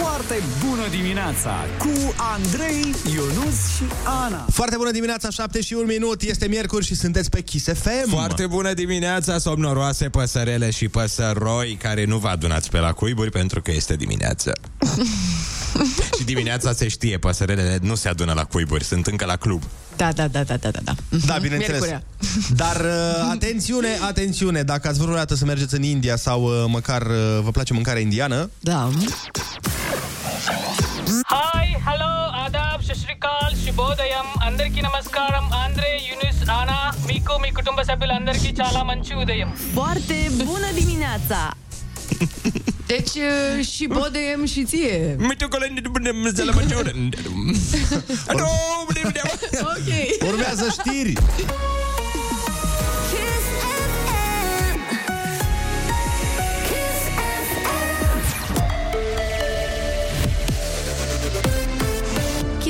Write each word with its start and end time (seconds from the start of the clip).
Foarte 0.00 0.42
bună 0.66 0.88
dimineața 0.90 1.64
cu 1.78 2.14
Andrei, 2.34 2.94
Ionus 3.14 3.76
și 3.76 3.84
Ana. 4.04 4.46
Foarte 4.52 4.76
bună 4.76 4.90
dimineața, 4.90 5.30
7 5.30 5.60
și 5.60 5.72
1 5.74 5.86
minut, 5.86 6.22
este 6.22 6.46
miercuri 6.46 6.84
și 6.84 6.94
sunteți 6.94 7.30
pe 7.30 7.40
Kiss 7.40 7.64
FM. 7.72 8.08
Foarte 8.08 8.46
bună 8.46 8.72
dimineața, 8.72 9.38
somnoroase 9.38 10.08
păsărele 10.08 10.70
și 10.70 10.88
păsăroi 10.88 11.78
care 11.82 12.04
nu 12.04 12.18
vă 12.18 12.28
adunați 12.28 12.70
pe 12.70 12.78
la 12.78 12.92
cuiburi 12.92 13.30
pentru 13.30 13.62
că 13.62 13.72
este 13.72 13.96
dimineață. 13.96 14.52
și 16.18 16.24
dimineața 16.24 16.72
se 16.72 16.88
știe, 16.88 17.18
păsărelele 17.18 17.78
nu 17.82 17.94
se 17.94 18.08
adună 18.08 18.32
la 18.32 18.44
cuiburi, 18.44 18.84
sunt 18.84 19.06
încă 19.06 19.24
la 19.24 19.36
club. 19.36 19.62
Da, 19.96 20.12
da, 20.12 20.28
da, 20.28 20.42
da, 20.42 20.56
da, 20.56 20.70
da. 20.84 20.94
Da, 21.26 21.38
bineînțeles. 21.40 21.80
Miercurea. 21.80 22.02
Dar 22.54 22.76
uh, 22.76 23.30
atențiune, 23.34 23.98
atențiune, 24.00 24.62
dacă 24.62 24.88
ați 24.88 24.96
vrut 24.96 25.08
vreodată 25.08 25.34
să 25.34 25.44
mergeți 25.44 25.74
în 25.74 25.82
India 25.82 26.16
sau 26.16 26.42
uh, 26.42 26.64
măcar 26.68 27.02
uh, 27.02 27.40
vă 27.42 27.50
place 27.50 27.72
mâncarea 27.72 28.00
indiană, 28.00 28.50
Da. 28.60 28.90
Hi 31.31 31.71
hello 31.87 32.09
Aadab 32.43 32.81
శశ్రీకాల్ 32.87 33.55
శుభోదయం 33.63 34.27
అందరికీ 34.47 34.81
నమస్కారం 34.87 35.45
ఆంధ్రే 35.61 35.91
యూనిస్ 36.07 36.41
ఆనా 36.57 36.77
మీకు 37.09 37.33
మీ 37.43 37.49
కుటుంబ 37.59 37.79
సభ్యులందరికీ 37.89 38.51
చాలా 38.61 38.81
మంచి 38.91 39.13
ఉదయం 39.23 39.49
Foarte 39.73 40.17
bună 40.43 40.69
dimineața! 40.73 41.41
Deci 42.91 43.15
uh, 43.25 43.65
și 43.67 43.85
bodem 43.89 44.39
și 44.45 44.61
ție. 44.63 44.95
Ok. 49.71 49.89
urmează 50.29 50.67
știri. 50.77 51.13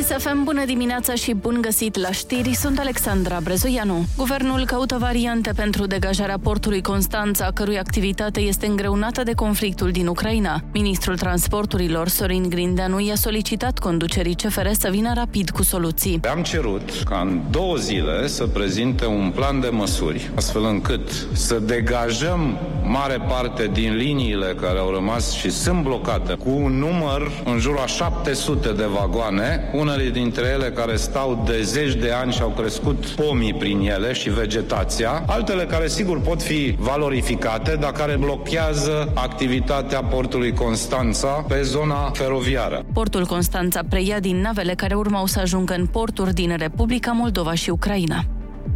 Kiss 0.09 0.24
FM, 0.24 0.45
bună 0.45 0.65
dimineața 0.65 1.15
și 1.15 1.35
bun 1.35 1.59
găsit 1.60 1.96
la 1.96 2.10
știri, 2.10 2.54
sunt 2.54 2.79
Alexandra 2.79 3.38
Brezoianu. 3.43 4.04
Guvernul 4.16 4.65
caută 4.66 4.96
variante 4.98 5.52
pentru 5.57 5.87
degajarea 5.87 6.38
portului 6.43 6.82
Constanța, 6.82 7.45
a 7.45 7.51
cărui 7.51 7.79
activitate 7.79 8.40
este 8.40 8.66
îngreunată 8.66 9.23
de 9.23 9.32
conflictul 9.32 9.90
din 9.90 10.07
Ucraina. 10.07 10.60
Ministrul 10.73 11.16
Transporturilor, 11.16 12.09
Sorin 12.09 12.48
Grindeanu, 12.48 13.01
i-a 13.01 13.15
solicitat 13.15 13.79
conducerii 13.79 14.35
CFR 14.35 14.66
să 14.71 14.88
vină 14.90 15.13
rapid 15.15 15.51
cu 15.51 15.63
soluții. 15.63 16.20
Am 16.30 16.43
cerut 16.43 16.91
ca 17.04 17.20
în 17.20 17.41
două 17.51 17.76
zile 17.76 18.26
să 18.26 18.46
prezinte 18.46 19.07
un 19.07 19.32
plan 19.35 19.60
de 19.60 19.68
măsuri, 19.68 20.30
astfel 20.35 20.65
încât 20.65 21.10
să 21.32 21.59
degajăm 21.59 22.59
mare 22.82 23.18
parte 23.29 23.70
din 23.73 23.96
liniile 23.96 24.54
care 24.60 24.79
au 24.79 24.91
rămas 24.91 25.32
și 25.32 25.51
sunt 25.51 25.82
blocate, 25.82 26.32
cu 26.32 26.51
un 26.51 26.79
număr 26.79 27.30
în 27.45 27.59
jur 27.59 27.76
a 27.79 27.87
700 27.87 28.73
de 28.73 28.85
vagoane, 28.85 29.70
unele 29.97 30.11
dintre 30.11 30.47
ele 30.47 30.71
care 30.71 30.97
stau 30.97 31.43
de 31.47 31.63
zeci 31.63 31.95
de 31.95 32.11
ani 32.11 32.33
și 32.33 32.43
au 32.43 32.49
crescut 32.49 33.07
pomii 33.07 33.55
prin 33.55 33.80
ele 33.80 34.13
și 34.13 34.30
vegetația, 34.30 35.25
altele 35.27 35.65
care 35.65 35.88
sigur 35.88 36.21
pot 36.21 36.43
fi 36.43 36.77
valorificate, 36.79 37.77
dar 37.80 37.93
care 37.93 38.16
blochează 38.16 39.13
activitatea 39.15 40.03
portului 40.03 40.53
Constanța 40.53 41.29
pe 41.29 41.63
zona 41.63 42.11
feroviară. 42.13 42.85
Portul 42.93 43.27
Constanța 43.27 43.80
preia 43.88 44.21
din 44.21 44.41
navele 44.41 44.75
care 44.75 44.95
urmau 44.95 45.27
să 45.27 45.41
ajungă 45.41 45.75
în 45.75 45.87
porturi 45.87 46.35
din 46.35 46.57
Republica 46.57 47.13
Moldova 47.13 47.55
și 47.55 47.71
Ucraina. 47.71 48.25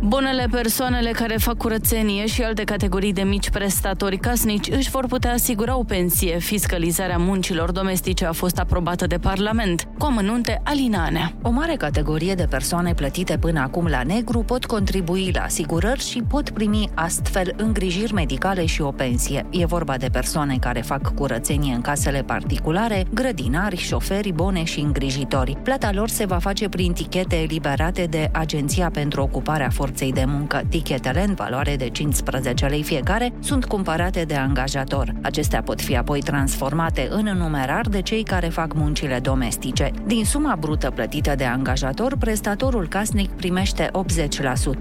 Bunele 0.03 0.47
persoanele 0.51 1.11
care 1.11 1.37
fac 1.37 1.57
curățenie 1.57 2.27
și 2.27 2.43
alte 2.43 2.65
categorii 2.65 3.13
de 3.13 3.23
mici 3.23 3.51
prestatori 3.51 4.17
casnici 4.17 4.69
își 4.71 4.91
vor 4.91 5.07
putea 5.07 5.33
asigura 5.33 5.77
o 5.77 5.85
pensie. 5.85 6.39
Fiscalizarea 6.39 7.17
muncilor 7.17 7.71
domestice 7.71 8.25
a 8.25 8.33
fost 8.33 8.59
aprobată 8.59 9.07
de 9.07 9.19
Parlament. 9.19 9.89
Cu 9.99 10.07
amănunte, 10.07 10.61
Alina 10.65 11.05
Anea. 11.05 11.33
O 11.43 11.51
mare 11.51 11.75
categorie 11.75 12.35
de 12.35 12.47
persoane 12.51 12.95
plătite 12.95 13.39
până 13.39 13.61
acum 13.61 13.87
la 13.87 14.03
negru 14.03 14.39
pot 14.39 14.65
contribui 14.65 15.31
la 15.35 15.43
asigurări 15.43 16.09
și 16.09 16.23
pot 16.29 16.51
primi 16.51 16.91
astfel 16.95 17.55
îngrijiri 17.57 18.13
medicale 18.13 18.67
și 18.67 18.81
o 18.81 18.91
pensie. 18.91 19.47
E 19.51 19.67
vorba 19.67 19.97
de 19.97 20.09
persoane 20.13 20.57
care 20.61 20.81
fac 20.81 21.15
curățenie 21.15 21.75
în 21.75 21.81
casele 21.81 22.23
particulare, 22.23 23.05
grădinari, 23.15 23.77
șoferi, 23.77 24.33
bone 24.33 24.65
și 24.65 24.81
îngrijitori. 24.81 25.57
Plata 25.63 25.93
lor 25.93 26.09
se 26.09 26.25
va 26.25 26.39
face 26.39 26.69
prin 26.69 26.93
tichete 26.93 27.37
eliberate 27.37 28.05
de 28.05 28.29
Agenția 28.33 28.91
pentru 28.91 29.23
Ocuparea 29.23 29.71
Forței 29.71 29.89
de 29.99 30.25
Muncă. 30.27 30.63
Tichetele, 30.69 31.25
în 31.29 31.35
valoare 31.35 31.77
de 31.77 31.89
15 31.89 32.67
lei 32.67 32.83
fiecare, 32.83 33.33
sunt 33.41 33.65
cumpărate 33.65 34.23
de 34.23 34.35
angajator. 34.35 35.15
Acestea 35.23 35.63
pot 35.63 35.81
fi 35.81 35.97
apoi 35.97 36.21
transformate 36.21 37.09
în 37.11 37.25
numerar 37.25 37.89
de 37.89 38.03
cei 38.03 38.23
care 38.23 38.49
fac 38.49 38.75
muncile 38.75 39.19
domestice. 39.19 39.91
Din 40.07 40.25
suma 40.25 40.57
brută 40.61 40.91
plătită 40.91 41.35
de 41.37 41.45
angajator, 41.45 42.17
prestatorul 42.17 42.89
casnic 42.89 43.31
primește 43.31 43.91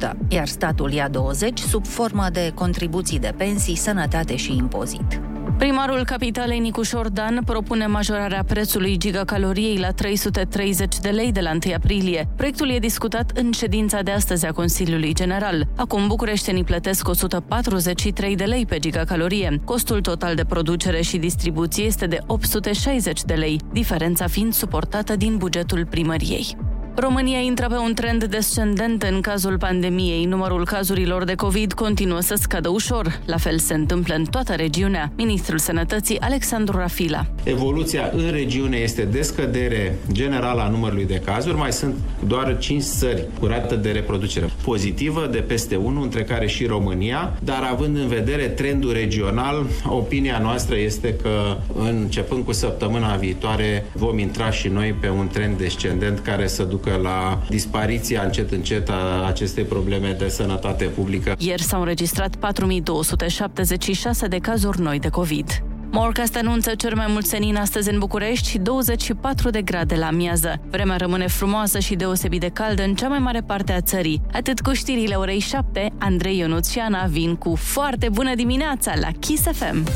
80%, 0.09 0.11
iar 0.27 0.47
statul 0.47 0.91
ia 0.91 1.09
20% 1.09 1.13
sub 1.53 1.85
formă 1.85 2.25
de 2.31 2.51
contribuții 2.55 3.19
de 3.19 3.33
pensii, 3.37 3.75
sănătate 3.75 4.35
și 4.35 4.55
impozit. 4.55 5.28
Primarul 5.59 6.05
capitalei 6.05 6.59
Nicușor 6.59 7.09
Dan 7.09 7.41
propune 7.45 7.85
majorarea 7.85 8.43
prețului 8.43 8.97
gigacaloriei 8.97 9.77
la 9.77 9.91
330 9.91 10.97
de 10.97 11.09
lei 11.09 11.31
de 11.31 11.39
la 11.39 11.51
1 11.65 11.73
aprilie. 11.75 12.27
Proiectul 12.35 12.69
e 12.69 12.79
discutat 12.79 13.31
în 13.35 13.51
ședința 13.51 14.01
de 14.01 14.11
astăzi 14.11 14.45
a 14.45 14.51
Consiliului 14.51 15.13
General. 15.13 15.67
Acum 15.75 16.07
bucureștenii 16.07 16.63
plătesc 16.63 17.07
143 17.07 18.35
de 18.35 18.43
lei 18.43 18.65
pe 18.65 18.79
gigacalorie. 18.79 19.61
Costul 19.65 20.01
total 20.01 20.35
de 20.35 20.43
producere 20.43 21.01
și 21.01 21.17
distribuție 21.17 21.83
este 21.83 22.05
de 22.05 22.19
860 22.27 23.23
de 23.23 23.33
lei, 23.33 23.59
diferența 23.71 24.27
fiind 24.27 24.53
suportată 24.53 25.15
din 25.15 25.37
bugetul 25.37 25.85
primăriei. 25.85 26.57
România 26.95 27.39
intră 27.39 27.67
pe 27.67 27.75
un 27.75 27.93
trend 27.93 28.23
descendent 28.23 29.03
în 29.03 29.21
cazul 29.21 29.57
pandemiei. 29.57 30.25
Numărul 30.25 30.65
cazurilor 30.65 31.23
de 31.23 31.35
COVID 31.35 31.73
continuă 31.73 32.19
să 32.19 32.35
scadă 32.37 32.69
ușor. 32.69 33.19
La 33.25 33.37
fel 33.37 33.57
se 33.59 33.73
întâmplă 33.73 34.15
în 34.15 34.25
toată 34.25 34.53
regiunea. 34.53 35.11
Ministrul 35.15 35.57
Sănătății, 35.57 36.19
Alexandru 36.19 36.77
Rafila. 36.77 37.25
Evoluția 37.43 38.11
în 38.15 38.31
regiune 38.31 38.77
este 38.77 39.01
de 39.01 39.21
scădere 39.21 39.97
generală 40.11 40.61
a 40.61 40.67
numărului 40.67 41.05
de 41.05 41.21
cazuri. 41.25 41.55
Mai 41.57 41.71
sunt 41.71 41.95
doar 42.27 42.57
5 42.59 42.83
țări 42.83 43.25
cu 43.39 43.45
rată 43.45 43.75
de 43.75 43.91
reproducere 43.91 44.49
pozitivă 44.63 45.27
de 45.31 45.37
peste 45.37 45.75
1, 45.75 46.01
între 46.01 46.23
care 46.23 46.47
și 46.47 46.65
România, 46.65 47.33
dar 47.43 47.67
având 47.71 47.97
în 47.97 48.07
vedere 48.07 48.43
trendul 48.43 48.93
regional, 48.93 49.65
opinia 49.85 50.39
noastră 50.41 50.75
este 50.77 51.15
că 51.21 51.57
începând 51.79 52.45
cu 52.45 52.51
săptămâna 52.51 53.15
viitoare 53.15 53.85
vom 53.93 54.17
intra 54.17 54.51
și 54.51 54.67
noi 54.67 54.95
pe 54.99 55.09
un 55.09 55.27
trend 55.27 55.57
descendent 55.57 56.19
care 56.19 56.47
să 56.47 56.63
ducă 56.63 56.78
la 57.01 57.41
dispariția 57.49 58.23
încet 58.23 58.51
încet 58.51 58.89
a 58.89 59.25
acestei 59.27 59.63
probleme 59.63 60.15
de 60.19 60.27
sănătate 60.27 60.85
publică. 60.85 61.35
Ieri 61.37 61.61
s-au 61.61 61.79
înregistrat 61.79 62.35
4276 62.35 64.27
de 64.27 64.37
cazuri 64.37 64.81
noi 64.81 64.99
de 64.99 65.09
COVID. 65.09 65.63
Morcast 65.91 66.35
anunță 66.35 66.75
cel 66.75 66.95
mai 66.95 67.05
mult 67.09 67.25
senin 67.25 67.55
astăzi 67.55 67.89
în 67.89 67.99
București 67.99 68.49
și 68.49 68.57
24 68.57 69.49
de 69.49 69.61
grade 69.61 69.95
la 69.95 70.05
amiază. 70.05 70.61
Vremea 70.69 70.95
rămâne 70.95 71.27
frumoasă 71.27 71.79
și 71.79 71.95
deosebit 71.95 72.39
de 72.39 72.49
caldă 72.49 72.83
în 72.83 72.95
cea 72.95 73.07
mai 73.07 73.19
mare 73.19 73.41
parte 73.41 73.71
a 73.71 73.81
țării. 73.81 74.21
Atât 74.33 74.61
cu 74.61 74.73
știrile 74.73 75.15
orei 75.15 75.39
7, 75.39 75.91
Andrei 75.97 76.37
Ionuț 76.37 76.69
și 76.69 76.79
Ana 76.79 77.05
vin 77.05 77.35
cu 77.35 77.55
foarte 77.55 78.09
bună 78.11 78.35
dimineața 78.35 78.93
la 79.01 79.07
Kiss 79.19 79.43
FM. 79.43 79.87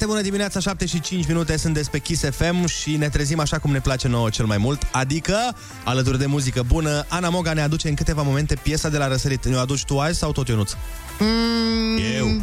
Foarte 0.00 0.18
bună 0.18 0.28
dimineața, 0.28 0.60
7 0.60 0.86
și 0.86 1.00
5 1.00 1.26
minute, 1.26 1.56
sunt 1.56 1.86
pe 1.86 1.98
Kiss 1.98 2.24
FM 2.30 2.66
și 2.66 2.96
ne 2.96 3.08
trezim 3.08 3.40
așa 3.40 3.58
cum 3.58 3.70
ne 3.70 3.80
place 3.80 4.08
nouă 4.08 4.30
cel 4.30 4.44
mai 4.44 4.58
mult, 4.58 4.82
adică 4.92 5.36
alături 5.84 6.18
de 6.18 6.26
muzică 6.26 6.62
bună. 6.62 7.04
Ana 7.08 7.28
Moga 7.28 7.52
ne 7.52 7.60
aduce 7.60 7.88
în 7.88 7.94
câteva 7.94 8.22
momente 8.22 8.54
piesa 8.54 8.88
de 8.88 8.98
la 8.98 9.08
răsărit. 9.08 9.46
Ne-o 9.46 9.58
aduci 9.58 9.84
tu 9.84 9.98
azi 9.98 10.18
sau 10.18 10.32
tot 10.32 10.48
Ionuț? 10.48 10.72
Mm, 11.18 11.98
Eu. 12.16 12.40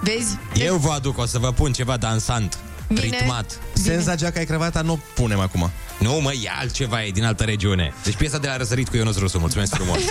Vezi? 0.00 0.38
Eu 0.54 0.76
vă 0.76 0.90
aduc, 0.90 1.18
o 1.18 1.26
să 1.26 1.38
vă 1.38 1.52
pun 1.52 1.72
ceva 1.72 1.96
dansant, 1.96 2.58
Bine. 2.88 3.00
ritmat. 3.00 3.58
Senza 3.72 4.14
geaca 4.14 4.38
ai 4.38 4.46
cravata 4.46 4.80
nu 4.80 4.92
o 4.92 4.98
punem 5.14 5.40
acum. 5.40 5.70
Nu, 5.98 6.20
mă, 6.20 6.32
e 6.32 6.50
altceva, 6.60 7.04
e 7.04 7.10
din 7.10 7.24
altă 7.24 7.44
regiune. 7.44 7.94
Deci 8.04 8.16
piesa 8.16 8.38
de 8.38 8.46
la 8.46 8.56
răsărit 8.56 8.88
cu 8.88 8.96
Ionuț 8.96 9.16
Rusu, 9.16 9.38
mulțumesc 9.38 9.74
frumos. 9.74 9.98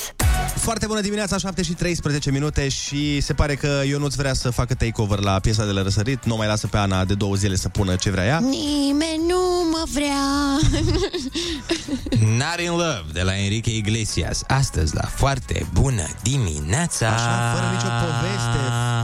Foarte 0.61 0.85
bună 0.85 1.01
dimineața, 1.01 1.37
7 1.37 1.61
și 1.61 1.73
13 1.73 2.31
minute 2.31 2.69
și 2.69 3.21
se 3.21 3.33
pare 3.33 3.55
că 3.55 3.81
Ionuț 3.85 4.13
vrea 4.13 4.33
să 4.33 4.49
facă 4.49 4.73
takeover 4.73 5.19
la 5.19 5.39
piesa 5.39 5.65
de 5.65 5.71
la 5.71 5.81
răsărit. 5.81 6.25
Nu 6.25 6.35
mai 6.35 6.47
lasă 6.47 6.67
pe 6.67 6.77
Ana 6.77 7.05
de 7.05 7.13
două 7.13 7.35
zile 7.35 7.55
să 7.55 7.69
pună 7.69 7.95
ce 7.95 8.09
vrea 8.09 8.25
ea. 8.25 8.39
Nimeni 8.39 9.23
nu 9.27 9.39
mă 9.71 9.83
vrea. 9.93 10.59
Not 12.39 12.59
in 12.63 12.69
Love 12.69 13.05
de 13.13 13.21
la 13.21 13.37
Enrique 13.37 13.75
Iglesias. 13.75 14.43
Astăzi 14.47 14.95
la 14.95 15.05
foarte 15.15 15.65
bună 15.73 16.07
dimineața. 16.23 17.07
Așa, 17.07 17.53
fără 17.53 17.65
nicio 17.71 17.87
poveste. 18.05 18.59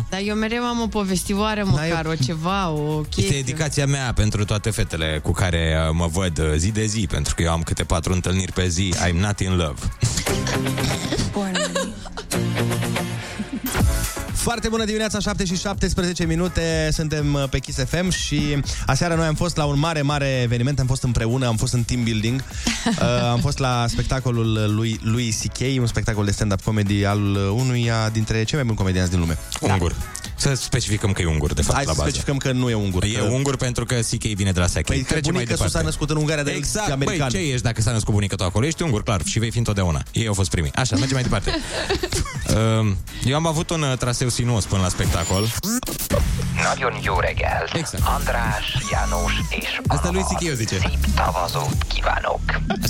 Dar 0.09 0.19
eu 0.23 0.35
mereu 0.35 0.63
am 0.63 0.81
o 0.81 0.87
povestioară 0.87 1.63
măcar, 1.65 2.05
o 2.05 2.15
ceva, 2.15 2.69
o 2.69 3.01
chestie. 3.01 3.23
Este 3.23 3.35
dedicația 3.35 3.85
mea 3.85 4.13
pentru 4.13 4.45
toate 4.45 4.69
fetele 4.69 5.19
cu 5.23 5.31
care 5.31 5.77
uh, 5.87 5.95
mă 5.97 6.07
văd 6.07 6.39
uh, 6.39 6.45
zi 6.55 6.71
de 6.71 6.85
zi, 6.85 7.07
pentru 7.11 7.35
că 7.35 7.41
eu 7.41 7.51
am 7.51 7.61
câte 7.61 7.83
patru 7.83 8.13
întâlniri 8.13 8.51
pe 8.51 8.67
zi. 8.67 8.93
I'm 9.07 9.19
not 9.19 9.39
in 9.39 9.55
love. 9.55 9.79
Foarte 14.47 14.69
bună 14.69 14.85
dimineața, 14.85 15.19
7 15.19 15.45
și 15.45 15.55
17 15.55 16.25
minute, 16.25 16.89
suntem 16.91 17.33
uh, 17.33 17.43
pe 17.49 17.59
Kiss 17.59 17.77
FM 17.77 18.09
și 18.09 18.61
aseară 18.85 19.15
noi 19.15 19.25
am 19.25 19.33
fost 19.33 19.57
la 19.57 19.65
un 19.65 19.79
mare, 19.79 20.01
mare 20.01 20.41
eveniment, 20.43 20.79
am 20.79 20.85
fost 20.85 21.03
împreună, 21.03 21.47
am 21.47 21.55
fost 21.55 21.73
în 21.73 21.83
team 21.83 22.03
building, 22.03 22.43
uh, 22.85 23.29
am 23.31 23.39
fost 23.39 23.57
la 23.57 23.85
spectacolul 23.87 24.73
lui, 24.75 24.99
lui 25.03 25.35
C.K., 25.41 25.79
un 25.79 25.87
spectacol 25.87 26.25
de 26.25 26.31
stand-up 26.31 26.61
comedy 26.61 27.05
al 27.05 27.35
unuia 27.35 28.09
dintre 28.09 28.43
cei 28.43 28.57
mai 28.57 28.65
buni 28.65 28.77
comedianți 28.77 29.11
din 29.11 29.19
lume. 29.19 29.37
Ungur. 29.61 29.95
Să 30.39 30.53
specificăm 30.53 31.11
că 31.11 31.21
e 31.21 31.25
ungur, 31.25 31.53
de 31.53 31.61
fapt, 31.61 31.75
Hai 31.75 31.85
la 31.85 31.91
să 31.91 31.97
bază. 31.97 32.09
specificăm 32.09 32.37
că 32.37 32.51
nu 32.51 32.69
e 32.69 32.73
ungur. 32.73 33.03
E 33.03 33.21
ungur 33.21 33.55
pentru 33.55 33.85
că 33.85 33.95
CK 33.95 34.23
vine 34.23 34.51
de 34.51 34.59
la 34.59 34.67
Saclay. 34.67 34.83
Păi, 34.97 34.97
că 35.01 35.03
Trecem 35.13 35.33
mai 35.33 35.43
bunica 35.43 35.51
departe. 35.51 35.77
s-a 35.77 35.83
născut 35.83 36.09
în 36.09 36.17
Ungaria, 36.17 36.43
dar 36.43 36.53
e 36.53 36.55
Exact, 36.55 36.91
american. 36.91 37.29
băi, 37.31 37.41
ce 37.41 37.47
ești 37.51 37.61
dacă 37.61 37.81
s-a 37.81 37.91
născut 37.91 38.13
bunica 38.13 38.35
tu 38.35 38.43
acolo? 38.43 38.65
Ești 38.65 38.81
ungur, 38.81 39.03
clar, 39.03 39.21
și 39.25 39.39
vei 39.39 39.51
fi 39.51 39.57
întotdeauna. 39.57 40.03
Ei 40.11 40.27
au 40.27 40.33
fost 40.33 40.49
primii. 40.49 40.71
Așa, 40.75 40.95
mergem 40.95 41.13
mai 41.13 41.23
departe. 41.23 41.51
Um, 42.79 42.97
Eu 43.31 43.35
am 43.35 43.47
avut 43.47 43.69
un 43.69 43.81
uh, 43.81 43.97
traseu 43.97 44.29
sinuos 44.29 44.65
până 44.65 44.81
la 44.81 44.89
spectacol. 44.89 45.47
Nagyon 46.73 46.99
jó 47.03 47.19
reggelt! 47.19 47.73
Exact. 47.73 48.03
András, 48.17 48.65
János 48.91 49.31
és 49.49 49.79
Asta 49.87 50.09
lui 50.11 50.23
Sikiu 50.29 50.53
zice. 50.55 50.77
Szép 50.79 51.05
tavazót 51.15 51.77
kívánok! 51.87 52.39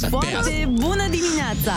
Foarte 0.10 0.68
bună 0.74 1.06
dimineața! 1.10 1.74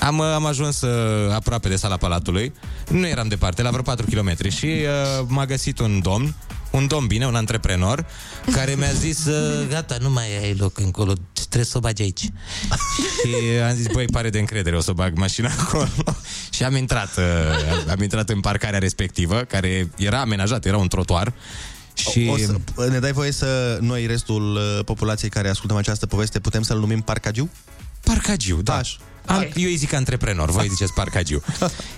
Am, 0.00 0.18
uh, 0.18 0.26
am 0.34 0.46
ajuns 0.46 0.80
uh, 0.80 1.32
aproape 1.34 1.68
de 1.68 1.76
sala 1.76 1.96
Palatului. 1.96 2.52
Nu 2.88 3.06
eram 3.06 3.28
departe, 3.28 3.62
la 3.62 3.70
vreo 3.70 3.82
4 3.82 4.06
km 4.10 4.48
și 4.48 4.66
uh, 4.66 5.24
m-a 5.26 5.46
găsit 5.46 5.78
un 5.78 6.00
domn, 6.02 6.34
un 6.70 6.86
domn 6.86 7.06
bine, 7.06 7.26
un 7.26 7.34
antreprenor, 7.34 8.06
care 8.52 8.74
mi-a 8.74 8.92
zis, 8.92 9.24
uh, 9.24 9.66
gata, 9.72 9.96
nu 10.00 10.10
mai 10.10 10.38
ai 10.42 10.54
loc 10.54 10.78
încolo, 10.78 11.12
trebuie 11.32 11.64
să 11.64 11.76
o 11.76 11.80
bagi 11.80 12.02
aici. 12.02 12.20
și 12.20 13.58
am 13.68 13.74
zis, 13.74 13.86
băi, 13.92 14.04
pare 14.04 14.30
de 14.30 14.38
încredere, 14.38 14.76
o 14.76 14.80
să 14.80 14.92
bag 14.92 15.16
mașina 15.16 15.50
acolo. 15.58 15.88
și 16.54 16.64
am 16.64 16.76
intrat, 16.76 17.16
uh, 17.16 17.90
am 17.90 18.02
intrat 18.02 18.28
în 18.28 18.40
parcarea 18.40 18.78
respectivă, 18.78 19.40
care 19.40 19.90
era 19.96 20.20
amenajată, 20.20 20.68
era 20.68 20.76
un 20.76 20.88
trotuar. 20.88 21.32
Și... 21.94 22.30
O 22.32 22.36
să, 22.36 22.88
ne 22.88 22.98
dai 22.98 23.12
voie 23.12 23.32
să 23.32 23.78
noi, 23.80 24.06
restul 24.06 24.54
uh, 24.54 24.84
populației 24.84 25.30
care 25.30 25.48
ascultăm 25.48 25.76
această 25.76 26.06
poveste, 26.06 26.40
putem 26.40 26.62
să-l 26.62 26.78
numim 26.78 27.00
Parcagiu? 27.00 27.50
Parcagiu, 28.04 28.62
da. 28.62 28.74
Așa. 28.74 28.96
Am, 29.26 29.48
eu 29.54 29.68
îi 29.68 29.76
zic 29.76 29.92
antreprenor, 29.92 30.50
voi 30.50 30.68
ziceți 30.68 30.92
parcagiu. 30.92 31.42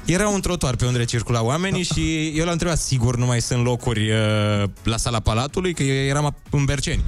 Era 0.04 0.28
un 0.28 0.40
trotuar 0.40 0.76
pe 0.76 0.86
unde 0.86 1.04
circulau 1.04 1.46
oamenii 1.46 1.82
și 1.82 2.32
eu 2.34 2.44
l-am 2.44 2.52
întrebat, 2.52 2.78
sigur 2.78 3.16
nu 3.16 3.26
mai 3.26 3.40
sunt 3.40 3.64
locuri 3.64 4.10
uh, 4.10 4.64
la 4.82 4.96
sala 4.96 5.20
Palatului, 5.20 5.74
că 5.74 5.82
eu 5.82 6.04
eram 6.04 6.36
în 6.50 6.64
Berceni. 6.64 7.04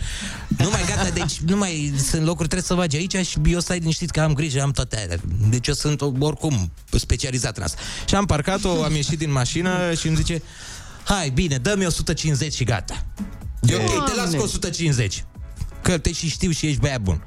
Nu 0.58 0.68
mai 0.70 0.84
gata, 0.88 1.10
deci 1.10 1.38
nu 1.38 1.56
mai 1.56 1.94
sunt 2.10 2.22
locuri, 2.22 2.48
trebuie 2.48 2.62
să 2.68 2.74
bagi 2.74 2.96
aici 2.96 3.26
și 3.26 3.38
eu 3.46 3.60
stai 3.60 3.78
liniștit 3.78 4.10
că 4.10 4.20
am 4.20 4.32
grijă, 4.32 4.62
am 4.62 4.70
toate 4.70 5.00
alea. 5.02 5.16
Deci 5.48 5.66
eu 5.66 5.74
sunt 5.74 6.00
oricum 6.18 6.70
specializat 6.90 7.56
în 7.56 7.62
asta. 7.62 7.80
Și 8.08 8.14
am 8.14 8.24
parcat-o, 8.26 8.82
am 8.82 8.94
ieșit 8.94 9.18
din 9.18 9.32
mașină 9.32 9.94
și 9.94 10.06
îmi 10.06 10.16
zice, 10.16 10.42
hai, 11.04 11.30
bine, 11.30 11.56
dă-mi 11.56 11.86
150 11.86 12.54
și 12.54 12.64
gata. 12.64 13.04
E 13.62 13.74
ok, 13.74 14.04
te 14.04 14.14
las 14.14 14.34
cu 14.34 14.42
150. 14.42 15.24
Că 15.82 15.98
te 15.98 16.12
și 16.12 16.28
știu 16.28 16.50
și 16.50 16.66
ești 16.66 16.80
băiat 16.80 17.00
bun. 17.00 17.24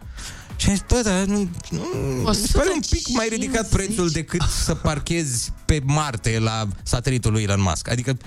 Și 0.58 0.70
am 0.70 0.76
zis, 0.76 0.84
bă, 0.88 1.02
dar 1.04 1.24
nu, 1.24 1.50
nu 1.70 1.82
mi 2.30 2.36
se 2.36 2.58
pare 2.58 2.70
un 2.74 2.80
pic 2.90 3.08
mai 3.08 3.28
ridicat 3.30 3.70
prețul 3.70 4.10
decât 4.10 4.42
să 4.42 4.76
parchezi 4.76 5.52
pe 5.66 5.82
Marte 5.84 6.40
la 6.40 6.68
satelitul 6.84 7.32
lui 7.32 7.44
Elon 7.44 7.62
Musk. 7.62 7.90
Adică 7.90 8.18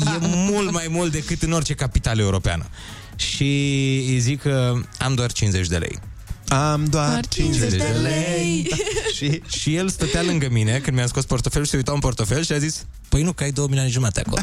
e 0.00 0.18
mult 0.20 0.70
mai 0.70 0.86
mult 0.90 1.12
decât 1.12 1.42
în 1.42 1.52
orice 1.52 1.74
capitală 1.74 2.20
europeană. 2.20 2.66
Și 3.16 3.44
îi 4.08 4.18
zic 4.18 4.40
că 4.40 4.80
am 4.98 5.14
doar 5.14 5.32
50 5.32 5.66
de 5.66 5.76
lei. 5.76 5.98
Am 6.50 6.84
doar 6.84 7.26
50 7.28 7.70
de 7.70 7.96
lei. 8.02 8.66
Da. 8.70 8.76
și? 9.16 9.42
și 9.46 9.76
el 9.76 9.88
stătea 9.88 10.22
lângă 10.22 10.48
mine 10.50 10.78
când 10.78 10.96
mi-am 10.96 11.08
scos 11.08 11.24
portofelul 11.24 11.64
și 11.64 11.70
se 11.70 11.76
uita 11.76 11.92
în 11.92 11.98
portofel 11.98 12.44
și 12.44 12.52
a 12.52 12.58
zis 12.58 12.86
Păi 13.08 13.22
nu, 13.22 13.32
că 13.32 13.42
ai 13.42 13.50
2 13.50 13.64
milioane 13.66 13.90
jumate 13.90 14.22
acolo. 14.26 14.42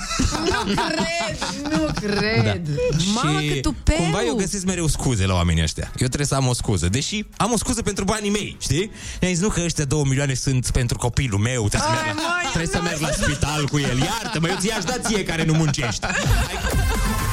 Nu 0.56 0.74
cred, 0.74 1.71
nu 1.71 1.88
cred. 2.01 2.68
Mamă, 3.13 3.39
și 3.39 3.48
cât 3.48 3.62
tupeu! 3.62 3.95
cumva 3.98 4.24
eu 4.24 4.36
găsesc 4.36 4.65
mereu 4.65 4.88
scuze 4.88 5.25
la 5.25 5.33
oamenii 5.33 5.63
ăștia. 5.63 5.92
Eu 5.98 6.07
trebuie 6.07 6.27
să 6.27 6.36
am 6.36 6.48
o 6.48 6.54
scuză. 6.54 6.89
Deși 6.89 7.25
am 7.38 7.51
o 7.51 7.57
scuză 7.57 7.81
pentru 7.81 8.04
banii 8.04 8.30
mei, 8.30 8.57
știi? 8.59 8.92
I-am 9.21 9.31
zis, 9.31 9.42
nu 9.42 9.50
că 9.50 9.62
ăștia 9.63 9.86
2 9.86 10.04
milioane 10.04 10.33
sunt 10.33 10.69
pentru 10.69 10.98
copilul 10.98 11.39
meu. 11.39 11.68
Trebuie, 11.68 11.89
să, 11.89 12.04
merg 12.06 12.18
la, 12.18 12.50
trebuie 12.50 12.71
să 12.71 12.81
merg 12.81 13.00
la 13.00 13.09
spital 13.12 13.68
cu 13.68 13.80
el. 13.80 13.98
Iartă-mă, 13.98 14.48
eu 14.48 14.56
ți-aș 14.59 14.83
da 14.83 14.98
ție 14.98 15.24
care 15.24 15.44
nu 15.44 15.54
muncești. 15.54 16.06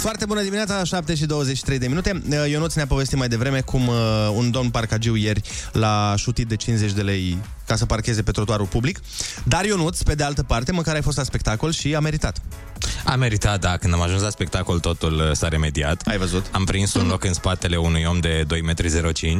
Foarte 0.00 0.24
bună 0.24 0.42
dimineața, 0.42 0.84
7 0.84 1.14
și 1.14 1.26
23 1.26 1.78
de 1.78 1.88
minute. 1.88 2.22
Ionuț 2.50 2.74
ne-a 2.74 2.86
povestit 2.86 3.18
mai 3.18 3.28
devreme 3.28 3.60
cum 3.60 3.86
uh, 3.86 3.94
un 4.34 4.50
domn 4.50 4.70
parcagiu 4.70 5.14
ieri 5.14 5.40
l-a 5.72 6.14
șutit 6.16 6.48
de 6.48 6.56
50 6.56 6.92
de 6.92 7.02
lei 7.02 7.38
ca 7.70 7.76
să 7.76 7.86
parcheze 7.86 8.22
pe 8.22 8.30
trotuarul 8.30 8.66
public. 8.66 9.00
Dar 9.44 9.64
Ionuț, 9.64 10.02
pe 10.02 10.14
de 10.14 10.22
altă 10.22 10.42
parte, 10.42 10.72
măcar 10.72 10.94
ai 10.94 11.02
fost 11.02 11.16
la 11.16 11.22
spectacol 11.22 11.72
și 11.72 11.94
a 11.94 12.00
meritat. 12.00 12.42
A 13.04 13.14
meritat, 13.14 13.60
da, 13.60 13.76
când 13.76 13.92
am 13.92 14.00
ajuns 14.00 14.22
la 14.22 14.30
spectacol 14.30 14.78
totul 14.78 15.12
uh, 15.12 15.32
s-a 15.32 15.48
remediat. 15.48 16.02
Ai 16.06 16.18
văzut? 16.18 16.46
Am 16.52 16.64
prins 16.64 16.94
un 16.94 17.06
loc 17.06 17.24
în 17.24 17.32
spatele 17.32 17.76
unui 17.76 18.04
om 18.04 18.20
de 18.20 18.46
2,05 18.48 18.52
m, 18.52 19.38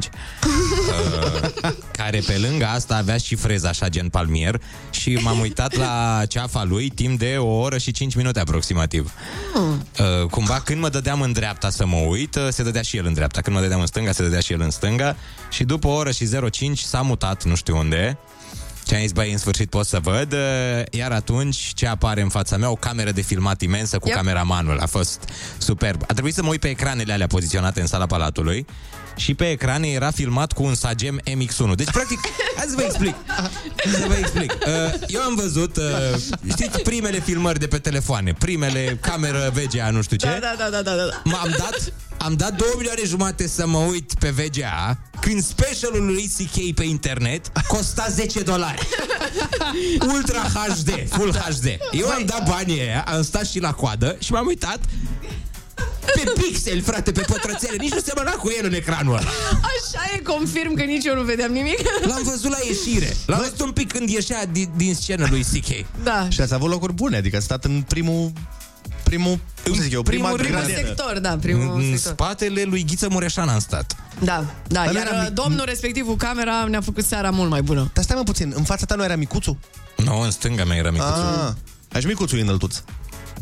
uh, 1.62 1.72
care 1.98 2.22
pe 2.26 2.38
lângă 2.38 2.66
asta 2.66 2.96
avea 2.96 3.16
și 3.16 3.34
freza 3.34 3.68
așa 3.68 3.88
gen 3.88 4.08
palmier 4.08 4.60
și 4.90 5.18
m-am 5.22 5.40
uitat 5.40 5.76
la 5.76 6.22
ceafa 6.28 6.64
lui 6.64 6.88
timp 6.88 7.18
de 7.18 7.36
o 7.38 7.58
oră 7.58 7.78
și 7.78 7.92
5 7.92 8.14
minute 8.14 8.40
aproximativ. 8.40 9.12
Uh, 9.54 10.26
cumva 10.30 10.60
când 10.60 10.80
mă 10.80 10.88
dădeam 10.88 11.20
în 11.20 11.32
dreapta 11.32 11.70
să 11.70 11.86
mă 11.86 11.96
uit, 11.96 12.34
uh, 12.34 12.48
se 12.50 12.62
dădea 12.62 12.82
și 12.82 12.96
el 12.96 13.06
în 13.06 13.12
dreapta. 13.12 13.40
Când 13.40 13.56
mă 13.56 13.62
dădeam 13.62 13.80
în 13.80 13.86
stânga, 13.86 14.12
se 14.12 14.22
dădea 14.22 14.40
și 14.40 14.52
el 14.52 14.60
în 14.60 14.70
stânga. 14.70 15.16
Și 15.50 15.64
după 15.64 15.86
o 15.86 15.92
oră 15.92 16.10
și 16.10 16.28
05 16.50 16.78
s-a 16.78 17.00
mutat, 17.00 17.44
nu 17.44 17.54
știu 17.54 17.76
unde. 17.76 18.18
Și 18.90 18.96
am 18.96 19.02
zis, 19.02 19.12
băi, 19.12 19.32
în 19.32 19.38
sfârșit 19.38 19.70
pot 19.70 19.86
să 19.86 19.98
văd. 20.02 20.32
uh, 20.32 20.38
Iar 20.90 21.12
atunci, 21.12 21.56
ce 21.74 21.86
apare 21.86 22.20
în 22.20 22.28
fața 22.28 22.56
mea? 22.56 22.70
O 22.70 22.74
cameră 22.74 23.10
de 23.10 23.20
filmat 23.20 23.60
imensă 23.60 23.98
cu 23.98 24.06
Yep. 24.08 24.16
cameramanul. 24.16 24.78
A 24.78 24.86
fost 24.86 25.24
superb. 25.58 26.02
A 26.06 26.12
trebuit 26.12 26.34
să 26.34 26.42
mă 26.42 26.48
uit 26.48 26.60
pe 26.60 26.68
ecranele 26.68 27.12
alea 27.12 27.26
poziționate 27.26 27.80
în 27.80 27.86
sala 27.86 28.06
Palatului 28.06 28.66
și 29.20 29.34
pe 29.34 29.50
ecrane 29.50 29.88
era 29.88 30.10
filmat 30.10 30.52
cu 30.52 30.62
un 30.62 30.74
Sagem 30.74 31.20
MX-1. 31.24 31.74
Deci, 31.74 31.90
practic, 31.90 32.18
hai 32.56 32.66
să 32.68 32.74
vă 32.76 32.82
explic. 32.82 33.14
Să 33.92 34.04
vă 34.06 34.14
explic. 34.14 34.52
Uh, 34.52 34.94
Eu 35.06 35.20
am 35.20 35.34
văzut, 35.34 35.76
uh, 35.76 35.82
știți, 36.48 36.80
primele 36.82 37.20
filmări 37.20 37.58
de 37.58 37.66
pe 37.66 37.78
telefoane, 37.78 38.32
primele 38.32 38.98
cameră 39.00 39.52
VGA, 39.54 39.90
nu 39.90 40.02
știu 40.02 40.16
ce. 40.16 40.26
Da, 40.26 40.38
da, 40.40 40.68
da, 40.70 40.80
da, 40.82 40.96
da, 40.96 41.04
da. 41.04 41.22
M-am 41.24 41.54
dat, 41.58 41.92
am 42.18 42.34
dat 42.34 42.56
2 42.56 42.68
milioane 42.76 43.02
jumate 43.04 43.48
să 43.48 43.66
mă 43.66 43.78
uit 43.78 44.14
pe 44.14 44.30
VGA 44.30 44.98
când 45.20 45.42
specialul 45.42 46.04
lui 46.06 46.32
CK 46.38 46.74
pe 46.74 46.84
internet 46.84 47.52
costa 47.68 48.06
10 48.10 48.40
dolari. 48.40 48.88
Ultra 50.14 50.40
HD, 50.40 51.08
Full 51.08 51.34
HD. 51.34 51.66
Eu 51.92 52.08
am 52.08 52.22
dat 52.26 52.48
banii 52.48 52.80
aia, 52.80 53.04
am 53.08 53.22
stat 53.22 53.46
și 53.46 53.60
la 53.60 53.72
coadă 53.72 54.16
și 54.18 54.32
m-am 54.32 54.46
uitat 54.46 54.78
pe 56.14 56.32
pixel, 56.42 56.82
frate, 56.82 57.12
pe 57.12 57.20
pătrățele. 57.20 57.76
Nici 57.78 57.92
nu 57.92 58.00
semăna 58.04 58.30
cu 58.30 58.50
el 58.58 58.64
în 58.66 58.72
ecranul 58.74 59.12
ăla. 59.16 59.30
Așa 59.50 60.02
e, 60.16 60.18
confirm 60.22 60.74
că 60.74 60.82
nici 60.82 61.04
eu 61.04 61.14
nu 61.14 61.22
vedeam 61.22 61.52
nimic. 61.52 61.78
L-am 62.06 62.22
văzut 62.24 62.50
la 62.50 62.58
ieșire. 62.66 63.16
L-am 63.26 63.38
văzut 63.38 63.60
un 63.60 63.72
pic 63.72 63.92
când 63.92 64.08
ieșea 64.08 64.46
din, 64.46 64.70
din 64.76 64.94
scenă 64.94 65.26
lui 65.30 65.42
CK. 65.42 65.86
Da. 66.02 66.26
Și 66.28 66.40
ați 66.40 66.54
avut 66.54 66.70
locuri 66.70 66.92
bune, 66.92 67.16
adică 67.16 67.36
ați 67.36 67.44
stat 67.44 67.64
în 67.64 67.84
primul... 67.88 68.32
Primul, 69.02 69.38
cum 69.64 69.74
să 69.74 69.82
zic 69.82 69.92
eu, 69.92 70.02
prima 70.02 70.28
primul 70.28 70.38
Primul 70.44 70.58
gradieră. 70.60 70.86
sector, 70.86 71.18
da, 71.18 71.36
primul 71.40 71.74
În 71.76 71.82
sector. 71.96 72.12
spatele 72.12 72.62
lui 72.62 72.84
Ghiță 72.84 73.08
Mureșan 73.10 73.48
am 73.48 73.58
stat. 73.58 73.96
Da, 74.18 74.44
da, 74.66 74.82
Dar 74.84 74.86
nu 74.92 74.98
iar 74.98 75.06
era 75.06 75.16
uh, 75.16 75.26
mic- 75.28 75.32
domnul 75.34 75.64
respectiv 75.64 76.04
cu 76.06 76.14
camera 76.14 76.64
ne-a 76.64 76.80
făcut 76.80 77.04
seara 77.04 77.30
mult 77.30 77.50
mai 77.50 77.62
bună. 77.62 77.90
Dar 77.94 78.04
stai 78.04 78.16
mă 78.16 78.22
puțin, 78.22 78.52
în 78.56 78.62
fața 78.62 78.84
ta 78.86 78.94
nu 78.94 79.04
era 79.04 79.16
micuțul? 79.16 79.56
Nu, 79.96 80.20
în 80.20 80.30
stânga 80.30 80.64
mea 80.64 80.76
era 80.76 80.90
micuțul. 80.90 81.12
Ah, 81.46 81.52
Aș 81.92 82.04
micuțul 82.04 82.38
e 82.38 82.40
înăltuț. 82.40 82.76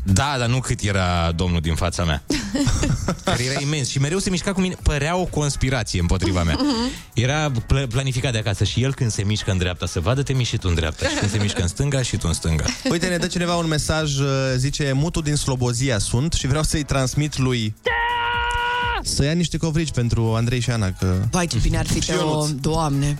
Da, 0.04 0.34
dar 0.38 0.48
nu 0.48 0.60
cât 0.60 0.80
era 0.80 1.32
domnul 1.32 1.60
din 1.60 1.74
fața 1.74 2.04
mea. 2.04 2.22
Care 3.24 3.44
era 3.44 3.60
imens 3.60 3.88
și 3.88 3.98
mereu 3.98 4.18
se 4.18 4.30
mișca 4.30 4.52
cu 4.52 4.60
mine. 4.60 4.76
Părea 4.82 5.16
o 5.16 5.24
conspirație 5.24 6.00
împotriva 6.00 6.42
mea. 6.42 6.58
Era 7.14 7.50
pl- 7.66 7.82
planificat 7.82 8.32
de 8.32 8.38
acasă 8.38 8.64
și 8.64 8.82
el 8.82 8.94
când 8.94 9.10
se 9.10 9.22
mișcă 9.22 9.50
în 9.50 9.58
dreapta 9.58 9.86
să 9.86 10.00
vadă, 10.00 10.22
te 10.22 10.32
miști 10.32 10.52
și 10.54 10.58
tu 10.60 10.68
în 10.68 10.74
dreapta. 10.74 11.08
Și 11.08 11.14
când 11.14 11.30
se 11.30 11.38
mișcă 11.38 11.62
în 11.62 11.68
stânga 11.68 12.02
și 12.02 12.16
tu 12.16 12.24
în 12.28 12.34
stânga. 12.34 12.64
Uite, 12.90 13.06
ne 13.06 13.16
dă 13.16 13.26
cineva 13.26 13.54
un 13.56 13.66
mesaj, 13.66 14.18
uh, 14.18 14.26
zice, 14.56 14.92
mutul 14.94 15.22
din 15.22 15.34
Slobozia 15.34 15.98
sunt 15.98 16.32
și 16.32 16.46
vreau 16.46 16.62
să-i 16.62 16.82
transmit 16.82 17.36
lui 17.38 17.74
să 19.02 19.24
ia 19.24 19.32
niște 19.32 19.56
covrici 19.56 19.90
pentru 19.90 20.34
Andrei 20.34 20.60
și 20.60 20.70
Ana, 20.70 20.92
că... 20.92 21.14
Vai, 21.30 21.46
ce 21.46 21.58
bine 21.62 21.78
ar 21.78 21.86
fi, 21.86 22.00
Și 22.00 22.06
Teo, 22.06 22.16
Ionuț. 22.16 22.48
doamne. 22.48 23.18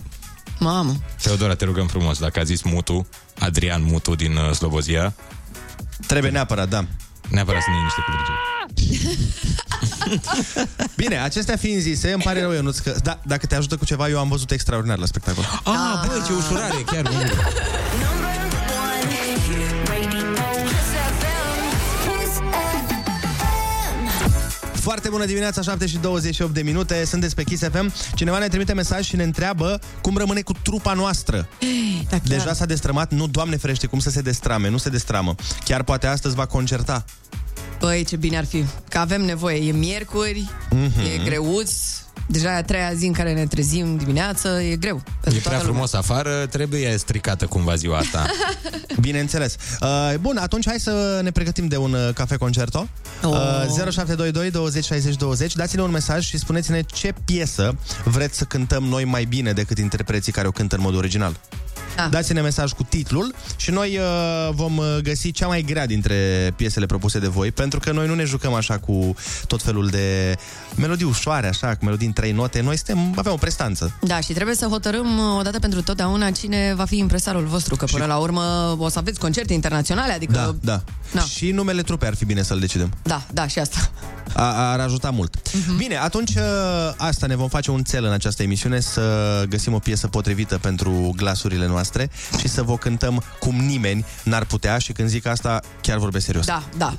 Mamă. 0.59 0.95
Teodora, 1.21 1.55
te 1.55 1.65
rugăm 1.65 1.87
frumos, 1.87 2.19
dacă 2.19 2.39
a 2.39 2.43
zis 2.43 2.61
Mutu, 2.61 3.07
Adrian 3.39 3.83
Mutu 3.83 4.15
din 4.15 4.35
uh, 4.35 4.51
Slobozia, 4.51 5.13
Trebuie 6.07 6.31
neapărat, 6.31 6.69
da. 6.69 6.85
Neapărat 7.29 7.61
să 7.61 7.67
ne 7.69 7.75
iei 7.75 7.83
niște 7.83 8.01
cuvârgii. 8.05 8.57
Bine, 11.01 11.19
acestea 11.19 11.55
fiind 11.55 11.81
zise, 11.81 12.11
îmi 12.11 12.23
pare 12.23 12.41
rău, 12.41 12.51
Ionuț, 12.51 12.77
că 12.77 12.95
da, 13.03 13.19
dacă 13.25 13.45
te 13.45 13.55
ajută 13.55 13.77
cu 13.77 13.85
ceva, 13.85 14.09
eu 14.09 14.19
am 14.19 14.29
văzut 14.29 14.51
extraordinar 14.51 14.97
la 14.97 15.05
spectacol. 15.05 15.43
Ah, 15.63 16.07
băi, 16.07 16.21
ce 16.25 16.33
ușurare, 16.33 16.83
chiar 16.85 17.09
Foarte 24.81 25.09
bună 25.09 25.25
dimineața, 25.25 25.61
7 25.61 25.87
și 25.87 25.97
28 25.97 26.53
de 26.53 26.61
minute, 26.61 27.05
sunteți 27.05 27.35
pe 27.35 27.43
Kiss 27.43 27.63
FM. 27.71 27.93
Cineva 28.15 28.37
ne 28.37 28.47
trimite 28.47 28.73
mesaj 28.73 29.05
și 29.05 29.15
ne 29.15 29.23
întreabă 29.23 29.79
cum 30.01 30.17
rămâne 30.17 30.41
cu 30.41 30.51
trupa 30.61 30.93
noastră. 30.93 31.47
Da, 32.09 32.17
chiar. 32.17 32.21
Deja 32.27 32.53
s-a 32.53 32.65
destrămat, 32.65 33.11
nu, 33.11 33.27
Doamne 33.27 33.55
ferește, 33.57 33.87
cum 33.87 33.99
să 33.99 34.09
se 34.09 34.21
destrame, 34.21 34.69
nu 34.69 34.77
se 34.77 34.89
destramă. 34.89 35.35
Chiar 35.65 35.83
poate 35.83 36.07
astăzi 36.07 36.35
va 36.35 36.45
concerta. 36.45 37.05
Băi, 37.79 38.03
ce 38.03 38.15
bine 38.15 38.37
ar 38.37 38.45
fi. 38.45 38.65
Că 38.89 38.97
avem 38.97 39.21
nevoie. 39.21 39.67
E 39.67 39.71
miercuri, 39.71 40.49
Mhm. 40.69 40.99
e 40.99 41.23
greuț. 41.23 41.71
Deja 42.31 42.53
e 42.53 42.55
a 42.55 42.63
treia 42.63 42.93
zi 42.93 43.05
în 43.05 43.13
care 43.13 43.33
ne 43.33 43.45
trezim 43.45 43.97
dimineață, 43.97 44.61
e 44.61 44.75
greu. 44.75 45.01
E 45.05 45.11
pentru 45.21 45.39
prea 45.41 45.51
toată 45.51 45.71
frumos 45.71 45.93
afară, 45.93 46.45
trebuie 46.49 46.97
stricată 46.97 47.45
cumva 47.45 47.75
ziua 47.75 47.97
asta. 47.97 48.25
Bineînțeles. 49.01 49.55
Uh, 49.81 50.13
bun, 50.19 50.37
atunci 50.37 50.67
hai 50.67 50.79
să 50.79 51.19
ne 51.23 51.31
pregătim 51.31 51.67
de 51.67 51.77
un 51.77 51.93
uh, 51.93 52.13
cafe 52.13 52.35
concerto. 52.35 52.87
Oh. 53.23 53.31
Uh, 53.31 53.91
0722 53.91 54.51
20 54.51 54.85
60 54.85 55.15
20. 55.15 55.55
Dați-ne 55.55 55.81
un 55.81 55.91
mesaj 55.91 56.25
și 56.25 56.37
spuneți-ne 56.37 56.81
ce 56.81 57.13
piesă 57.25 57.77
vreți 58.03 58.37
să 58.37 58.43
cântăm 58.43 58.83
noi 58.83 59.05
mai 59.05 59.23
bine 59.23 59.53
decât 59.53 59.77
interpreții 59.77 60.31
care 60.31 60.47
o 60.47 60.51
cântă 60.51 60.75
în 60.75 60.81
mod 60.81 60.95
original. 60.95 61.39
Ah. 61.99 62.09
Dați-ne 62.09 62.41
mesaj 62.41 62.71
cu 62.71 62.83
titlul 62.83 63.35
și 63.55 63.71
noi 63.71 63.97
uh, 63.97 64.49
vom 64.51 64.77
uh, 64.77 64.97
găsi 65.01 65.31
cea 65.31 65.47
mai 65.47 65.61
grea 65.61 65.85
dintre 65.85 66.15
piesele 66.55 66.85
propuse 66.85 67.19
de 67.19 67.27
voi, 67.27 67.51
pentru 67.51 67.79
că 67.79 67.91
noi 67.91 68.07
nu 68.07 68.15
ne 68.15 68.23
jucăm 68.23 68.53
așa 68.53 68.77
cu 68.77 69.15
tot 69.47 69.61
felul 69.61 69.87
de 69.87 70.35
melodii 70.75 71.05
ușoare, 71.05 71.47
așa, 71.47 71.75
cu 71.75 71.85
melodii 71.85 72.07
în 72.07 72.13
trei 72.13 72.31
note. 72.31 72.61
Noi 72.61 72.75
suntem, 72.77 73.13
avem 73.15 73.31
o 73.31 73.35
prestanță. 73.35 73.97
Da, 74.01 74.19
și 74.19 74.33
trebuie 74.33 74.55
să 74.55 74.65
hotărâm 74.65 75.17
uh, 75.17 75.39
odată 75.39 75.59
pentru 75.59 75.81
totdeauna 75.81 76.31
cine 76.31 76.73
va 76.75 76.85
fi 76.85 76.97
impresarul 76.97 77.45
vostru, 77.45 77.75
că 77.75 77.85
până 77.85 78.05
la 78.05 78.17
urmă 78.17 78.75
o 78.79 78.89
să 78.89 78.99
aveți 78.99 79.19
concerte 79.19 79.53
internaționale, 79.53 80.13
adică... 80.13 80.33
Da, 80.33 80.55
da. 80.61 80.83
Da. 81.13 81.21
Și 81.21 81.51
numele 81.51 81.81
trupei 81.81 82.07
ar 82.07 82.15
fi 82.15 82.25
bine 82.25 82.41
să-l 82.41 82.59
decidem. 82.59 82.93
Da, 83.03 83.21
da, 83.33 83.47
și 83.47 83.59
asta. 83.59 83.91
A, 84.33 84.71
ar 84.71 84.79
ajuta 84.79 85.09
mult. 85.09 85.53
Mhm. 85.53 85.77
Bine, 85.77 85.97
atunci 85.97 86.35
uh, 86.35 86.43
asta 86.97 87.27
ne 87.27 87.35
vom 87.35 87.47
face 87.47 87.71
un 87.71 87.83
cel 87.83 88.03
în 88.03 88.11
această 88.11 88.43
emisiune 88.43 88.79
să 88.79 89.43
găsim 89.49 89.73
o 89.73 89.79
piesă 89.79 90.07
potrivită 90.07 90.57
pentru 90.57 91.13
glasurile 91.15 91.67
noastre 91.67 91.88
și 92.39 92.47
să 92.47 92.63
vă 92.63 92.77
cântăm 92.77 93.23
cum 93.39 93.55
nimeni 93.55 94.05
n-ar 94.23 94.45
putea 94.45 94.77
și 94.77 94.91
când 94.91 95.09
zic 95.09 95.25
asta 95.25 95.59
chiar 95.81 95.97
vorbesc 95.97 96.25
serios. 96.25 96.45
Da, 96.45 96.63
da. 96.77 96.93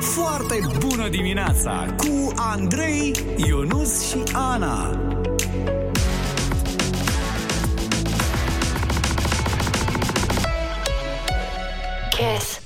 Foarte 0.00 0.60
bună 0.78 1.08
dimineața 1.08 1.94
cu 1.96 2.32
Andrei, 2.36 3.14
Ionus 3.36 4.08
și 4.08 4.22
Ana. 4.32 5.00
Kiss. 12.10 12.65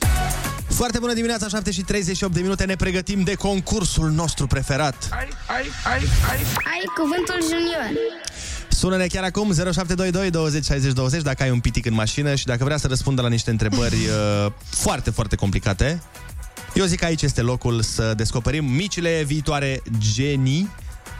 Foarte 0.80 0.98
bună 0.98 1.12
dimineața, 1.12 1.48
7 1.48 1.70
și 1.70 1.80
38 1.80 2.34
de 2.34 2.40
minute, 2.40 2.64
ne 2.64 2.76
pregătim 2.76 3.22
de 3.22 3.34
concursul 3.34 4.10
nostru 4.10 4.46
preferat. 4.46 5.08
Ai, 5.10 5.28
ai, 5.46 5.70
ai, 5.84 5.98
ai. 6.30 6.38
Ai 6.64 6.84
cuvântul 6.96 7.38
junior. 7.42 7.90
Sună-ne 8.68 9.06
chiar 9.06 9.24
acum 9.24 9.52
0722 9.52 10.30
20 10.30 10.64
60 10.64 10.92
20 10.92 11.22
dacă 11.22 11.42
ai 11.42 11.50
un 11.50 11.60
pitic 11.60 11.86
în 11.86 11.94
mașină 11.94 12.34
și 12.34 12.44
dacă 12.44 12.64
vrea 12.64 12.76
să 12.76 12.86
răspundă 12.86 13.22
la 13.22 13.28
niște 13.28 13.50
întrebări 13.50 13.96
uh, 14.06 14.52
foarte, 14.70 15.10
foarte 15.10 15.36
complicate. 15.36 16.02
Eu 16.74 16.84
zic 16.84 16.98
că 16.98 17.04
aici 17.04 17.22
este 17.22 17.40
locul 17.40 17.82
să 17.82 18.14
descoperim 18.16 18.64
micile 18.64 19.22
viitoare 19.26 19.82
genii. 19.98 20.70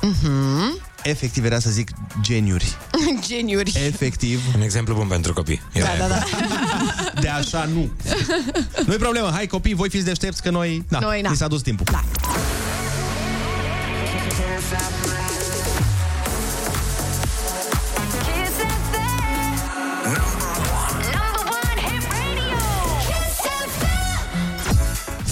Mhm. 0.01 0.90
Efectiv 1.03 1.45
era 1.45 1.59
să 1.59 1.71
zic 1.71 1.91
geniuri. 2.21 2.77
Geniuri. 3.29 3.73
Efectiv. 3.87 4.41
Un 4.55 4.61
exemplu 4.63 4.95
bun 4.95 5.07
pentru 5.07 5.33
copii. 5.33 5.61
Da, 5.73 5.81
da, 5.99 6.07
da. 6.09 6.23
De 7.21 7.29
așa 7.29 7.65
nu. 7.65 7.91
Nu-i 8.87 8.97
problemă, 8.97 9.31
hai 9.35 9.47
copii, 9.47 9.75
voi 9.75 9.89
fiți 9.89 10.05
deștepți 10.05 10.43
că 10.43 10.51
noi... 10.51 10.85
Da, 10.89 10.99
Noi, 10.99 11.21
na. 11.21 11.31
ni 11.31 11.37
s-a 11.37 11.49
dus 11.49 11.63
timpul. 11.63 11.87
Da. 11.91 12.03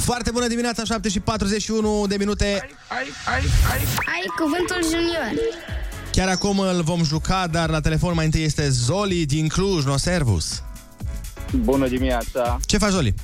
Foarte 0.08 0.30
bună 0.30 0.46
dimineața, 0.46 0.84
7 0.84 1.08
și 1.08 1.20
41 1.20 2.06
de 2.06 2.16
minute. 2.16 2.44
Ai, 2.88 3.06
ai, 3.26 3.42
ai. 3.70 3.80
Ai 3.96 4.24
cuvântul 4.38 4.82
junior. 4.82 5.32
Chiar 6.12 6.28
acum 6.28 6.58
îl 6.58 6.82
vom 6.82 7.04
juca, 7.04 7.46
dar 7.46 7.70
la 7.70 7.80
telefon 7.80 8.14
mai 8.14 8.24
întâi 8.24 8.42
este 8.42 8.68
Zoli 8.68 9.26
din 9.26 9.48
Cluj, 9.48 9.84
no 9.84 9.96
servus. 9.96 10.62
Bună 11.56 11.88
dimineața! 11.88 12.58
Ce 12.66 12.78
faci, 12.78 12.90
Zoli? 12.90 13.14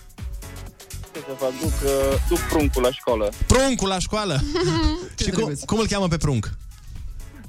Ce 1.13 1.19
să 1.19 1.35
fac? 1.39 1.51
Duc, 1.61 1.73
uh, 1.85 2.21
duc 2.29 2.39
pruncul 2.39 2.83
la 2.83 2.91
școală. 2.91 3.33
Pruncul 3.47 3.89
la 3.89 3.99
școală. 3.99 4.41
și 5.23 5.31
cum, 5.31 5.53
cum 5.67 5.79
îl 5.79 5.87
cheamă 5.87 6.09
pe 6.09 6.17
prunc? 6.17 6.51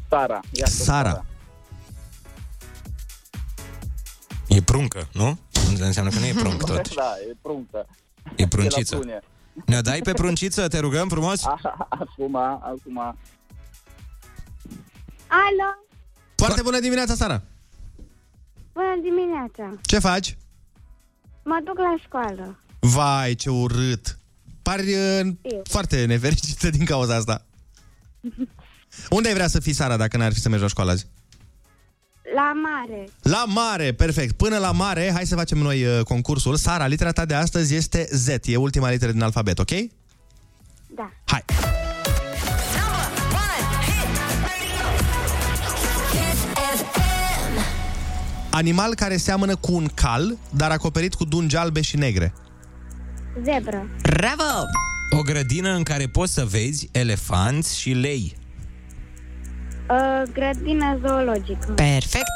Sara. 0.09 0.39
Iată, 0.51 0.71
Sara. 0.71 1.25
E 4.47 4.61
pruncă, 4.61 5.07
nu? 5.11 5.37
Înseamnă 5.79 6.11
că 6.11 6.19
nu 6.19 6.25
e 6.25 6.33
prunc 6.33 6.63
tot. 6.69 6.95
Da, 6.95 7.13
e 7.29 7.35
pruncă. 7.41 7.87
E 8.35 8.47
prunciță. 8.47 8.95
E 8.95 8.97
la 8.97 9.03
prune. 9.03 9.19
Ne 9.65 9.81
dai 9.81 9.99
pe 10.01 10.13
prunciță, 10.13 10.67
te 10.67 10.79
rugăm 10.79 11.07
frumos? 11.07 11.43
Acum, 11.89 12.35
acum. 12.35 12.97
Alo, 15.27 15.69
Foarte 16.35 16.61
bună 16.61 16.79
dimineața, 16.79 17.15
Sara. 17.15 17.41
bună 18.73 18.95
dimineața. 19.01 19.79
Ce 19.81 19.99
faci? 19.99 20.37
Mă 21.43 21.61
duc 21.63 21.77
la 21.77 21.95
școală. 22.03 22.59
Vai, 22.79 23.35
ce 23.35 23.49
urât. 23.49 24.17
Pari 24.61 24.93
uh, 24.93 25.19
Eu. 25.41 25.61
foarte 25.69 26.05
nefericită 26.05 26.69
din 26.69 26.85
cauza 26.85 27.15
asta. 27.15 27.45
Unde 29.09 29.27
ai 29.27 29.33
vrea 29.33 29.47
să 29.47 29.59
fii, 29.59 29.73
Sara, 29.73 29.97
dacă 29.97 30.17
n-ar 30.17 30.33
fi 30.33 30.39
să 30.39 30.47
mergi 30.49 30.63
la 30.63 30.69
școală 30.69 30.91
azi? 30.91 31.07
La 32.35 32.51
mare. 32.53 33.09
La 33.21 33.43
mare, 33.47 33.91
perfect. 33.91 34.37
Până 34.37 34.57
la 34.57 34.71
mare, 34.71 35.11
hai 35.13 35.25
să 35.25 35.35
facem 35.35 35.57
noi 35.57 35.85
uh, 35.85 36.03
concursul. 36.03 36.55
Sara, 36.55 36.87
litera 36.87 37.11
ta 37.11 37.25
de 37.25 37.33
astăzi 37.33 37.75
este 37.75 38.07
Z. 38.11 38.27
E 38.27 38.55
ultima 38.55 38.89
literă 38.89 39.11
din 39.11 39.21
alfabet, 39.21 39.59
ok? 39.59 39.69
Da. 40.87 41.11
Hai. 41.25 41.43
Animal 48.49 48.95
care 48.95 49.17
seamănă 49.17 49.55
cu 49.55 49.73
un 49.73 49.87
cal, 49.93 50.37
dar 50.49 50.71
acoperit 50.71 51.13
cu 51.13 51.25
dungi 51.25 51.55
albe 51.55 51.81
și 51.81 51.97
negre. 51.97 52.33
Zebră. 53.43 53.89
Bravo! 54.01 54.67
O 55.09 55.21
grădină 55.21 55.73
în 55.73 55.83
care 55.83 56.07
poți 56.07 56.33
să 56.33 56.45
vezi 56.45 56.89
elefanți 56.91 57.79
și 57.79 57.91
lei. 57.91 58.35
Uh, 59.89 60.21
grădină 60.33 60.99
zoologică. 61.05 61.71
Perfect. 61.75 62.33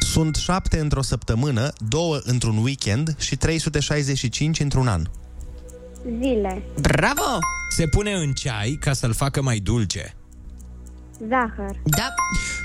Sunt 0.00 0.34
șapte 0.36 0.78
într-o 0.78 1.02
săptămână, 1.02 1.72
două 1.88 2.18
într-un 2.22 2.56
weekend 2.56 3.16
și 3.18 3.36
365 3.36 4.60
într-un 4.60 4.88
an. 4.88 5.02
Zile. 6.20 6.62
Bravo! 6.80 7.38
Se 7.76 7.86
pune 7.86 8.12
în 8.12 8.32
ceai 8.32 8.78
ca 8.80 8.92
să-l 8.92 9.12
facă 9.12 9.42
mai 9.42 9.58
dulce. 9.58 10.14
Zahăr. 11.28 11.76
Da. 11.84 12.14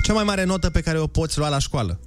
Cea 0.03 0.13
mai 0.13 0.24
mare 0.24 0.43
notă 0.43 0.69
pe 0.69 0.81
care 0.81 1.00
o 1.00 1.07
poți 1.07 1.38
lua 1.38 1.50
la 1.50 1.59
școală. 1.59 2.00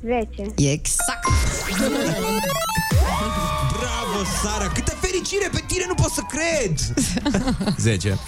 10. 0.00 0.70
Exact. 0.70 1.26
Bravo, 4.16 4.30
Sara! 4.42 4.68
Câtă 4.68 4.96
fericire 5.00 5.48
pe 5.52 5.62
tine, 5.66 5.84
nu 5.88 5.94
pot 5.94 6.10
să 6.10 6.20
cred! 6.28 6.78
10. 7.78 8.08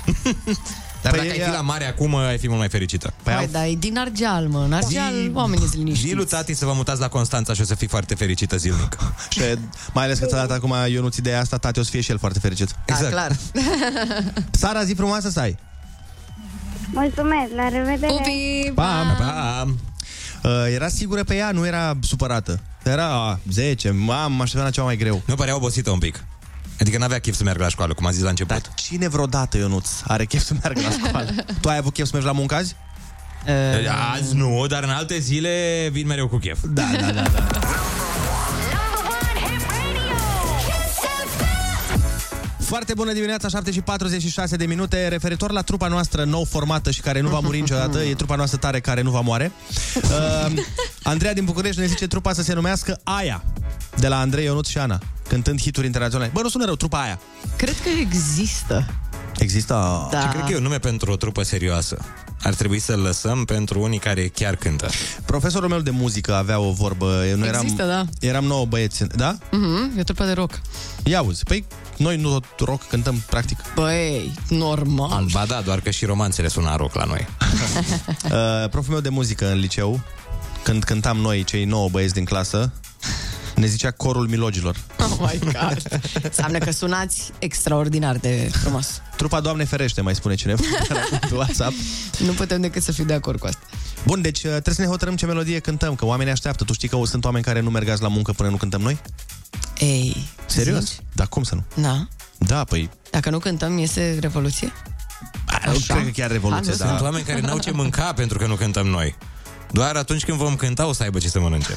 Dar 1.03 1.13
Păi 1.13 1.21
dacă 1.21 1.33
ai 1.33 1.39
ea- 1.39 1.47
fi 1.49 1.55
la 1.55 1.61
mare 1.61 1.87
acum, 1.87 2.15
ai 2.15 2.39
fi 2.39 2.47
mult 2.47 2.59
mai 2.59 2.69
fericită. 2.69 3.13
Păi 3.23 3.33
Hai, 3.33 3.47
da, 3.47 3.67
e 3.67 3.75
din 3.75 3.99
Argeal, 3.99 4.47
mă. 4.49 4.59
În 4.59 4.73
Argeal, 4.73 5.31
oamenii 5.35 5.59
sunt 5.59 5.71
Zi 5.71 5.77
lui 5.77 5.85
liniștiți. 5.85 6.27
tati 6.35 6.55
să 6.55 6.65
vă 6.65 6.73
mutați 6.73 7.01
la 7.01 7.09
Constanța 7.09 7.53
și 7.55 7.61
o 7.61 7.65
să 7.65 7.75
fii 7.75 7.87
foarte 7.87 8.15
fericită 8.15 8.57
zilnic. 8.57 8.97
Și 9.29 9.41
mai 9.93 10.05
ales 10.05 10.19
că 10.19 10.27
ți-a 10.27 10.37
dat 10.47 10.51
acum 10.51 10.75
Ionuț 10.89 11.17
ideea 11.17 11.41
asta, 11.41 11.57
tati 11.57 11.79
o 11.79 11.83
să 11.83 11.91
fie 11.91 12.01
și 12.01 12.11
el 12.11 12.19
foarte 12.19 12.39
fericit. 12.39 12.75
Da, 12.87 12.95
clar. 12.95 13.37
Sara, 14.61 14.85
zi 14.85 14.95
frumoasă 14.95 15.31
să 15.31 15.41
ai! 15.41 15.57
Mulțumesc, 16.93 17.51
la 17.57 17.69
revedere. 17.69 18.13
Pupi! 18.13 18.73
Pa! 18.75 19.17
Pa! 19.19 19.63
Uh, 19.67 19.73
era 20.75 20.89
sigură 20.89 21.25
pe 21.25 21.35
ea, 21.35 21.51
nu 21.51 21.67
era 21.67 21.97
supărată. 22.01 22.61
Era 22.85 23.07
a, 23.07 23.39
10, 23.51 23.91
mam, 23.91 24.33
mă 24.33 24.43
așteptam 24.43 24.67
la 24.67 24.71
ceva 24.71 24.87
mai 24.87 24.97
greu. 24.97 25.23
Nu 25.25 25.35
părea 25.35 25.57
obosită 25.57 25.91
un 25.91 25.99
pic. 25.99 26.25
Adică 26.81 26.99
n-avea 26.99 27.19
chef 27.19 27.35
să 27.35 27.43
meargă 27.43 27.63
la 27.63 27.69
școală, 27.69 27.95
cum 27.95 28.07
a 28.07 28.11
zis 28.11 28.23
la 28.23 28.29
început. 28.29 28.63
Dar 28.63 28.75
cine 28.75 29.09
vreodată, 29.09 29.57
Ionuț, 29.57 29.89
are 30.07 30.25
chef 30.25 30.43
să 30.43 30.55
meargă 30.61 30.81
la 30.81 31.07
școală? 31.07 31.31
tu 31.61 31.69
ai 31.69 31.77
avut 31.77 31.93
chef 31.93 32.05
să 32.05 32.11
mergi 32.13 32.27
la 32.29 32.35
muncă 32.35 32.55
azi? 32.55 32.77
Azi 34.15 34.35
nu, 34.35 34.67
dar 34.69 34.83
în 34.83 34.91
alte 34.91 35.19
zile 35.19 35.89
vin 35.93 36.07
mereu 36.07 36.29
cu 36.29 36.37
chef. 36.37 36.59
Da, 36.69 36.87
da, 37.01 37.11
da, 37.13 37.23
da. 37.23 37.49
Foarte 42.69 42.95
bună 42.95 43.13
dimineața, 43.13 43.49
7 43.49 43.73
și 43.73 43.81
46 43.81 44.57
de 44.57 44.67
minute. 44.67 45.09
Referitor 45.09 45.51
la 45.53 45.63
trupa 45.63 45.89
noastră 45.89 46.25
nou 46.25 46.45
formată 46.45 46.91
și 46.91 47.01
care 47.01 47.21
nu 47.21 47.29
va 47.29 47.39
muri 47.39 47.61
niciodată, 47.61 48.03
e 48.03 48.15
trupa 48.15 48.35
noastră 48.35 48.59
tare 48.59 48.81
care 48.81 49.03
nu 49.03 49.11
va 49.11 49.21
moare. 49.21 49.53
Uh, 49.95 50.53
Andreea 51.03 51.35
din 51.35 51.45
București 51.45 51.81
ne 51.81 51.87
zice 51.87 52.07
trupa 52.07 52.33
să 52.33 52.43
se 52.43 52.55
numească 52.55 53.01
Aia, 53.03 53.45
de 53.97 54.09
la 54.09 54.19
Andrei 54.19 54.45
Ionut 54.45 54.67
și 54.67 54.79
Ana, 54.79 54.99
cântând 55.29 55.61
hituri 55.61 55.87
internaționale. 55.87 56.31
Bă, 56.35 56.41
nu 56.43 56.49
sună 56.49 56.65
rău, 56.65 56.75
trupa 56.75 57.03
Aia. 57.03 57.21
Cred 57.57 57.75
că 57.83 57.89
există. 58.01 58.87
Există? 59.39 60.09
Da. 60.11 60.21
Și 60.21 60.27
cred 60.27 60.45
că 60.45 60.53
e 60.53 60.57
un 60.57 60.63
nume 60.63 60.79
pentru 60.79 61.13
o 61.13 61.17
trupă 61.17 61.43
serioasă. 61.43 61.99
Ar 62.43 62.55
trebui 62.55 62.79
să-l 62.79 63.01
lăsăm 63.01 63.45
pentru 63.45 63.81
unii 63.81 63.99
care 63.99 64.29
chiar 64.29 64.57
cântă. 64.57 64.89
Profesorul 65.27 65.69
meu 65.69 65.81
de 65.81 65.91
muzică 65.91 66.35
avea 66.35 66.59
o 66.59 66.71
vorbă. 66.71 67.25
Eu 67.29 67.37
nu 67.37 67.47
Există, 67.47 67.83
eram, 67.83 68.09
da. 68.21 68.27
Eram 68.29 68.45
nouă 68.45 68.65
băieți, 68.65 69.05
da? 69.05 69.37
Mhm, 69.51 69.93
e 69.97 70.01
o 70.01 70.03
trupă 70.03 70.25
de 70.25 70.33
rock. 70.33 70.61
Ia 71.05 71.21
uzi, 71.23 71.43
păi 71.45 71.65
noi 71.97 72.17
nu 72.17 72.29
tot 72.29 72.67
rock 72.69 72.89
cântăm, 72.89 73.23
practic. 73.27 73.59
Băi, 73.75 74.35
normal. 74.49 75.27
Ba 75.33 75.45
da, 75.47 75.61
doar 75.61 75.81
că 75.81 75.91
și 75.91 76.05
romanțele 76.05 76.49
sună 76.49 76.75
rock 76.77 76.95
la 76.95 77.05
noi. 77.05 77.27
Uh, 78.25 78.69
proful 78.71 78.93
meu 78.93 79.01
de 79.01 79.09
muzică 79.09 79.51
în 79.51 79.59
liceu, 79.59 80.01
când 80.63 80.85
cântam 80.85 81.17
noi, 81.17 81.45
cei 81.45 81.65
nouă 81.65 81.89
băieți 81.89 82.15
din 82.15 82.25
clasă, 82.25 82.73
ne 83.59 83.67
zicea 83.67 83.91
corul 83.91 84.29
milogilor. 84.29 84.77
Oh 84.99 85.17
my 85.19 85.39
God. 85.39 86.01
Înseamnă 86.23 86.59
că 86.59 86.71
sunați 86.71 87.31
extraordinar 87.39 88.17
de 88.17 88.51
frumos. 88.53 89.01
Trupa 89.17 89.41
Doamne 89.41 89.65
ferește, 89.65 90.01
mai 90.01 90.15
spune 90.15 90.35
cineva 90.35 90.63
pe 91.29 91.35
WhatsApp. 91.35 91.73
Nu 92.19 92.33
putem 92.33 92.61
decât 92.61 92.83
să 92.83 92.93
fiu 92.93 93.05
de 93.05 93.13
acord 93.13 93.39
cu 93.39 93.47
asta. 93.47 93.61
Bun, 94.05 94.21
deci 94.21 94.43
uh, 94.43 94.51
trebuie 94.51 94.75
să 94.75 94.81
ne 94.81 94.87
hotărâm 94.87 95.17
ce 95.17 95.27
melodie 95.27 95.59
cântăm, 95.59 95.95
că 95.95 96.05
oamenii 96.05 96.33
așteaptă. 96.33 96.65
Tu 96.65 96.73
știi 96.73 96.89
că 96.89 97.01
sunt 97.05 97.25
oameni 97.25 97.45
care 97.45 97.61
nu 97.61 97.71
mergați 97.71 98.03
la 98.03 98.09
muncă 98.09 98.33
până 98.33 98.49
nu 98.49 98.57
cântăm 98.57 98.81
noi? 98.81 98.99
Ei, 99.79 100.29
Serios? 100.47 100.85
zici? 100.85 100.97
Dar 101.13 101.27
cum 101.27 101.43
să 101.43 101.55
nu? 101.55 101.65
Da. 101.75 102.07
Da, 102.39 102.65
păi... 102.65 102.91
Dacă 103.11 103.31
nu 103.31 103.39
cântăm, 103.39 103.79
iese 103.79 104.17
revoluție? 104.21 104.73
Nu 105.67 105.79
cred 105.87 106.05
că 106.05 106.11
chiar 106.11 106.31
revoluție, 106.31 106.75
Hai, 106.79 106.79
da. 106.79 106.87
Sunt 106.87 107.01
oameni 107.01 107.25
care 107.25 107.41
n-au 107.41 107.59
ce 107.59 107.71
mânca 107.71 108.13
pentru 108.13 108.39
că 108.39 108.47
nu 108.47 108.55
cântăm 108.55 108.87
noi. 108.87 109.17
Doar 109.71 109.97
atunci 109.97 110.25
când 110.25 110.39
vom 110.39 110.57
cânta 110.57 110.87
o 110.87 110.93
să 110.93 111.03
aibă 111.03 111.19
ce 111.19 111.29
să 111.29 111.41
mănânce. 111.41 111.75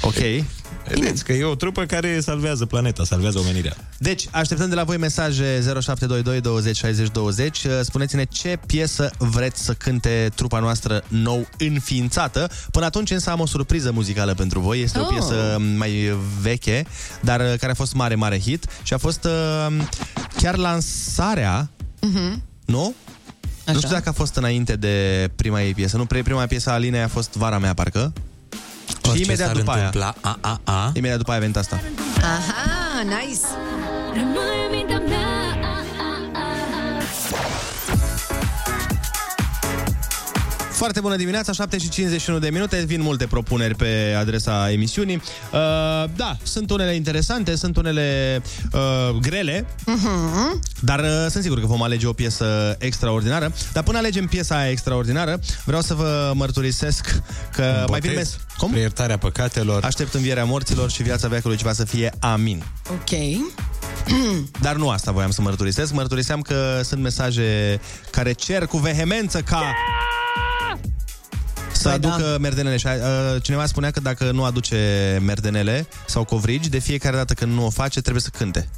Ok. 0.00 0.14
Vedeți 0.94 1.24
că 1.24 1.32
e 1.32 1.44
o 1.44 1.54
trupă 1.54 1.84
care 1.84 2.20
salvează 2.20 2.66
planeta, 2.66 3.04
salvează 3.04 3.38
omenirea. 3.38 3.76
Deci, 3.98 4.28
așteptăm 4.30 4.68
de 4.68 4.74
la 4.74 4.84
voi 4.84 4.96
mesaje 4.96 5.60
0722 5.62 6.40
20 6.40 6.76
60 6.76 7.08
20. 7.10 7.64
Uh, 7.64 7.70
Spuneți-ne 7.82 8.24
ce 8.24 8.58
piesă 8.66 9.10
vreți 9.18 9.64
să 9.64 9.72
cânte 9.72 10.30
trupa 10.34 10.58
noastră 10.58 11.02
nou 11.08 11.48
înființată. 11.58 12.50
Până 12.70 12.84
atunci 12.84 13.10
însă 13.10 13.30
am 13.30 13.40
o 13.40 13.46
surpriză 13.46 13.90
muzicală 13.92 14.34
pentru 14.34 14.60
voi. 14.60 14.80
Este 14.80 14.98
oh. 14.98 15.04
o 15.04 15.08
Oh. 15.08 15.16
piesă 15.16 15.58
mai 15.76 16.12
veche, 16.40 16.86
dar 17.20 17.40
uh, 17.40 17.54
care 17.58 17.72
a 17.72 17.74
fost 17.74 17.94
mare, 17.94 18.14
mare 18.14 18.40
hit 18.40 18.66
și 18.82 18.92
a 18.94 18.98
fost 18.98 19.24
uh, 19.24 19.66
chiar 20.36 20.56
lansarea, 20.56 21.70
Mhm. 22.00 22.42
nu? 22.64 22.94
Nu 23.66 23.76
știu 23.76 23.88
dacă 23.90 24.08
a 24.08 24.12
fost 24.12 24.36
înainte 24.36 24.76
de 24.76 25.28
prima 25.36 25.62
ei 25.62 25.74
piesă. 25.74 25.96
Nu, 25.96 26.04
pre- 26.06 26.22
prima 26.22 26.46
piesă 26.46 26.70
a 26.70 26.72
Alinei 26.72 27.02
a 27.02 27.08
fost 27.08 27.32
Vara 27.34 27.58
mea, 27.58 27.74
parcă. 27.74 28.12
Orice 29.02 29.16
și 29.16 29.22
imediat 29.24 29.46
s-ar 29.46 29.56
după 29.56 29.70
aia. 29.70 29.84
întâmpla, 29.84 30.14
a, 30.20 30.38
a, 30.40 30.60
a. 30.64 30.90
Imediat 30.94 31.18
după 31.18 31.30
aia 31.30 31.38
a 31.38 31.42
venit 31.42 31.56
asta. 31.56 31.80
Aha, 32.20 33.02
nice. 33.02 34.49
Foarte 40.80 41.00
bună 41.00 41.16
dimineața, 41.16 41.52
7 41.52 41.78
și 41.78 41.88
51 41.88 42.38
de 42.38 42.50
minute. 42.50 42.84
Vin 42.86 43.00
multe 43.02 43.26
propuneri 43.26 43.74
pe 43.74 44.14
adresa 44.18 44.70
emisiunii. 44.70 45.14
Uh, 45.14 45.60
da, 46.16 46.36
sunt 46.42 46.70
unele 46.70 46.94
interesante, 46.94 47.56
sunt 47.56 47.76
unele 47.76 48.42
uh, 48.72 48.80
grele, 49.20 49.66
Mhm. 49.86 50.60
dar 50.80 50.98
uh, 51.00 51.26
sunt 51.30 51.42
sigur 51.42 51.60
că 51.60 51.66
vom 51.66 51.82
alege 51.82 52.06
o 52.06 52.12
piesă 52.12 52.76
extraordinară. 52.78 53.52
Dar 53.72 53.82
până 53.82 53.98
alegem 53.98 54.26
piesa 54.26 54.56
aia 54.58 54.70
extraordinară, 54.70 55.40
vreau 55.64 55.82
să 55.82 55.94
vă 55.94 56.32
mărturisesc 56.34 57.22
că 57.52 57.84
mai 57.88 58.00
vin 58.00 58.12
mes... 58.14 58.36
Cum? 58.58 58.68
Spre 58.68 58.80
iertarea 58.80 59.18
păcatelor. 59.18 59.84
Aștept 59.84 60.14
învierea 60.14 60.44
morților 60.44 60.90
și 60.90 61.02
viața 61.02 61.28
veacului 61.28 61.56
ceva 61.56 61.72
să 61.72 61.84
fie 61.84 62.12
amin. 62.18 62.62
Ok. 62.90 63.10
Dar 64.62 64.76
nu 64.76 64.88
asta 64.88 65.12
voiam 65.12 65.30
să 65.30 65.42
mărturisesc. 65.42 65.92
Mărturiseam 65.92 66.40
că 66.40 66.80
sunt 66.84 67.02
mesaje 67.02 67.80
care 68.10 68.32
cer 68.32 68.66
cu 68.66 68.76
vehemență 68.76 69.40
ca... 69.40 69.62
Să 71.80 71.88
Păi 71.88 71.96
aducă 71.96 72.30
da. 72.30 72.38
merdenele 72.38 72.76
și 72.76 72.86
uh, 72.86 73.42
cineva 73.42 73.66
spunea 73.66 73.90
că 73.90 74.00
dacă 74.00 74.30
nu 74.30 74.44
aduce 74.44 74.76
merdenele 75.24 75.86
sau 76.06 76.24
covrigi, 76.24 76.68
de 76.68 76.78
fiecare 76.78 77.16
dată 77.16 77.34
când 77.34 77.52
nu 77.52 77.66
o 77.66 77.70
face, 77.70 78.00
trebuie 78.00 78.22
să 78.22 78.28
cânte. 78.38 78.68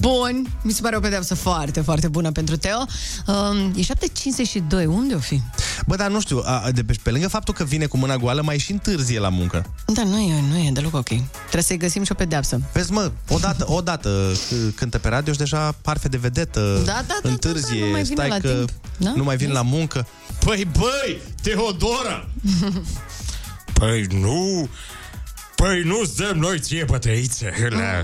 Bun, 0.00 0.46
mi 0.62 0.72
se 0.72 0.80
pare 0.82 0.96
o 0.96 1.00
pedeapsă 1.00 1.34
foarte, 1.34 1.80
foarte 1.80 2.08
bună 2.08 2.32
pentru 2.32 2.56
Teo. 2.56 2.84
Um, 3.26 3.72
e 3.76 3.82
7.52, 3.82 4.86
unde 4.86 5.14
o 5.14 5.18
fi? 5.18 5.40
Bă, 5.86 5.96
dar 5.96 6.10
nu 6.10 6.20
știu, 6.20 6.42
a, 6.44 6.70
de 6.74 6.84
pe, 6.84 6.94
pe 7.02 7.10
lângă 7.10 7.28
faptul 7.28 7.54
că 7.54 7.64
vine 7.64 7.86
cu 7.86 7.96
mâna 7.96 8.16
goală, 8.16 8.42
mai 8.42 8.58
și 8.58 8.72
întârzie 8.72 9.18
la 9.18 9.28
muncă. 9.28 9.74
Da, 9.86 10.02
nu 10.04 10.18
e, 10.18 10.40
nu 10.50 10.56
e 10.58 10.70
deloc 10.72 10.94
ok. 10.94 11.06
Trebuie 11.40 11.62
să-i 11.62 11.76
găsim 11.76 12.02
și 12.04 12.12
o 12.12 12.14
pedeapsă. 12.14 12.60
Vezi, 12.72 12.92
mă, 12.92 13.10
odată, 13.28 13.64
odată 13.72 14.32
c- 14.32 14.74
cântă 14.74 14.98
pe 14.98 15.08
radio 15.08 15.32
și 15.32 15.38
deja 15.38 15.72
parfe 15.82 16.08
de 16.08 16.16
vedetă, 16.16 16.82
Da, 16.84 17.04
da, 17.06 17.18
da, 17.22 17.28
întârzie, 17.28 17.80
da, 17.80 17.84
da, 17.84 17.86
nu 17.86 17.90
mai 17.92 18.02
vine 18.02 18.14
stai 18.14 18.28
la 18.28 18.36
că 18.38 18.48
timp. 18.48 18.70
Da? 18.96 19.12
nu 19.16 19.24
mai 19.24 19.36
vin 19.36 19.50
la 19.52 19.62
muncă. 19.62 20.06
Păi, 20.44 20.68
băi, 20.78 21.20
Teodora! 21.42 22.28
Păi 23.72 24.06
nu... 24.20 24.68
Păi 25.56 25.82
nu-ți 25.84 26.16
dăm 26.16 26.38
noi 26.38 26.58
ție 26.60 26.84
bătăițe 26.88 27.52
la... 27.70 28.02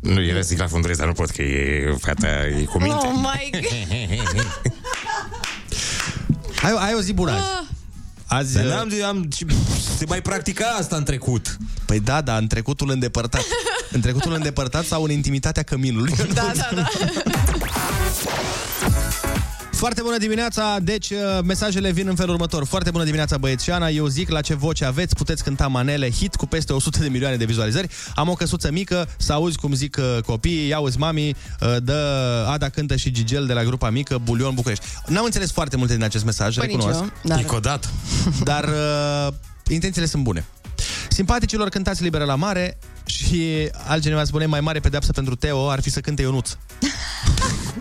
Nu, 0.00 0.22
era 0.22 0.40
zic 0.40 0.58
la 0.58 0.66
fundurez, 0.66 0.96
dar 0.96 1.06
nu 1.06 1.12
pot, 1.12 1.30
că 1.30 1.42
e 1.42 1.94
fata 1.98 2.26
e 2.60 2.64
cu 2.64 2.78
minte. 2.78 3.06
Oh 3.06 3.12
my 3.14 3.50
God! 3.50 4.46
Ai, 6.62 6.76
ai 6.78 6.94
o 6.94 7.00
zi 7.00 7.12
bună 7.12 7.30
azi. 7.30 7.42
Azi... 8.26 8.54
Dar 8.54 8.64
n-am, 8.64 8.88
am, 9.04 9.28
se 9.96 10.04
mai 10.08 10.22
practica 10.22 10.66
asta 10.78 10.96
în 10.96 11.04
trecut. 11.04 11.56
Păi 11.84 12.00
da, 12.00 12.20
da, 12.20 12.36
în 12.36 12.46
trecutul 12.46 12.90
îndepărtat. 12.90 13.44
în 13.94 14.00
trecutul 14.00 14.32
îndepărtat 14.32 14.84
sau 14.84 15.02
în 15.02 15.10
intimitatea 15.10 15.62
căminului. 15.62 16.14
Da, 16.32 16.52
da, 16.54 16.68
da. 16.74 16.88
Foarte 19.76 20.02
bună 20.02 20.18
dimineața, 20.18 20.78
deci 20.82 21.10
uh, 21.10 21.18
mesajele 21.44 21.90
vin 21.90 22.08
în 22.08 22.14
felul 22.14 22.34
următor. 22.34 22.66
Foarte 22.66 22.90
bună 22.90 23.04
dimineața 23.04 23.38
băieți 23.38 23.64
și 23.64 23.70
Ana, 23.70 23.88
eu 23.88 24.06
zic 24.06 24.28
la 24.30 24.40
ce 24.40 24.54
voce 24.54 24.84
aveți, 24.84 25.14
puteți 25.14 25.42
cânta 25.44 25.66
manele, 25.66 26.10
hit 26.10 26.34
cu 26.34 26.46
peste 26.46 26.72
100 26.72 26.98
de 26.98 27.08
milioane 27.08 27.36
de 27.36 27.44
vizualizări. 27.44 27.88
Am 28.14 28.28
o 28.28 28.32
căsuță 28.34 28.70
mică, 28.70 29.08
să 29.16 29.32
auzi 29.32 29.58
cum 29.58 29.74
zic 29.74 29.96
uh, 30.00 30.22
copiii, 30.22 30.68
ia 30.68 30.78
uzi 30.78 30.98
mami, 30.98 31.28
uh, 31.28 31.76
dă 31.82 32.46
Ada 32.50 32.68
cântă 32.68 32.96
și 32.96 33.10
Gigel 33.10 33.46
de 33.46 33.52
la 33.52 33.62
grupa 33.64 33.90
mică, 33.90 34.18
Bulion 34.24 34.54
București. 34.54 34.84
N-am 35.06 35.24
înțeles 35.24 35.52
foarte 35.52 35.76
multe 35.76 35.94
din 35.94 36.02
acest 36.04 36.24
mesaj, 36.24 36.56
Păi 36.56 36.66
recunosc. 36.66 37.00
nici 37.00 37.08
eu, 37.08 37.12
dar- 37.22 37.38
Nicodat. 37.38 37.90
Dar 38.44 38.64
uh, 38.64 39.32
intențiile 39.68 40.06
sunt 40.06 40.22
bune. 40.22 40.44
Simpaticilor 41.08 41.68
cântați 41.68 42.02
liberă 42.02 42.24
la 42.24 42.34
mare 42.34 42.78
și 43.04 43.68
altcineva 43.86 44.24
spune 44.24 44.46
mai 44.46 44.60
mare 44.60 44.80
pedeapsă 44.80 45.12
pentru 45.12 45.34
Teo 45.34 45.70
ar 45.70 45.80
fi 45.80 45.90
să 45.90 46.00
cânte 46.00 46.22
Ionuț. 46.22 46.50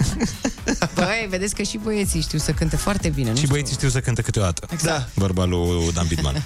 Băi, 0.95 1.27
vedeți 1.29 1.55
că 1.55 1.61
și 1.63 1.77
băieții 1.77 2.21
știu 2.21 2.37
să 2.37 2.51
cânte 2.51 2.75
foarte 2.75 3.09
bine, 3.09 3.29
nu? 3.29 3.35
Și 3.35 3.47
băieții 3.47 3.73
știu 3.73 3.89
să 3.89 3.99
cânte 3.99 4.21
câteodată. 4.21 4.67
Da. 4.83 5.07
Vorba 5.13 5.45
lui 5.45 5.91
Dan 5.93 6.05
Bitman. 6.07 6.35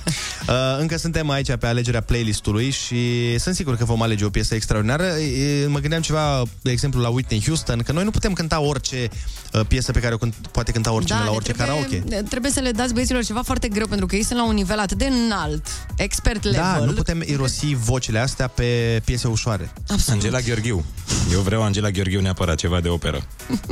Uh, 0.49 0.55
încă 0.79 0.97
suntem 0.97 1.29
aici 1.29 1.55
pe 1.55 1.67
alegerea 1.67 2.01
playlistului 2.01 2.69
și 2.69 3.35
sunt 3.39 3.55
sigur 3.55 3.77
că 3.77 3.85
vom 3.85 4.01
alege 4.01 4.25
o 4.25 4.29
piesă 4.29 4.55
extraordinară. 4.55 5.03
E, 5.03 5.67
Mă 5.67 5.79
gândeam 5.79 6.01
ceva, 6.01 6.43
de 6.61 6.71
exemplu, 6.71 7.01
la 7.01 7.09
Whitney 7.09 7.43
Houston, 7.45 7.81
că 7.81 7.91
noi 7.91 8.03
nu 8.03 8.11
putem 8.11 8.33
cânta 8.33 8.59
orice 8.59 9.09
uh, 9.53 9.61
piesă 9.67 9.91
pe 9.91 9.99
care 9.99 10.13
o 10.13 10.17
cânt, 10.17 10.35
poate 10.51 10.71
cânta 10.71 10.91
oricine 10.91 11.17
la 11.17 11.23
ne 11.23 11.29
orice 11.29 11.51
karaoke. 11.51 12.03
ne 12.07 12.21
Trebuie 12.21 12.51
să 12.51 12.59
le 12.59 12.71
dați 12.71 12.93
băieților 12.93 13.23
ceva 13.23 13.41
foarte 13.41 13.67
greu, 13.67 13.87
pentru 13.87 14.05
că 14.05 14.15
ei 14.15 14.23
sunt 14.23 14.39
la 14.39 14.45
un 14.45 14.53
nivel 14.53 14.79
atât 14.79 14.97
de 14.97 15.05
înalt, 15.05 15.67
expert 15.95 16.43
level. 16.43 16.59
Da, 16.59 16.77
nu 16.85 16.91
putem 16.91 17.21
irosi 17.25 17.75
vocile 17.75 18.19
astea 18.19 18.47
pe 18.47 19.01
piese 19.05 19.27
ușoare. 19.27 19.71
Absolut. 19.87 20.23
Angela 20.23 20.39
Gheorghiu. 20.39 20.85
Eu 21.31 21.39
vreau 21.39 21.63
Angela 21.63 21.89
Gheorghiu 21.89 22.21
neapărat, 22.21 22.55
ceva 22.55 22.79
de 22.79 22.89
operă. 22.89 23.23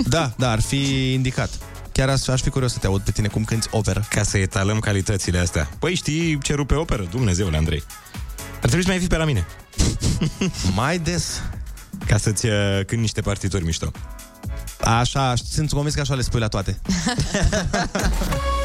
Da, 0.07 0.33
da, 0.37 0.51
ar 0.51 0.61
fi 0.61 1.13
indicat. 1.13 1.49
Chiar 1.91 2.09
aș, 2.09 2.27
aș 2.27 2.41
fi 2.41 2.49
curios 2.49 2.71
să 2.71 2.77
te 2.79 2.87
aud 2.87 3.01
pe 3.01 3.11
tine 3.11 3.27
cum 3.27 3.43
cânti 3.43 3.67
operă. 3.71 4.05
Ca 4.09 4.23
să 4.23 4.37
etalăm 4.37 4.79
calitățile 4.79 5.39
astea. 5.39 5.69
Păi 5.79 5.95
știi 5.95 6.37
ce 6.41 6.53
rupe 6.53 6.75
operă? 6.75 7.07
Dumnezeule, 7.09 7.57
Andrei. 7.57 7.83
Ar 8.53 8.67
trebui 8.67 8.83
să 8.83 8.89
mai 8.89 8.99
fii 8.99 9.07
pe 9.07 9.17
la 9.17 9.25
mine. 9.25 9.47
Mai 10.75 10.99
des. 10.99 11.41
Ca 12.05 12.17
să-ți 12.17 12.45
uh, 12.45 12.79
cânt 12.85 13.01
niște 13.01 13.21
partituri 13.21 13.63
mișto. 13.63 13.91
Așa, 14.81 15.33
sunt 15.51 15.71
convins 15.71 15.93
că 15.93 16.01
așa 16.01 16.13
le 16.15 16.21
spui 16.21 16.39
la 16.39 16.47
toate. 16.47 16.79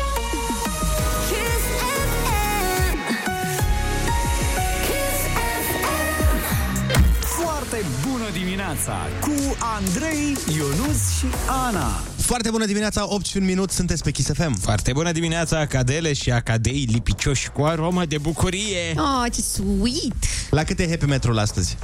Foarte 7.73 7.91
bună 8.11 8.31
dimineața 8.33 8.97
cu 9.21 9.57
Andrei, 9.59 10.37
Ionus 10.57 11.19
și 11.19 11.27
Ana. 11.49 12.03
Foarte 12.17 12.51
bună 12.51 12.65
dimineața, 12.65 13.13
8 13.15 13.27
și 13.27 13.37
un 13.37 13.45
minut, 13.45 13.71
sunteți 13.71 14.03
pe 14.03 14.11
Kiss 14.11 14.31
FM. 14.33 14.61
Foarte 14.61 14.93
bună 14.93 15.13
dimineața, 15.13 15.59
Acadele 15.59 16.13
și 16.13 16.31
Acadei 16.31 16.89
lipicioși 16.91 17.51
cu 17.51 17.63
aromă 17.63 18.05
de 18.05 18.19
bucurie. 18.19 18.95
Oh, 18.97 19.25
ce 19.35 19.41
sweet! 19.41 20.15
La 20.51 20.65
cât 20.65 20.79
e 20.79 20.89
happy 20.89 21.05
metrul 21.05 21.39
astăzi? 21.39 21.77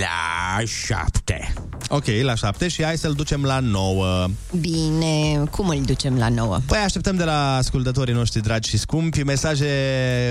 La 0.00 0.64
șapte. 0.64 1.52
Ok, 1.96 2.04
la 2.22 2.34
7 2.34 2.68
și 2.68 2.84
hai 2.84 2.98
să-l 2.98 3.12
ducem 3.12 3.42
la 3.42 3.58
9. 3.60 4.26
Bine, 4.60 5.44
cum 5.50 5.68
îl 5.68 5.80
ducem 5.84 6.18
la 6.18 6.28
nouă? 6.28 6.58
Păi 6.66 6.78
așteptăm 6.78 7.16
de 7.16 7.24
la 7.24 7.56
ascultătorii 7.56 8.14
noștri 8.14 8.42
dragi 8.42 8.68
și 8.68 8.78
scumpi 8.78 9.22
mesaje 9.22 9.68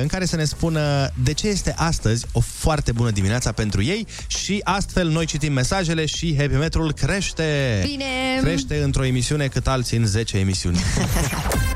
în 0.02 0.08
care 0.08 0.26
să 0.26 0.36
ne 0.36 0.44
spună 0.44 1.10
de 1.24 1.34
ce 1.34 1.48
este 1.48 1.74
astăzi 1.78 2.26
o 2.32 2.40
foarte 2.40 2.92
bună 2.92 3.10
dimineața 3.12 3.52
pentru 3.52 3.84
ei 3.84 4.08
și 4.28 4.62
astfel 4.64 5.08
noi 5.08 5.26
citim 5.26 5.54
mesajele 5.54 6.06
și 6.06 6.36
Happy 6.38 6.56
Metrul 6.56 6.94
crește. 6.94 7.82
Bine! 7.88 8.06
Crește 8.42 8.82
într-o 8.84 9.06
emisiune 9.06 9.48
cât 9.48 9.68
alții 9.68 9.98
în 9.98 10.06
10 10.06 10.38
emisiuni. 10.38 10.80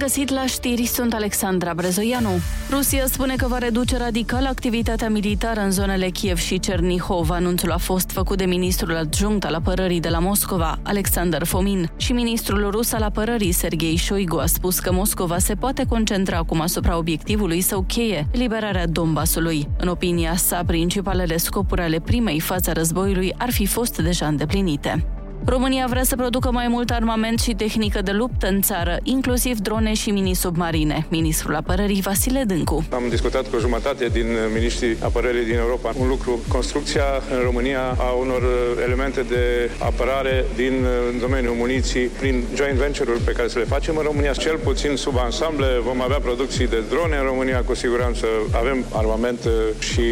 găsit 0.00 0.30
la 0.30 0.46
știri, 0.46 0.84
sunt 0.84 1.14
Alexandra 1.14 1.74
Brezoianu. 1.74 2.30
Rusia 2.70 3.06
spune 3.06 3.34
că 3.36 3.46
va 3.48 3.58
reduce 3.58 3.96
radical 3.96 4.46
activitatea 4.46 5.10
militară 5.10 5.60
în 5.60 5.70
zonele 5.70 6.08
Kiev 6.08 6.38
și 6.38 6.60
Cernihov. 6.60 7.30
Anunțul 7.30 7.70
a 7.70 7.76
fost 7.76 8.10
făcut 8.10 8.38
de 8.38 8.44
ministrul 8.44 8.96
adjunct 8.96 9.44
al 9.44 9.54
apărării 9.54 10.00
de 10.00 10.08
la 10.08 10.18
Moscova, 10.18 10.78
Alexander 10.82 11.44
Fomin, 11.44 11.90
și 11.96 12.12
ministrul 12.12 12.70
rus 12.70 12.92
al 12.92 13.02
apărării, 13.02 13.52
Sergei 13.52 13.98
Shoigu, 13.98 14.36
a 14.36 14.46
spus 14.46 14.78
că 14.78 14.92
Moscova 14.92 15.38
se 15.38 15.54
poate 15.54 15.84
concentra 15.88 16.36
acum 16.36 16.60
asupra 16.60 16.96
obiectivului 16.96 17.60
său 17.60 17.82
cheie, 17.82 18.28
liberarea 18.32 18.86
Donbasului. 18.86 19.68
În 19.78 19.88
opinia 19.88 20.36
sa, 20.36 20.62
principalele 20.66 21.36
scopuri 21.36 21.80
ale 21.80 22.00
primei 22.00 22.40
fațe 22.40 22.70
a 22.70 22.72
războiului 22.72 23.34
ar 23.38 23.50
fi 23.50 23.66
fost 23.66 23.98
deja 23.98 24.26
îndeplinite. 24.26 25.19
România 25.44 25.86
vrea 25.88 26.02
să 26.02 26.16
producă 26.16 26.50
mai 26.50 26.68
mult 26.68 26.90
armament 26.90 27.40
și 27.40 27.52
tehnică 27.52 28.02
de 28.02 28.10
luptă 28.10 28.48
în 28.48 28.60
țară, 28.60 28.96
inclusiv 29.02 29.58
drone 29.58 29.92
și 29.94 30.10
mini-submarine. 30.10 31.06
Ministrul 31.10 31.54
apărării 31.54 32.00
Vasile 32.00 32.42
Dâncu. 32.46 32.84
Am 32.92 33.02
discutat 33.08 33.50
cu 33.50 33.58
jumătate 33.58 34.08
din 34.08 34.26
ministrii 34.54 34.96
apărării 35.02 35.44
din 35.44 35.56
Europa. 35.56 35.92
Un 36.00 36.08
lucru, 36.08 36.38
construcția 36.48 37.04
în 37.34 37.40
România 37.42 37.80
a 37.98 38.10
unor 38.20 38.42
elemente 38.84 39.22
de 39.22 39.70
apărare 39.78 40.44
din 40.56 40.86
domeniul 41.20 41.54
muniții 41.54 42.06
prin 42.06 42.44
joint 42.54 42.76
venture-uri 42.76 43.20
pe 43.20 43.32
care 43.32 43.48
să 43.48 43.58
le 43.58 43.64
facem 43.64 43.96
în 43.96 44.02
România, 44.02 44.32
cel 44.32 44.56
puțin 44.56 44.96
sub 44.96 45.18
ansamble. 45.18 45.66
Vom 45.84 46.00
avea 46.02 46.18
producții 46.18 46.68
de 46.68 46.82
drone 46.88 47.16
în 47.16 47.24
România, 47.24 47.62
cu 47.62 47.74
siguranță 47.74 48.26
avem 48.52 48.84
armament 48.92 49.48
și 49.78 50.02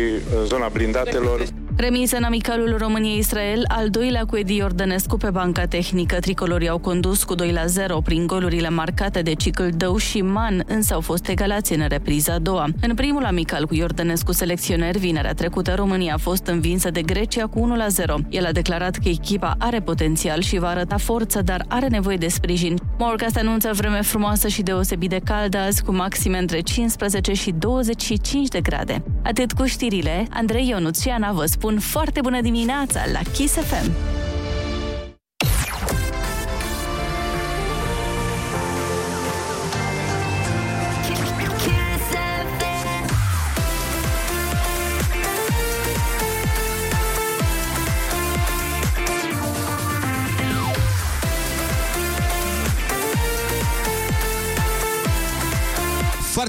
zona 0.45 0.69
blindatelor. 0.73 1.43
Remisă 1.81 2.17
în 2.17 2.23
amicalul 2.23 2.77
România-Israel, 2.79 3.65
al 3.69 3.91
doilea 3.91 4.25
cu 4.25 4.37
Edi 4.37 4.57
Iordănescu 4.57 5.17
pe 5.17 5.31
banca 5.31 5.67
tehnică. 5.67 6.17
Tricolorii 6.17 6.69
au 6.69 6.79
condus 6.79 7.25
cu 7.25 7.35
2 7.35 7.53
la 7.53 7.67
0 7.67 8.01
prin 8.01 8.27
golurile 8.27 8.69
marcate 8.69 9.23
de 9.23 9.33
Cicl 9.35 9.63
Dău 9.77 9.97
și 9.97 10.23
Man, 10.23 10.63
însă 10.67 10.95
au 10.95 11.01
fost 11.01 11.29
egalați 11.29 11.73
în 11.73 11.85
repriza 11.89 12.33
a 12.33 12.39
doua. 12.39 12.69
În 12.81 12.95
primul 12.95 13.25
amical 13.25 13.67
cu 13.67 13.75
Iordănescu 13.75 14.33
selecționer, 14.33 14.97
vinerea 14.97 15.33
trecută, 15.33 15.75
România 15.75 16.15
a 16.15 16.19
fost 16.19 16.47
învinsă 16.47 16.91
de 16.91 17.03
Grecia 17.03 17.47
cu 17.47 17.61
1 17.61 17.77
la 17.77 17.89
0. 17.89 18.15
El 18.29 18.47
a 18.47 18.53
declarat 18.53 18.97
că 18.97 19.09
echipa 19.09 19.55
are 19.59 19.81
potențial 19.81 20.41
și 20.41 20.59
va 20.59 20.69
arăta 20.69 20.97
forță, 20.97 21.43
dar 21.43 21.65
are 21.69 21.87
nevoie 21.87 22.17
de 22.17 22.29
sprijin. 22.29 22.79
Morcast 22.99 23.37
anunță 23.37 23.71
vreme 23.73 24.03
frumoasă 24.03 24.49
și 24.49 24.63
deosebit 24.63 25.11
de 25.11 25.21
caldă 25.25 25.59
azi, 25.59 25.83
cu 25.83 25.95
maxime 25.95 26.39
între 26.39 26.61
15 26.61 27.33
și 27.33 27.51
25 27.51 28.49
de 28.49 28.61
grade. 28.61 29.03
Atât 29.23 29.53
cu 29.53 29.65
știrile, 29.65 30.27
Andrei 30.31 30.69
Ionuț 30.69 31.01
și 31.01 31.09
Ana 31.09 31.33
vă 31.33 31.45
spun 31.69 31.81
foarte 31.81 32.21
bună 32.21 32.41
dimineața 32.41 33.01
la 33.13 33.21
Kiss 33.33 33.55
FM. 33.55 33.91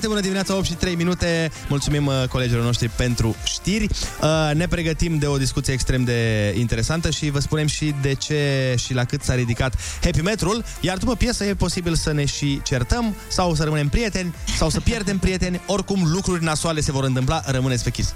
Bună 0.10 0.22
dimineața, 0.22 0.56
8 0.56 0.66
și 0.66 0.74
3 0.74 0.96
minute. 0.96 1.52
Mulțumim 1.68 2.06
uh, 2.06 2.24
colegilor 2.30 2.64
noștri 2.64 2.90
pentru 2.90 3.36
știri. 3.44 3.88
Uh, 4.22 4.52
ne 4.54 4.68
pregătim 4.68 5.18
de 5.18 5.26
o 5.28 5.38
discuție 5.38 5.74
extrem 5.74 6.04
de 6.04 6.54
interesantă 6.58 7.10
și 7.10 7.30
vă 7.30 7.40
spunem 7.40 7.68
și 7.68 7.96
de 8.02 8.14
ce 8.14 8.76
și 8.78 8.94
la 8.94 9.04
cât 9.04 9.22
s-a 9.22 9.36
ridicat 9.36 9.76
Happy 10.04 10.22
Metrul. 10.22 10.64
Iar 10.82 10.98
după 10.98 11.16
piesă 11.16 11.44
e 11.44 11.54
posibil 11.54 11.96
să 11.96 12.12
ne 12.12 12.26
și 12.26 12.62
certăm 12.64 13.16
sau 13.28 13.56
să 13.56 13.64
rămânem 13.64 13.90
prieteni 13.90 14.34
sau 14.58 14.70
să 14.70 14.80
pierdem 14.80 15.18
prieteni. 15.26 15.62
Oricum, 15.66 16.04
lucruri 16.12 16.44
nasoale 16.44 16.82
se 16.82 16.92
vor 16.92 17.04
întâmpla. 17.04 17.42
Rămâneți 17.46 17.84
pe 17.84 17.90
Kiss. 17.90 18.14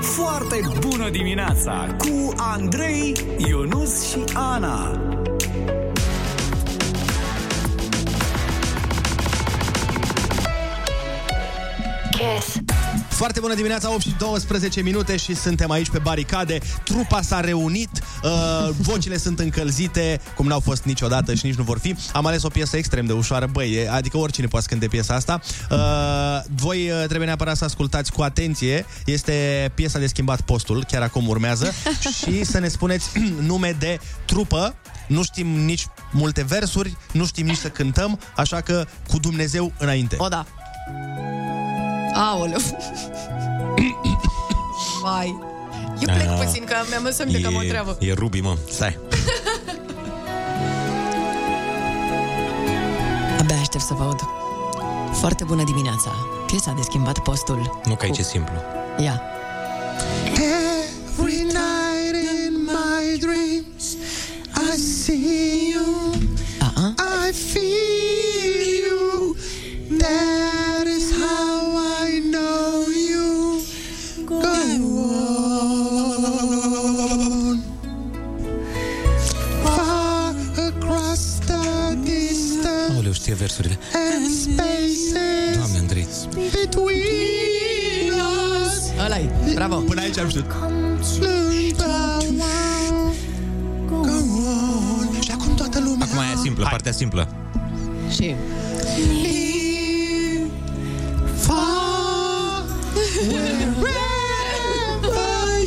Foarte 0.00 0.60
bună 0.80 1.10
dimineața 1.10 1.96
cu 1.98 2.32
Andrei, 2.36 3.14
Ionus 3.36 4.10
și 4.10 4.18
Ana. 4.34 5.00
Kiss. 12.22 12.56
Foarte 13.08 13.40
bună 13.40 13.54
dimineața, 13.54 13.92
8 13.92 14.00
și 14.00 14.14
12 14.18 14.80
minute 14.82 15.16
și 15.16 15.34
suntem 15.34 15.70
aici 15.70 15.88
pe 15.88 15.98
baricade. 15.98 16.58
Trupa 16.84 17.22
s-a 17.22 17.40
reunit, 17.40 17.88
uh, 18.22 18.68
vocile 18.78 19.16
sunt 19.16 19.38
încălzite, 19.38 20.20
cum 20.36 20.46
n-au 20.46 20.60
fost 20.60 20.84
niciodată 20.84 21.34
și 21.34 21.46
nici 21.46 21.54
nu 21.54 21.62
vor 21.62 21.78
fi. 21.78 21.94
Am 22.12 22.26
ales 22.26 22.42
o 22.42 22.48
piesă 22.48 22.76
extrem 22.76 23.06
de 23.06 23.12
ușoară, 23.12 23.46
băi, 23.52 23.72
e- 23.72 23.90
adică 23.90 24.16
oricine 24.16 24.46
poate 24.46 24.66
cânte 24.68 24.86
piesa 24.86 25.14
asta. 25.14 25.40
Uh, 25.70 25.78
voi 26.56 26.90
uh, 26.90 27.04
trebuie 27.06 27.26
neapărat 27.26 27.56
să 27.56 27.64
ascultați 27.64 28.12
cu 28.12 28.22
atenție. 28.22 28.86
Este 29.04 29.70
piesa 29.74 29.98
de 29.98 30.06
schimbat 30.06 30.40
postul, 30.40 30.84
chiar 30.84 31.02
acum 31.02 31.28
urmează. 31.28 31.72
și 32.18 32.44
să 32.44 32.58
ne 32.58 32.68
spuneți 32.68 33.10
nume 33.50 33.76
de 33.78 34.00
trupă 34.24 34.74
nu 35.06 35.22
știm 35.22 35.46
nici 35.46 35.86
multe 36.12 36.42
versuri, 36.42 36.96
nu 37.12 37.26
știm 37.26 37.46
nici 37.46 37.56
să 37.56 37.68
cântăm, 37.68 38.20
așa 38.36 38.60
că 38.60 38.86
cu 39.08 39.18
Dumnezeu 39.18 39.72
înainte. 39.78 40.16
O, 40.18 40.28
da. 40.28 40.46
Aoleu. 42.14 42.58
Vai. 45.02 45.38
Eu 46.00 46.14
plec 46.14 46.28
Ah. 46.28 46.44
puțin, 46.44 46.64
că 46.64 46.74
mi-am 46.88 47.02
lăsat 47.02 47.26
de 47.26 47.40
că 47.40 47.46
am 47.46 47.54
o 47.54 47.60
treabă. 47.60 47.96
e 48.00 48.12
Ruby, 48.12 48.40
mă. 48.40 48.56
Stai. 48.70 48.98
Abia 53.40 53.56
aștept 53.60 53.84
să 53.84 53.94
vă 53.94 54.02
aud. 54.02 54.20
Foarte 55.12 55.44
bună 55.44 55.62
dimineața. 55.64 56.10
Piesa 56.46 56.72
de 56.76 56.82
schimbat 56.82 57.18
postul. 57.18 57.80
Nu 57.84 57.94
că 57.94 58.04
aici 58.04 58.18
e 58.18 58.22
simplu. 58.22 58.54
Ia. 58.98 59.22
Every 60.26 61.42
night 61.42 62.14
in 62.46 62.52
my 62.64 63.18
dreams, 63.18 63.96
I 64.72 64.76
see 64.78 65.72
you. 65.72 66.01
Versurile. 83.42 83.76
and 83.92 84.30
spaces 84.30 85.56
Doamne, 85.56 85.78
Andrei. 85.78 86.06
between 86.50 88.12
us. 88.12 88.90
Ăla-i. 89.04 89.30
Bravo. 89.54 89.76
Până 89.76 90.00
aici 90.00 90.18
am 90.18 90.28
știut. 90.28 90.44
Și 95.20 95.30
acum 95.30 95.54
toată 95.54 95.80
lumea 95.80 96.06
Acum 96.06 96.18
aia 96.18 96.36
simplă, 96.42 96.66
partea 96.70 96.92
simplă. 96.92 97.28
Și... 98.10 98.34
Far 101.36 102.64
wherever 103.82 104.02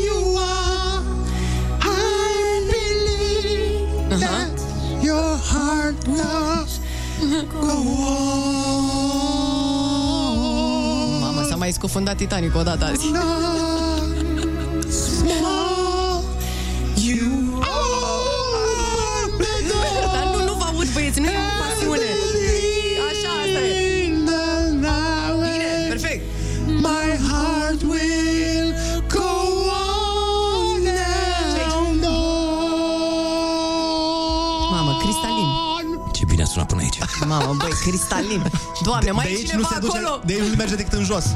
you 0.05 0.37
are 0.37 1.03
I 1.81 2.61
believe 2.71 4.19
that 4.19 4.59
your 5.01 5.37
heart 5.37 6.05
does 6.05 6.15
go 6.17 6.21
on 6.71 6.84
Mamă, 11.19 11.43
s-a 11.49 11.55
mai 11.55 11.71
scufundat 11.71 12.15
Titanic 12.15 12.55
odată 12.55 12.85
azi. 12.85 13.05
Mamă, 37.37 37.55
băi, 37.57 37.69
cristalin. 37.85 38.51
Doamne, 38.83 39.11
mai 39.11 39.25
de 39.25 39.31
e 39.31 39.35
aici 39.35 39.49
cineva 39.49 39.67
nu 39.69 39.75
se 39.75 39.79
duce, 39.79 39.97
acolo? 39.97 40.21
de 40.25 40.33
aici 40.33 40.49
nu 40.49 40.55
merge 40.55 40.75
decât 40.75 40.93
în 40.93 41.03
jos. 41.03 41.25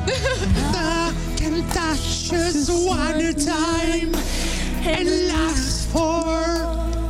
can 1.39 1.63
touch 1.73 2.31
us 2.31 2.69
one 2.69 2.99
at 3.09 3.15
a 3.15 3.33
time 3.33 4.11
and 4.95 5.09
last 5.31 5.87
for 5.91 6.25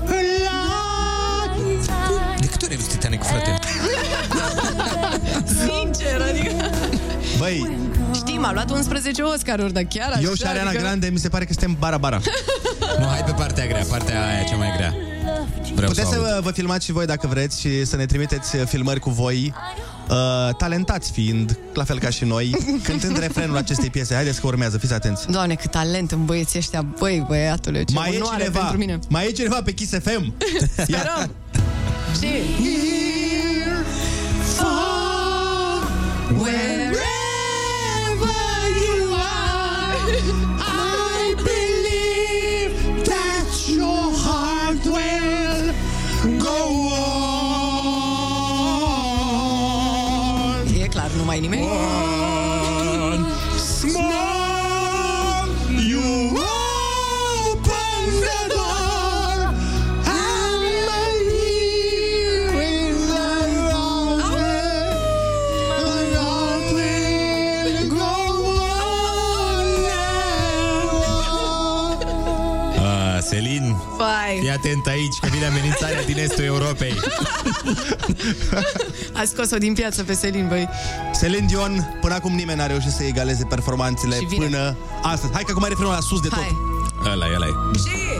a 0.07 0.21
lifetime. 0.47 2.35
De 2.39 2.47
câte 2.47 2.65
ori 2.65 2.73
ai 2.73 2.77
văzut 2.77 2.91
Titanic, 2.91 3.23
frate? 3.23 3.59
Sincer, 5.63 6.21
adică... 6.21 6.51
Băi, 7.37 7.77
Știm, 8.15 8.45
a 8.45 8.51
luat 8.53 8.69
11 8.71 9.21
Oscar-uri, 9.21 9.73
dar 9.73 9.83
chiar 9.83 10.11
așa, 10.11 10.19
eu 10.21 10.33
și 10.33 10.43
Ariana 10.45 10.67
adică... 10.67 10.83
Grande 10.83 11.07
mi 11.07 11.17
se 11.19 11.29
pare 11.29 11.45
că 11.45 11.51
suntem 11.53 11.75
bara-bara. 11.79 12.19
nu, 12.99 13.05
hai 13.05 13.23
pe 13.25 13.31
partea 13.31 13.65
grea, 13.65 13.83
partea 13.89 14.27
aia 14.27 14.43
cea 14.43 14.55
mai 14.55 14.73
grea. 14.77 14.93
Vreau 15.79 15.91
Puteți 15.91 16.09
să 16.09 16.13
să 16.13 16.21
aud. 16.21 16.33
vă, 16.33 16.39
vă 16.41 16.51
filmați 16.51 16.85
și 16.85 16.91
voi 16.91 17.05
dacă 17.05 17.27
vreți 17.27 17.59
și 17.59 17.85
să 17.85 17.95
ne 17.95 18.05
trimiteți 18.05 18.55
uh, 18.55 18.61
filmări 18.65 18.99
cu 18.99 19.09
voi, 19.09 19.53
uh, 20.09 20.55
talentați 20.57 21.11
fiind, 21.11 21.57
la 21.73 21.83
fel 21.83 21.99
ca 21.99 22.09
și 22.09 22.23
noi, 22.25 22.55
cântând 22.87 23.17
refrenul 23.19 23.57
acestei 23.57 23.89
piese. 23.89 24.13
Haideți 24.13 24.39
că 24.41 24.47
urmează, 24.47 24.77
fiți 24.77 24.93
atenți. 24.93 25.27
Doamne, 25.31 25.55
cât 25.55 25.71
talent 25.71 26.11
în 26.11 26.25
băieții 26.25 26.59
ăștia, 26.59 26.81
băi, 26.81 27.23
băiatule, 27.27 27.83
ce 27.83 27.93
Mai 27.93 28.13
e 28.13 28.15
onoare 28.15 28.37
cineva, 28.43 28.59
pentru 28.59 28.77
mine. 28.77 28.99
mai 29.09 29.27
e 29.27 29.31
cineva 29.31 29.61
pe 29.63 29.71
Kiss 29.71 29.91
FM? 29.91 30.33
Sperăm. 30.83 31.31
Și... 32.19 32.27
clar, 51.39 51.51
nu 51.51 51.57
mai 51.57 52.97
e 53.15 53.15
nimeni? 53.15 53.27
Small, 53.79 55.47
you 55.91 56.09
open 57.49 58.05
the 58.25 58.39
door, 58.53 59.39
and 60.05 60.63
my 60.87 61.09
here 61.29 62.61
in 62.61 62.95
the 63.07 63.27
heart 64.21 64.53
will 66.75 67.87
go 67.89 68.11
on. 70.75 71.97
Ah, 72.77 73.19
Selin, 73.21 73.75
Vai, 73.97 74.37
fii 74.39 74.49
atent 74.51 74.87
aici 74.87 75.19
că 75.19 75.28
vine 75.39 75.51
amenințarea 75.51 76.03
din 76.03 76.17
estul 76.17 76.43
Europei. 76.43 76.93
a 79.13 79.23
scos-o 79.25 79.57
din 79.57 79.73
piață 79.73 80.03
pe 80.03 80.13
Selin, 80.13 80.47
băi. 80.47 80.69
Celine 81.19 81.45
Dion, 81.47 81.97
până 82.01 82.13
acum 82.13 82.33
nimeni 82.35 82.57
n-a 82.57 82.65
reușit 82.65 82.91
să 82.91 83.03
egaleze 83.03 83.45
performanțele 83.49 84.15
Și 84.15 84.25
vine. 84.25 84.45
până 84.45 84.77
astăzi. 85.01 85.33
Hai 85.33 85.43
că 85.43 85.51
acum 85.51 85.63
are 85.63 85.69
refrenul 85.71 85.93
la 85.93 85.99
sus 85.99 86.19
de 86.21 86.27
tot. 86.27 86.37
Hai. 86.37 86.57
Ăla 87.11 87.25
e, 87.25 87.35
ăla 87.35 87.45
e. 87.45 87.77
Și... 87.77 88.18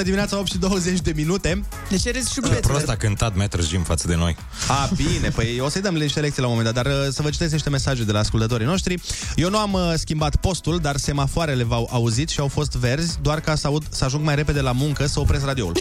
bună 0.00 0.12
dimineața, 0.12 0.38
8 0.38 0.50
și 0.50 0.58
20 0.58 1.00
de 1.00 1.12
minute. 1.16 1.64
De 1.88 1.96
ce 1.96 2.10
râzi 2.10 2.32
și 2.32 2.40
Ce 2.40 2.54
prost 2.54 2.88
a 2.88 2.96
cântat 2.96 3.34
Metro 3.34 3.62
Jim 3.62 3.82
față 3.82 4.06
de 4.08 4.14
noi. 4.14 4.36
A, 4.68 4.90
bine, 4.96 5.28
păi 5.28 5.60
o 5.60 5.68
să-i 5.68 5.80
dăm 5.80 5.94
niște 5.94 6.20
lecții 6.20 6.42
la 6.42 6.48
un 6.48 6.54
moment 6.56 6.74
dat, 6.74 6.84
dar 6.84 6.94
uh, 6.94 7.12
să 7.12 7.22
vă 7.22 7.30
citesc 7.30 7.52
niște 7.52 7.70
mesaje 7.70 8.04
de 8.04 8.12
la 8.12 8.18
ascultătorii 8.18 8.66
noștri. 8.66 8.94
Eu 9.36 9.50
nu 9.50 9.58
am 9.58 9.72
uh, 9.72 9.92
schimbat 9.96 10.36
postul, 10.36 10.78
dar 10.78 10.96
semafoarele 10.96 11.64
v-au 11.64 11.88
auzit 11.92 12.28
și 12.28 12.40
au 12.40 12.48
fost 12.48 12.72
verzi, 12.72 13.18
doar 13.22 13.40
ca 13.40 13.54
să, 13.54 13.66
aud, 13.66 13.84
să 13.90 14.04
ajung 14.04 14.24
mai 14.24 14.34
repede 14.34 14.60
la 14.60 14.72
muncă 14.72 15.06
să 15.06 15.20
opresc 15.20 15.44
radioul. 15.44 15.76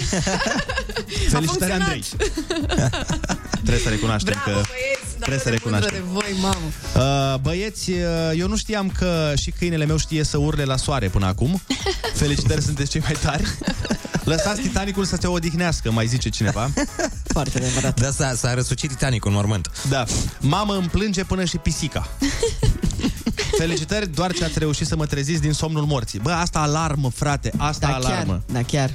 Felicitări, 1.29 1.71
Andrei! 1.71 2.03
Trebuie 3.63 3.79
să 3.79 3.89
recunoaștem 3.89 4.41
Bravo, 4.43 4.59
că... 4.59 4.65
băieți, 4.67 5.15
Trebuie 5.17 5.39
să 5.39 5.49
de 5.49 5.59
mândră 5.63 5.89
recunoaștem. 5.89 5.93
de 5.93 6.03
voi, 6.11 6.35
mamă. 6.41 7.33
Uh, 7.33 7.39
băieți, 7.39 7.89
uh, 7.89 7.97
eu 8.35 8.47
nu 8.47 8.55
știam 8.55 8.89
că 8.89 9.33
și 9.35 9.51
câinele 9.51 9.85
meu 9.85 9.97
știe 9.97 10.23
să 10.23 10.37
urle 10.37 10.63
la 10.63 10.77
soare 10.77 11.07
până 11.07 11.25
acum. 11.25 11.61
Felicitări, 12.21 12.61
sunteți 12.61 12.89
cei 12.89 13.01
mai 13.01 13.15
tari. 13.21 13.43
Lăsați 14.29 14.61
Titanicul 14.61 15.05
să 15.05 15.17
se 15.21 15.27
odihnească, 15.27 15.91
mai 15.91 16.07
zice 16.07 16.29
cineva. 16.29 16.69
Foarte 17.33 17.57
adevărat. 17.57 17.99
De 17.99 18.05
asta 18.05 18.33
s-a 18.35 18.53
răsucit 18.53 18.89
Titanicul 18.89 19.29
în 19.29 19.35
mormânt. 19.35 19.71
Da. 19.89 20.05
Mamă 20.39 20.73
îmi 20.75 20.87
plânge 20.87 21.23
până 21.23 21.43
și 21.43 21.57
pisica. 21.57 22.07
Felicitări, 23.59 24.07
doar 24.07 24.33
ce 24.33 24.43
ați 24.43 24.59
reușit 24.59 24.87
să 24.87 24.95
mă 24.95 25.05
treziți 25.05 25.41
din 25.41 25.53
somnul 25.53 25.85
morții. 25.85 26.19
Bă, 26.19 26.31
asta 26.31 26.59
alarmă, 26.59 27.09
frate, 27.09 27.51
asta 27.57 27.87
Da, 27.87 27.93
alarmă. 27.95 28.41
chiar, 28.47 28.61
da, 28.61 28.63
chiar. 28.63 28.93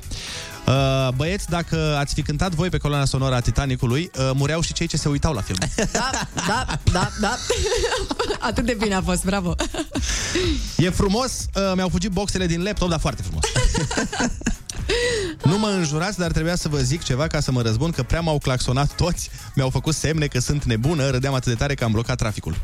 Uh, 0.66 1.14
băieți, 1.14 1.48
dacă 1.48 1.96
ați 1.98 2.14
fi 2.14 2.22
cântat 2.22 2.54
voi 2.54 2.68
pe 2.68 2.78
coloana 2.78 3.04
sonoră 3.04 3.34
a 3.34 3.40
Titanicului, 3.40 4.10
uh, 4.18 4.30
mureau 4.34 4.60
și 4.60 4.72
cei 4.72 4.86
ce 4.86 4.96
se 4.96 5.08
uitau 5.08 5.32
la 5.32 5.40
film. 5.40 5.58
Da, 5.92 6.10
da, 6.46 6.66
da, 6.92 7.10
da. 7.20 7.36
Atât 8.40 8.64
de 8.66 8.76
bine 8.78 8.94
a 8.94 9.02
fost, 9.02 9.24
bravo. 9.24 9.54
E 10.76 10.90
frumos, 10.90 11.32
uh, 11.54 11.72
mi-au 11.74 11.88
fugit 11.88 12.10
boxele 12.10 12.46
din 12.46 12.62
laptop, 12.62 12.88
dar 12.88 13.00
foarte 13.00 13.22
frumos. 13.22 13.44
Nu 15.44 15.58
mă 15.58 15.66
înjurați, 15.68 16.18
dar 16.18 16.30
trebuia 16.30 16.56
să 16.56 16.68
vă 16.68 16.78
zic 16.78 17.02
ceva 17.02 17.26
ca 17.26 17.40
să 17.40 17.52
mă 17.52 17.62
răzbun 17.62 17.90
că 17.90 18.02
prea 18.02 18.20
m-au 18.20 18.38
claxonat 18.38 18.94
toți, 18.94 19.30
mi-au 19.54 19.70
făcut 19.70 19.94
semne 19.94 20.26
că 20.26 20.40
sunt 20.40 20.64
nebună, 20.64 21.10
râdeam 21.10 21.34
atât 21.34 21.52
de 21.52 21.58
tare 21.58 21.74
că 21.74 21.84
am 21.84 21.92
blocat 21.92 22.16
traficul. 22.16 22.56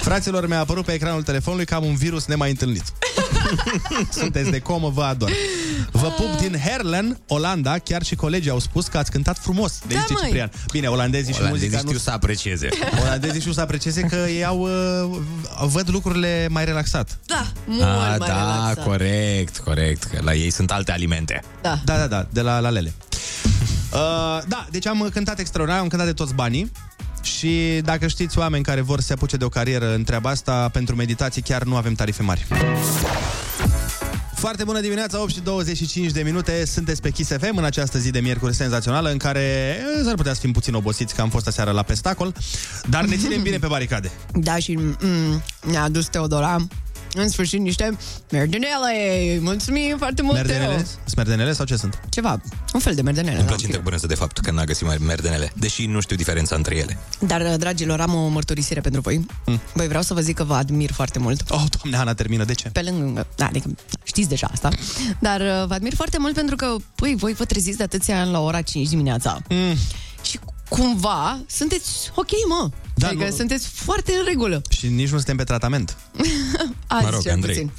Fraților, 0.00 0.46
mi-a 0.46 0.58
apărut 0.58 0.84
pe 0.84 0.92
ecranul 0.92 1.22
telefonului 1.22 1.64
că 1.64 1.74
am 1.74 1.84
un 1.84 1.94
virus 1.94 2.24
nemai 2.24 2.50
întâlnit. 2.50 2.84
Sunteți 4.10 4.50
de 4.50 4.58
comă, 4.58 4.88
vă 4.88 5.02
ador. 5.02 5.30
Vă 5.90 6.08
pup 6.08 6.38
din 6.40 6.58
Herlen, 6.58 7.18
Olanda, 7.26 7.78
chiar 7.78 8.02
și 8.02 8.14
colegii 8.14 8.50
au 8.50 8.58
spus 8.58 8.86
că 8.86 8.98
ați 8.98 9.10
cântat 9.10 9.38
frumos. 9.38 9.78
De 9.86 9.94
Da, 9.94 10.00
zice 10.00 10.12
măi. 10.12 10.22
Ciprian. 10.22 10.50
Bine, 10.72 10.86
olandezii 10.86 11.32
și 11.32 11.40
Olandezii 11.40 11.68
muzica 11.68 11.88
știu 11.88 12.00
să 12.00 12.10
aprecieze. 12.10 12.68
Olandezii 13.02 13.40
știu 13.40 13.52
să 13.52 13.60
aprecieze 13.60 14.00
că 14.00 14.16
ei 14.16 14.44
au, 14.44 14.58
uh, 14.60 15.18
văd 15.66 15.90
lucrurile 15.90 16.46
mai 16.50 16.64
relaxat. 16.64 17.18
Da, 17.26 17.46
mult 17.66 17.82
A, 17.82 17.86
mai 17.86 18.18
da, 18.18 18.26
relaxat. 18.26 18.84
corect, 18.84 19.58
corect. 19.58 20.02
Că 20.02 20.20
la 20.22 20.34
ei 20.34 20.50
sunt 20.50 20.70
alte 20.70 20.92
alimente. 20.92 21.13
Da. 21.62 21.78
Da, 21.84 21.96
da, 21.96 22.06
da, 22.06 22.26
de 22.30 22.40
la, 22.40 22.58
la 22.58 22.68
Lele. 22.68 22.92
Uh, 23.94 24.00
da, 24.48 24.66
deci 24.70 24.86
am 24.86 25.08
cântat 25.12 25.38
extraordinar, 25.38 25.82
am 25.82 25.88
cântat 25.88 26.06
de 26.06 26.12
toți 26.12 26.34
banii 26.34 26.72
și 27.22 27.80
dacă 27.84 28.06
știți 28.06 28.38
oameni 28.38 28.64
care 28.64 28.80
vor 28.80 29.00
să 29.00 29.06
se 29.06 29.12
apuce 29.12 29.36
de 29.36 29.44
o 29.44 29.48
carieră 29.48 29.94
în 29.94 30.04
treaba 30.04 30.30
asta, 30.30 30.68
pentru 30.68 30.94
meditații 30.94 31.42
chiar 31.42 31.62
nu 31.62 31.76
avem 31.76 31.94
tarife 31.94 32.22
mari. 32.22 32.46
Foarte 34.34 34.64
bună 34.64 34.80
dimineața, 34.80 35.20
8 35.20 35.30
și 35.30 35.40
25 35.40 36.10
de 36.10 36.22
minute, 36.22 36.64
sunteți 36.64 37.00
pe 37.00 37.10
Kiss 37.10 37.30
FM 37.30 37.56
în 37.56 37.64
această 37.64 37.98
zi 37.98 38.10
de 38.10 38.20
miercuri 38.20 38.54
senzațională 38.54 39.10
în 39.10 39.16
care 39.16 39.40
eh, 39.40 40.04
s-ar 40.04 40.14
putea 40.14 40.34
să 40.34 40.40
fim 40.40 40.52
puțin 40.52 40.74
obosiți 40.74 41.14
că 41.14 41.20
am 41.20 41.28
fost 41.28 41.46
aseară 41.46 41.70
la 41.70 41.82
pestacol, 41.82 42.34
dar 42.88 43.04
ne 43.04 43.16
ținem 43.16 43.42
bine 43.42 43.58
pe 43.58 43.66
baricade. 43.66 44.10
Da, 44.32 44.56
și 44.56 44.76
mm, 44.76 45.42
ne-a 45.70 45.82
adus 45.82 46.06
Teodora 46.06 46.56
în 47.22 47.28
sfârșit 47.28 47.60
niște 47.60 47.96
merdenele. 48.30 49.38
Mulțumim 49.40 49.96
foarte 49.98 50.22
mult, 50.22 50.36
Merdenele? 50.36 50.74
Teo. 50.74 50.84
Sunt 50.84 51.16
merdenele 51.16 51.52
sau 51.52 51.66
ce 51.66 51.76
sunt? 51.76 52.00
Ceva, 52.08 52.40
un 52.74 52.80
fel 52.80 52.94
de 52.94 53.02
merdenele. 53.02 53.34
Îmi 53.34 53.42
da. 53.42 53.48
place 53.48 53.64
interburență 53.64 54.06
de 54.06 54.14
fapt 54.14 54.38
că 54.38 54.50
n-a 54.50 54.64
găsit 54.64 54.86
mai 54.86 54.96
merdenele, 55.00 55.52
deși 55.56 55.86
nu 55.86 56.00
știu 56.00 56.16
diferența 56.16 56.56
între 56.56 56.76
ele. 56.76 56.98
Dar, 57.20 57.56
dragilor, 57.56 58.00
am 58.00 58.14
o 58.14 58.28
mărturisire 58.28 58.80
pentru 58.80 59.00
voi. 59.00 59.26
Mm. 59.46 59.60
Băi, 59.74 59.86
vreau 59.86 60.02
să 60.02 60.14
vă 60.14 60.20
zic 60.20 60.36
că 60.36 60.44
vă 60.44 60.54
admir 60.54 60.92
foarte 60.92 61.18
mult. 61.18 61.50
Oh, 61.50 61.64
doamne, 61.80 61.98
Ana, 61.98 62.14
termină, 62.14 62.44
de 62.44 62.52
ce? 62.52 62.68
Pe 62.68 62.82
lângă, 62.82 63.26
da, 63.36 63.46
adică 63.46 63.70
știți 64.02 64.28
deja 64.28 64.48
asta. 64.52 64.68
Dar 65.18 65.40
uh, 65.40 65.66
vă 65.66 65.74
admir 65.74 65.94
foarte 65.94 66.18
mult 66.18 66.34
pentru 66.34 66.56
că, 66.56 66.74
păi, 66.94 67.14
voi 67.18 67.32
vă 67.32 67.44
treziți 67.44 67.76
de 67.76 67.82
atâția 67.82 68.20
ani 68.20 68.30
la 68.30 68.40
ora 68.40 68.60
5 68.60 68.88
dimineața. 68.88 69.38
Mm. 69.48 69.76
Și 70.22 70.38
cumva 70.82 71.38
sunteți 71.46 72.10
ok, 72.14 72.28
mă. 72.48 72.70
Da, 72.94 73.06
adică 73.08 73.24
nu- 73.24 73.30
sunteți 73.36 73.66
foarte 73.68 74.12
în 74.18 74.24
regulă. 74.26 74.62
Și 74.68 74.86
nici 74.86 75.08
nu 75.08 75.16
suntem 75.16 75.36
pe 75.36 75.44
tratament. 75.44 75.96
Azi, 76.86 77.04
Mă 77.04 77.10
rog, 77.10 77.20
cel 77.20 77.32
Andrei. 77.32 77.54
puțin. 77.54 77.70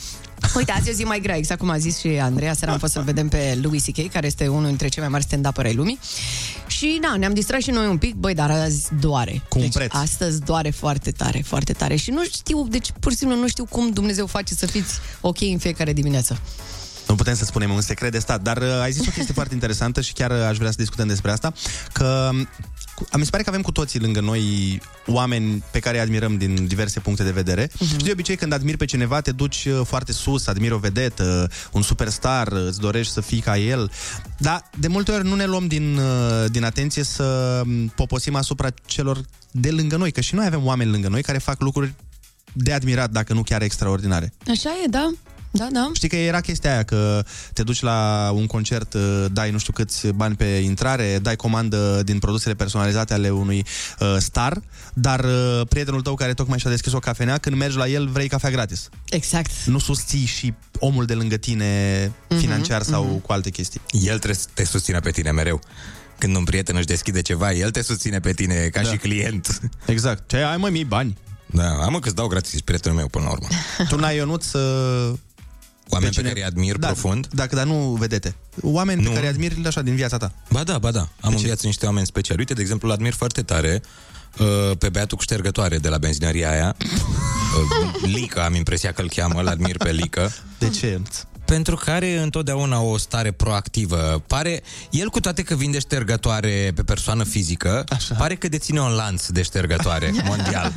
Uite, 0.56 0.72
azi 0.72 0.88
e 0.88 0.92
o 0.92 0.94
zi 0.96 1.04
mai 1.04 1.20
grea, 1.20 1.36
exact 1.36 1.60
cum 1.60 1.70
a 1.70 1.78
zis 1.78 2.00
și 2.00 2.08
Andreea. 2.08 2.54
Seara 2.54 2.74
am 2.74 2.80
fost 2.80 2.94
să-l 2.94 3.04
vedem 3.04 3.28
pe 3.28 3.60
Louis 3.62 3.84
C.K., 3.84 4.12
care 4.12 4.26
este 4.26 4.48
unul 4.48 4.68
dintre 4.68 4.88
cei 4.88 5.02
mai 5.02 5.12
mari 5.12 5.24
stand-up 5.24 5.58
ai 5.58 5.74
lumii. 5.74 6.00
Și, 6.68 6.98
na, 7.02 7.16
ne-am 7.16 7.34
distrat 7.34 7.62
și 7.62 7.70
noi 7.70 7.88
un 7.88 7.98
pic, 7.98 8.14
băi, 8.16 8.34
dar 8.34 8.52
azi 8.52 8.88
doare. 9.00 9.42
Cu 9.50 9.58
un 9.58 9.64
deci, 9.64 9.74
preț. 9.74 9.94
astăzi 9.94 10.40
doare 10.42 10.70
foarte 10.70 11.12
tare, 11.12 11.42
foarte 11.46 11.74
tare. 11.74 11.96
Și 11.96 12.10
nu 12.12 12.24
știu, 12.24 12.68
deci 12.70 12.92
pur 13.00 13.12
și 13.12 13.18
simplu 13.18 13.38
nu 13.38 13.48
știu 13.48 13.66
cum 13.66 13.90
Dumnezeu 13.90 14.26
face 14.26 14.54
să 14.54 14.66
fiți 14.66 14.94
ok 15.22 15.42
în 15.42 15.58
fiecare 15.58 15.94
dimineață. 15.94 16.40
Nu 17.08 17.16
putem 17.16 17.36
să 17.36 17.46
spunem 17.46 17.72
un 17.72 17.82
secret 17.82 18.12
de 18.12 18.20
stat, 18.20 18.42
dar 18.42 18.58
uh, 18.58 18.82
ai 18.82 18.92
zis 18.92 19.08
o 19.08 19.12
chestie 19.12 19.34
foarte 19.40 19.54
interesantă 19.54 20.02
și 20.02 20.14
chiar 20.14 20.32
uh, 20.32 20.46
aș 20.50 20.58
vrea 20.58 20.70
să 20.70 20.78
discutăm 20.78 21.08
despre 21.08 21.32
asta, 21.32 21.54
că 21.92 22.30
cu- 22.96 23.18
mi 23.18 23.24
se 23.24 23.30
pare 23.30 23.44
că 23.44 23.50
avem 23.50 23.62
cu 23.62 23.72
toții 23.72 24.00
lângă 24.00 24.20
noi 24.20 24.82
oameni 25.08 25.64
pe 25.72 25.80
care 25.80 25.98
îi 25.98 26.04
admirăm 26.04 26.38
din 26.38 26.68
diverse 26.68 27.00
puncte 27.00 27.24
de 27.24 27.32
vedere. 27.32 27.68
Uh-huh. 27.68 27.88
Și 27.88 27.96
de 27.96 28.12
obicei 28.12 28.36
când 28.36 28.54
admiri 28.54 28.78
pe 28.78 28.86
cineva 28.86 29.22
te 29.22 29.32
duci 29.32 29.66
uh, 29.66 29.82
foarte 29.86 30.12
sus, 30.12 30.48
admiri 30.48 30.74
o 30.74 30.78
vedetă, 30.78 31.50
un 31.72 31.82
superstar, 31.82 32.48
uh, 32.48 32.66
îți 32.68 32.80
dorești 32.80 33.14
să 33.14 33.22
fii 33.22 33.40
ca 33.40 33.58
el. 33.58 33.92
Dar 34.38 34.70
de 34.80 34.88
multe 34.88 35.12
ori 35.12 35.24
nu 35.28 35.36
ne 35.36 35.46
luăm 35.46 35.68
din, 35.68 35.98
uh, 35.98 36.52
din 36.52 36.64
atenție 36.64 37.04
să 37.04 37.62
um, 37.66 37.88
poposim 37.88 38.36
asupra 38.36 38.70
celor 38.86 39.22
de 39.52 39.72
lângă 39.72 39.96
noi, 39.96 40.12
că 40.12 40.22
și 40.22 40.36
noi 40.36 40.46
avem 40.46 40.66
oameni 40.66 40.92
lângă 40.92 41.08
noi 41.08 41.22
care 41.22 41.38
fac 41.38 41.62
lucruri 41.62 41.94
de 42.54 42.74
admirat, 42.74 43.12
dacă 43.12 43.34
nu 43.34 43.44
chiar 43.44 43.62
extraordinare. 43.62 44.34
Așa 44.50 44.70
e, 44.84 44.88
da? 44.90 45.12
Da, 45.58 45.68
da. 45.72 45.90
Știi 45.94 46.10
că 46.10 46.16
era 46.16 46.42
chestia 46.42 46.72
aia 46.72 46.84
că 46.84 47.24
te 47.54 47.64
duci 47.64 47.82
la 47.82 48.30
un 48.34 48.46
concert, 48.48 48.94
uh, 48.94 49.26
dai 49.32 49.52
nu 49.52 49.58
știu 49.58 49.74
câți 49.74 50.08
bani 50.08 50.36
pe 50.36 50.46
intrare, 50.46 51.20
dai 51.22 51.36
comandă 51.36 52.02
din 52.04 52.20
produsele 52.20 52.54
personalizate 52.56 53.14
ale 53.14 53.30
unui 53.30 53.66
uh, 54.00 54.16
star, 54.20 54.62
dar 54.94 55.24
uh, 55.24 55.62
prietenul 55.70 56.02
tău 56.02 56.16
care 56.16 56.34
tocmai 56.34 56.60
și-a 56.60 56.70
deschis 56.70 56.94
o 56.94 57.00
cafenea, 57.00 57.38
când 57.38 57.56
mergi 57.56 57.78
la 57.78 57.88
el 57.88 58.08
vrei 58.08 58.28
cafea 58.28 58.50
gratis. 58.50 58.90
Exact. 59.10 59.52
Nu 59.66 59.80
susții 59.80 60.26
și 60.26 60.54
omul 60.80 61.06
de 61.06 61.14
lângă 61.14 61.36
tine 61.36 62.12
Mhm, 62.30 62.40
financiar 62.40 62.82
sau 62.82 63.04
mhm. 63.04 63.20
cu 63.22 63.32
alte 63.32 63.50
chestii. 63.50 63.82
El 63.92 64.16
trebuie 64.18 64.36
să 64.36 64.48
te 64.54 64.66
susțină 64.66 65.00
pe 65.00 65.12
tine 65.12 65.32
mereu. 65.32 65.60
Când 66.18 66.36
un 66.36 66.44
prieten 66.44 66.76
își 66.76 66.86
deschide 66.86 67.22
ceva, 67.22 67.52
el 67.52 67.72
te 67.72 67.82
susține 67.82 68.20
pe 68.20 68.34
tine 68.34 68.68
ca 68.72 68.82
Da. 68.82 68.90
și 68.90 68.98
client. 68.98 69.60
Exact. 69.86 70.30
Ce 70.30 70.38
ai, 70.38 70.58
mă, 70.58 70.70
mii 70.70 70.84
bani. 70.84 71.18
Da, 71.46 71.70
am 71.70 71.92
mă 71.92 72.00
că 72.00 72.08
îți 72.08 72.16
dau 72.16 72.28
gratis 72.28 72.62
prietenul 72.62 72.98
meu 72.98 73.08
până 73.08 73.24
la 73.26 73.32
urmă. 73.32 73.48
Tu 73.90 73.96
n-ai 73.96 74.16
Ionut 74.16 74.44
să... 74.44 74.60
Oameni 75.90 76.14
pe, 76.14 76.22
care 76.22 76.40
îi 76.40 76.46
admir 76.46 76.78
da, 76.78 76.88
profund? 76.88 77.28
Dacă, 77.32 77.56
dar 77.56 77.66
nu 77.66 77.96
vedete. 78.00 78.36
Oameni 78.62 79.02
Nu. 79.02 79.08
pe 79.08 79.14
care 79.14 79.26
îi 79.26 79.32
admiri 79.32 79.68
așa 79.68 79.82
din 79.82 79.96
viața 79.96 80.18
ta. 80.18 80.32
Ba 80.50 80.64
da, 80.64 80.78
ba 80.78 80.92
da. 80.92 81.08
Am 81.22 81.34
în 81.34 81.42
viață 81.42 81.66
niște 81.68 81.86
oameni 81.86 82.06
speciali. 82.06 82.40
Uite, 82.40 82.54
de 82.54 82.62
exemplu, 82.62 82.88
îl 82.88 82.94
admir 82.94 83.14
foarte 83.14 83.42
tare 83.42 83.82
uh, 84.40 84.78
pe 84.78 84.90
băiatul 84.90 85.18
cu 85.18 85.24
ștergătoare 85.24 85.78
de 85.78 85.90
la 85.90 85.98
benzinăria 85.98 86.50
aia. 86.52 86.76
Uh, 86.80 88.02
Lică, 88.02 88.42
am 88.42 88.54
impresia 88.54 88.92
că 88.92 89.02
îl 89.02 89.10
cheamă, 89.10 89.40
îl 89.40 89.48
admir 89.48 89.78
pe 89.78 89.92
Lică. 89.92 90.34
De 90.58 90.70
ce? 90.70 91.02
Pentru 91.46 91.76
că 91.76 91.92
are 91.92 92.18
întotdeauna 92.18 92.82
o 92.82 92.98
stare 92.98 93.32
proactivă. 93.32 94.24
Pare, 94.28 94.62
el 94.90 95.10
cu 95.10 95.20
toate 95.20 95.42
că 95.44 95.56
vinde 95.56 95.80
ștergătoare 95.80 96.72
pe 96.76 96.84
persoană 96.84 97.24
fizică, 97.24 97.84
Așa. 97.90 98.16
pare 98.16 98.36
că 98.36 98.48
deține 98.48 98.80
un 98.82 98.92
lanț 98.92 99.28
de 99.28 99.42
ștergătoare 99.42 100.12
mondial. 100.28 100.74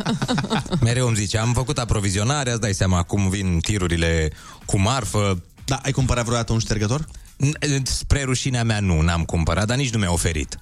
Mereu 0.81 1.07
îmi 1.07 1.17
zice, 1.17 1.39
am 1.39 1.53
făcut 1.53 1.79
aprovizionarea, 1.79 2.53
îți 2.53 2.61
dai 2.61 2.75
seama 2.75 3.03
cum 3.03 3.29
vin 3.29 3.59
tirurile 3.61 4.33
cu 4.65 4.79
marfă. 4.81 5.43
Da, 5.65 5.81
ai 5.83 5.93
cumpărat 5.93 6.25
vreodată 6.25 6.53
un 6.53 6.59
ștergător? 6.59 7.07
Spre 7.83 8.23
rușinea 8.23 8.65
mea 8.65 8.81
nu, 8.81 9.01
n-am 9.01 9.25
cumpărat, 9.25 9.67
dar 9.67 9.77
nici 9.77 9.93
nu 9.93 9.99
mi-a 9.99 10.13
oferit. 10.13 10.59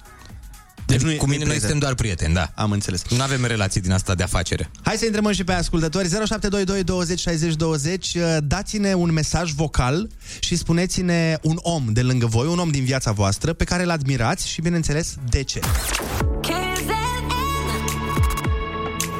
Deci 0.87 1.01
nu 1.01 1.11
e- 1.11 1.15
cu 1.15 1.25
mine 1.25 1.37
nu-i 1.37 1.47
noi 1.47 1.57
prezent. 1.57 1.61
suntem 1.71 1.79
doar 1.79 1.93
prieteni, 1.93 2.33
da. 2.33 2.51
Am 2.55 2.71
înțeles. 2.71 3.01
Nu 3.09 3.21
avem 3.21 3.45
relații 3.45 3.81
din 3.81 3.91
asta 3.91 4.15
de 4.15 4.23
afacere. 4.23 4.69
Hai 4.83 4.95
să 4.95 5.05
întrebăm 5.05 5.31
și 5.31 5.43
pe 5.43 5.51
ascultători 5.51 6.07
0722 6.09 6.83
20 6.83 7.19
60 7.19 7.55
20 7.55 8.17
Dați-ne 8.43 8.93
un 8.93 9.11
mesaj 9.13 9.51
vocal 9.51 10.09
Și 10.39 10.55
spuneți-ne 10.55 11.37
un 11.41 11.57
om 11.61 11.83
de 11.87 12.01
lângă 12.01 12.25
voi 12.25 12.47
Un 12.47 12.59
om 12.59 12.69
din 12.69 12.83
viața 12.83 13.11
voastră 13.11 13.53
Pe 13.53 13.63
care 13.63 13.83
îl 13.83 13.89
admirați 13.89 14.47
și 14.49 14.61
bineînțeles 14.61 15.15
de 15.29 15.43
ce 15.43 15.59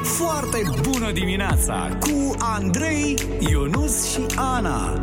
Foarte 0.02 0.62
bună 0.82 1.12
dimineața 1.12 1.96
cu 2.00 2.34
Andrei, 2.38 3.14
Ionus 3.50 4.10
și 4.12 4.20
Ana. 4.36 5.00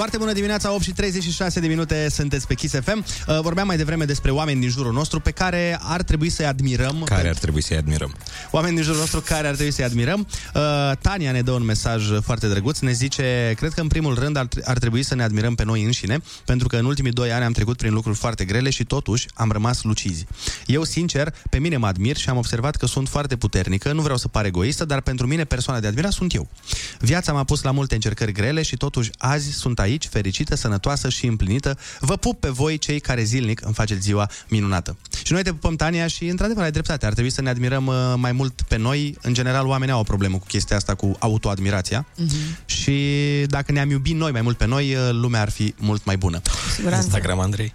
Foarte 0.00 0.18
bună 0.18 0.32
dimineața, 0.32 0.72
8 0.72 0.82
și 0.82 0.92
36 0.92 1.60
de 1.60 1.66
minute 1.66 2.08
sunteți 2.10 2.46
pe 2.46 2.54
Kiss 2.54 2.74
FM 2.74 3.04
Uh, 3.26 3.40
Vorbeam 3.40 3.66
mai 3.66 3.76
devreme 3.76 4.04
despre 4.04 4.30
oameni 4.30 4.60
din 4.60 4.68
jurul 4.68 4.92
nostru 4.92 5.20
Pe 5.20 5.30
care 5.30 5.78
ar 5.82 6.02
trebui 6.02 6.28
să-i 6.28 6.46
admirăm 6.46 7.02
Care 7.04 7.28
ar 7.28 7.34
trebui 7.34 7.62
să-i 7.62 7.76
admirăm? 7.76 8.14
Oameni 8.50 8.74
din 8.74 8.84
jurul 8.84 9.00
nostru 9.00 9.20
care 9.20 9.48
ar 9.48 9.54
trebui 9.54 9.72
să-i 9.72 9.84
admirăm. 9.84 10.26
Uh, 10.54 10.62
Tania 11.00 11.32
ne 11.32 11.40
dă 11.40 11.50
un 11.50 11.62
mesaj 11.62 12.04
foarte 12.22 12.48
drăguț 12.48 12.78
Ne 12.78 12.92
zice, 12.92 13.54
cred 13.56 13.72
că 13.72 13.80
în 13.80 13.86
primul 13.86 14.14
rând 14.14 14.36
ar, 14.36 14.48
ar 14.64 14.78
trebui 14.78 15.02
să 15.02 15.14
ne 15.14 15.22
admirăm 15.22 15.54
pe 15.54 15.64
noi 15.64 15.82
înșine 15.82 16.20
Pentru 16.44 16.68
că 16.68 16.76
în 16.76 16.84
ultimii 16.84 17.12
doi 17.12 17.32
ani 17.32 17.44
am 17.44 17.52
trecut 17.52 17.76
prin 17.76 17.92
lucruri 17.92 18.16
foarte 18.16 18.44
grele 18.44 18.70
Și 18.70 18.84
totuși 18.84 19.26
am 19.34 19.50
rămas 19.50 19.82
lucizi. 19.82 20.26
Eu, 20.66 20.84
sincer, 20.84 21.34
pe 21.50 21.58
mine 21.58 21.76
mă 21.76 21.86
admir 21.86 22.16
și 22.16 22.28
am 22.28 22.36
observat 22.36 22.76
că 22.76 22.86
sunt 22.86 23.08
foarte 23.08 23.36
puternică 23.36 23.92
Nu 23.92 24.02
vreau 24.02 24.16
să 24.16 24.28
par 24.28 24.44
egoistă, 24.44 24.84
dar 24.84 25.00
pentru 25.00 25.26
mine 25.26 25.44
persoana 25.44 25.80
de 25.80 25.86
admirat 25.86 26.12
sunt 26.12 26.34
eu. 26.34 26.48
Viața 26.98 27.32
m-a 27.32 27.44
pus 27.44 27.62
la 27.62 27.70
multe 27.70 27.94
încercări 27.94 28.32
grele 28.32 28.62
și 28.62 28.76
totuși 28.76 29.10
azi 29.18 29.50
sunt 29.50 29.78
aici, 29.78 29.88
fericită, 29.98 30.54
sănătoasă 30.56 31.08
și 31.08 31.26
împlinită. 31.26 31.78
Vă 32.00 32.16
pup 32.16 32.40
pe 32.40 32.48
voi, 32.48 32.78
cei 32.78 33.00
care 33.00 33.22
zilnic 33.22 33.60
îmi 33.64 33.74
faceți 33.74 34.00
ziua 34.00 34.30
minunată. 34.48 34.96
Și 35.24 35.32
noi 35.32 35.42
te 35.42 35.50
pupăm, 35.50 35.76
Tania, 35.76 36.06
și 36.06 36.26
într-adevăr 36.26 36.62
ai 36.64 36.70
dreptate. 36.70 37.06
Ar 37.06 37.12
trebui 37.12 37.30
să 37.30 37.42
ne 37.42 37.48
admirăm 37.48 37.86
uh, 37.86 37.94
mai 38.16 38.32
mult 38.32 38.62
pe 38.68 38.76
noi. 38.76 39.16
În 39.22 39.34
general, 39.34 39.66
oamenii 39.66 39.94
au 39.94 40.00
o 40.00 40.02
problemă 40.02 40.38
cu 40.38 40.46
chestia 40.46 40.76
asta, 40.76 40.94
cu 40.94 41.16
autoadmirația. 41.18 42.06
Și 42.64 42.92
dacă 43.46 43.72
ne-am 43.72 43.90
iubit 43.90 44.14
noi 44.16 44.32
mai 44.32 44.42
mult 44.42 44.56
pe 44.56 44.66
noi, 44.66 44.94
uh, 44.94 45.08
lumea 45.10 45.40
ar 45.40 45.50
fi 45.50 45.74
mult 45.78 46.04
mai 46.04 46.16
bună. 46.16 46.40
Instagram, 46.96 47.38
Andrei. 47.40 47.72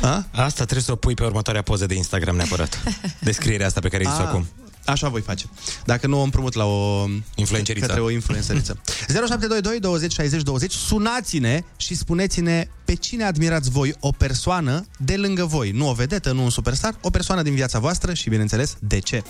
A? 0.00 0.26
Asta 0.30 0.62
trebuie 0.62 0.82
să 0.82 0.92
o 0.92 0.96
pui 0.96 1.14
pe 1.14 1.24
următoarea 1.24 1.62
poză 1.62 1.86
de 1.86 1.94
Instagram 1.94 2.36
neapărat. 2.36 2.82
Descrierea 3.20 3.66
asta 3.66 3.80
pe 3.80 3.88
care 3.88 4.04
ai 4.04 4.10
zis-o 4.10 4.22
Ah, 4.22 4.28
acum. 4.28 4.46
Așa 4.84 5.08
voi 5.08 5.20
face. 5.20 5.46
Dacă 5.84 6.06
nu 6.06 6.20
o 6.20 6.22
împrumut 6.22 6.54
la 6.54 6.64
o... 6.64 7.06
Influenceriță. 7.34 7.86
Către 7.86 8.00
o 8.00 8.10
influențăriță. 8.10 8.78
0722 9.08 9.80
20 9.80 10.12
60 10.12 10.42
20 10.42 10.72
Sunați-ne 10.72 11.62
și 11.76 11.94
spuneți-ne 11.94 12.68
pe 12.84 12.94
cine 12.94 13.24
admirați 13.24 13.70
voi 13.70 13.94
o 14.00 14.10
persoană 14.10 14.86
de 14.98 15.16
lângă 15.16 15.44
voi. 15.44 15.70
Nu 15.70 15.88
o 15.88 15.92
vedetă, 15.92 16.32
nu 16.32 16.42
un 16.42 16.50
superstar, 16.50 16.94
o 17.00 17.10
persoană 17.10 17.42
din 17.42 17.54
viața 17.54 17.78
voastră 17.78 18.14
și, 18.14 18.28
bineînțeles, 18.28 18.76
de 18.80 18.98
ce. 18.98 19.22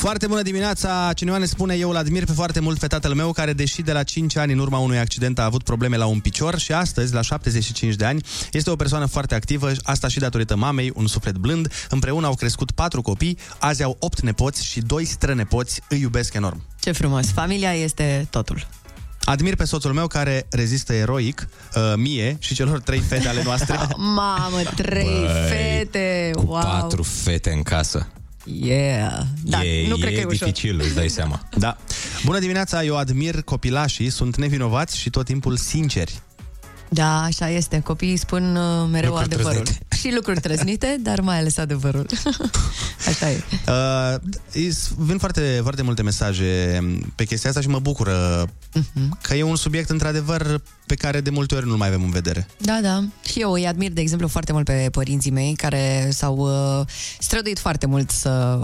Foarte 0.00 0.26
bună 0.26 0.42
dimineața! 0.42 1.12
Cineva 1.14 1.38
ne 1.38 1.44
spune, 1.44 1.74
eu 1.74 1.90
îl 1.90 1.96
admir 1.96 2.24
pe 2.24 2.32
foarte 2.32 2.60
mult 2.60 2.78
pe 2.78 2.86
tatăl 2.86 3.14
meu, 3.14 3.32
care, 3.32 3.52
deși 3.52 3.82
de 3.82 3.92
la 3.92 4.02
5 4.02 4.36
ani 4.36 4.52
în 4.52 4.58
urma 4.58 4.78
unui 4.78 4.98
accident 4.98 5.38
a 5.38 5.44
avut 5.44 5.62
probleme 5.62 5.96
la 5.96 6.06
un 6.06 6.20
picior 6.20 6.58
și 6.58 6.72
astăzi, 6.72 7.14
la 7.14 7.20
75 7.20 7.94
de 7.94 8.04
ani, 8.04 8.24
este 8.52 8.70
o 8.70 8.76
persoană 8.76 9.06
foarte 9.06 9.34
activă, 9.34 9.72
asta 9.82 10.08
și 10.08 10.18
datorită 10.18 10.56
mamei, 10.56 10.92
un 10.94 11.06
suflet 11.06 11.34
blând. 11.34 11.72
Împreună 11.88 12.26
au 12.26 12.34
crescut 12.34 12.70
patru 12.70 13.02
copii, 13.02 13.38
azi 13.58 13.82
au 13.82 13.96
8 14.00 14.20
nepoți 14.20 14.64
și 14.64 14.80
doi 14.80 15.04
strănepoți, 15.04 15.80
îi 15.88 16.00
iubesc 16.00 16.34
enorm. 16.34 16.62
Ce 16.80 16.92
frumos. 16.92 17.30
Familia 17.30 17.72
este 17.72 18.26
totul. 18.30 18.66
Admir 19.24 19.56
pe 19.56 19.64
soțul 19.64 19.92
meu 19.92 20.06
care 20.06 20.46
rezistă 20.50 20.92
eroic 20.92 21.48
uh, 21.74 21.82
mie 21.96 22.36
și 22.40 22.54
celor 22.54 22.80
trei 22.80 23.00
fete 23.00 23.28
ale 23.28 23.42
noastre. 23.42 23.78
Mamă, 24.16 24.60
trei 24.76 25.04
Băi, 25.04 25.48
fete. 25.48 26.30
Cu 26.34 26.44
wow. 26.46 26.60
patru 26.60 27.02
fete 27.02 27.50
în 27.50 27.62
casă. 27.62 28.08
Yeah. 28.44 29.22
Da, 29.44 29.64
e, 29.64 29.88
nu 29.88 29.96
cred 29.96 30.12
e 30.12 30.14
că 30.14 30.20
e 30.20 30.24
ușor. 30.24 30.48
dificil, 30.48 30.80
îți 30.80 30.94
dai 30.94 31.08
seama. 31.08 31.48
Da. 31.58 31.76
Bună 32.24 32.38
dimineața, 32.38 32.84
eu 32.84 32.96
admir 32.96 33.42
copilașii, 33.42 34.10
sunt 34.10 34.36
nevinovați 34.36 34.98
și 34.98 35.10
tot 35.10 35.24
timpul 35.24 35.56
sinceri. 35.56 36.22
Da, 36.94 37.22
așa 37.22 37.48
este. 37.50 37.80
Copiii 37.80 38.16
spun 38.16 38.56
uh, 38.56 38.88
mereu 38.90 39.08
Lucruri 39.10 39.32
adevărul. 39.34 39.60
trăznite. 39.62 39.96
Și 39.96 40.12
lucruri 40.14 40.40
trăznite, 40.40 40.96
dar 41.02 41.20
mai 41.20 41.38
ales 41.38 41.56
adevărul. 41.58 42.06
așa 43.08 43.30
e. 43.30 43.42
Uh, 43.68 44.14
is- 44.52 44.90
vin 44.96 45.18
foarte, 45.18 45.58
foarte 45.62 45.82
multe 45.82 46.02
mesaje 46.02 46.78
pe 47.14 47.24
chestia 47.24 47.48
asta 47.50 47.62
și 47.62 47.68
mă 47.68 47.78
bucură 47.78 48.46
Mhm. 48.94 49.18
că 49.22 49.34
e 49.34 49.42
un 49.42 49.56
subiect 49.56 49.90
într-adevăr 49.90 50.60
pe 50.86 50.94
care 50.94 51.20
de 51.20 51.30
multe 51.30 51.54
ori 51.54 51.66
nu-l 51.66 51.76
mai 51.76 51.88
avem 51.88 52.02
în 52.02 52.10
vedere. 52.10 52.46
Da, 52.58 52.78
da. 52.82 53.04
Și 53.24 53.40
eu 53.40 53.52
îi 53.52 53.66
admir, 53.66 53.90
de 53.92 54.00
exemplu, 54.00 54.28
foarte 54.28 54.52
mult 54.52 54.64
pe 54.64 54.88
părinții 54.92 55.30
mei 55.30 55.54
care 55.54 56.08
s-au 56.12 56.36
uh, 56.36 56.86
străduit 57.18 57.58
foarte 57.58 57.86
mult 57.86 58.10
să 58.10 58.60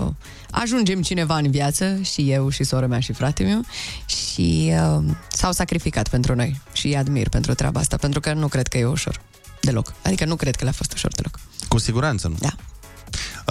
ajungem 0.51 1.03
cineva 1.03 1.37
în 1.37 1.51
viață, 1.51 1.99
și 2.03 2.31
eu, 2.31 2.49
și 2.49 2.65
sora 2.65 2.87
mea, 2.87 3.01
și 3.01 3.13
fratele 3.13 3.49
meu, 3.49 3.61
și 4.07 4.73
uh, 4.99 5.05
s-au 5.33 5.53
sacrificat 5.53 6.09
pentru 6.09 6.35
noi. 6.35 6.61
Și 6.73 6.87
îi 6.87 6.97
admir 6.97 7.29
pentru 7.29 7.55
treaba 7.55 7.81
asta, 7.81 7.97
pentru 7.97 8.20
că 8.21 8.33
nu 8.33 8.49
cred 8.49 8.67
că 8.69 8.79
e 8.79 8.85
ușor. 8.85 9.21
Deloc. 9.61 9.95
Adică 10.03 10.25
nu 10.25 10.37
cred 10.37 10.57
că 10.57 10.65
le-a 10.65 10.73
fost 10.73 10.93
ușor 10.93 11.13
deloc. 11.15 11.39
Cu 11.69 11.79
siguranță 11.79 12.29
nu. 12.29 12.37
Da. 12.39 12.55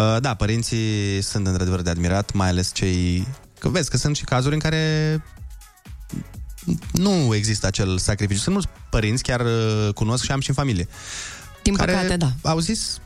Uh, 0.04 0.22
da, 0.22 0.34
părinții 0.34 1.22
sunt 1.22 1.48
într-adevăr 1.48 1.82
de 1.82 1.90
admirat, 1.90 2.34
mai 2.34 2.48
ales 2.48 2.72
cei... 2.74 3.28
Că 3.60 3.70
vezi 3.70 3.90
că 3.90 3.98
sunt 3.98 4.16
și 4.16 4.24
cazuri 4.24 4.54
în 4.54 4.60
care 4.60 5.24
nu 6.92 7.36
există 7.36 7.68
acel 7.68 7.98
sacrificiu. 7.98 8.40
Sunt 8.42 8.54
mulți 8.54 8.70
părinți, 8.90 9.24
chiar 9.24 9.40
uh, 9.40 9.94
cunosc 9.94 10.24
și 10.24 10.32
am 10.32 10.40
și 10.40 10.50
în 10.50 10.56
familie. 10.56 10.88
Din 11.64 11.74
care 11.74 11.92
păcate, 11.92 12.18
da. 12.18 12.32
au 12.42 12.60
zis 12.60 13.00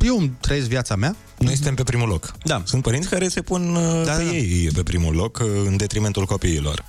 eu 0.00 0.18
îmi 0.18 0.32
trăiesc 0.40 0.66
viața 0.66 0.96
mea. 0.96 1.16
Noi 1.38 1.54
suntem 1.54 1.74
pe 1.74 1.82
primul 1.82 2.08
loc. 2.08 2.32
Da. 2.44 2.62
Sunt 2.64 2.82
părinți 2.82 3.08
care 3.08 3.28
se 3.28 3.42
pun 3.42 3.74
uh, 3.74 4.04
Da, 4.04 4.12
pe 4.12 4.24
da, 4.24 4.30
da. 4.30 4.36
ei 4.36 4.70
pe 4.74 4.82
primul 4.82 5.14
loc 5.14 5.38
uh, 5.38 5.48
în 5.64 5.76
detrimentul 5.76 6.24
copiilor. 6.24 6.84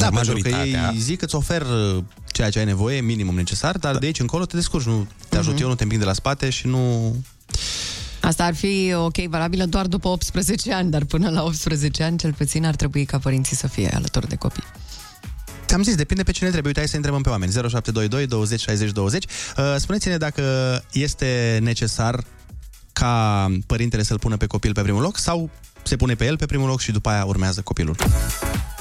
Da, 0.00 0.10
Dar 0.10 0.22
pentru 0.24 0.42
că 0.42 0.48
majoritatea- 0.48 0.90
ei 0.94 0.98
zic 1.00 1.18
că 1.18 1.24
îți 1.24 1.34
ofer 1.34 1.62
uh, 1.62 2.02
ceea 2.26 2.50
ce 2.50 2.58
ai 2.58 2.64
nevoie, 2.64 3.00
minimum 3.00 3.34
necesar, 3.34 3.78
dar 3.78 3.96
de 3.98 4.06
aici 4.06 4.18
încolo 4.20 4.44
te 4.44 4.56
descurci, 4.56 4.84
nu 4.84 5.06
te 5.28 5.36
ajut 5.36 5.52
Mhm. 5.52 5.62
eu, 5.62 5.68
nu 5.68 5.74
te 5.74 5.82
împing 5.82 6.00
de 6.00 6.06
la 6.06 6.12
spate 6.12 6.50
și 6.50 6.66
nu... 6.66 7.14
Asta 8.20 8.44
ar 8.44 8.54
fi 8.54 8.92
ok, 8.96 9.16
valabilă 9.28 9.64
doar 9.64 9.86
după 9.86 10.08
18 10.08 10.72
ani, 10.72 10.90
dar 10.90 11.04
până 11.04 11.30
la 11.30 11.42
18 11.42 12.02
ani, 12.02 12.18
cel 12.18 12.32
puțin, 12.32 12.64
ar 12.66 12.74
trebui 12.76 13.04
ca 13.04 13.18
părinții 13.18 13.56
să 13.56 13.66
fie 13.66 13.90
alături 13.94 14.28
de 14.28 14.36
copii. 14.36 14.62
Ți-am 15.66 15.82
zis, 15.82 15.94
depinde 15.94 16.22
pe 16.22 16.30
cine 16.32 16.48
trebuie. 16.48 16.66
Uite, 16.68 16.78
hai 16.80 16.88
să 16.88 16.96
întrebăm 16.96 17.22
pe 17.22 17.28
oameni. 17.28 17.52
0722 17.52 18.26
20 18.26 18.60
60 18.60 18.90
20. 18.90 19.24
Uh, 19.24 19.74
Spuneți-ne 19.78 20.16
dacă 20.16 20.42
este 20.92 21.58
necesar 21.62 22.24
ca 22.92 23.46
părintele 23.66 24.02
să-l 24.02 24.18
pună 24.18 24.36
pe 24.36 24.46
copil 24.46 24.72
pe 24.72 24.82
primul 24.82 25.02
loc 25.02 25.18
sau 25.18 25.50
se 25.82 25.96
pune 25.96 26.14
pe 26.14 26.24
el 26.26 26.36
pe 26.36 26.46
primul 26.46 26.68
loc 26.68 26.80
și 26.80 26.92
după 26.92 27.08
aia 27.08 27.24
urmează 27.24 27.60
copilul. 27.60 27.96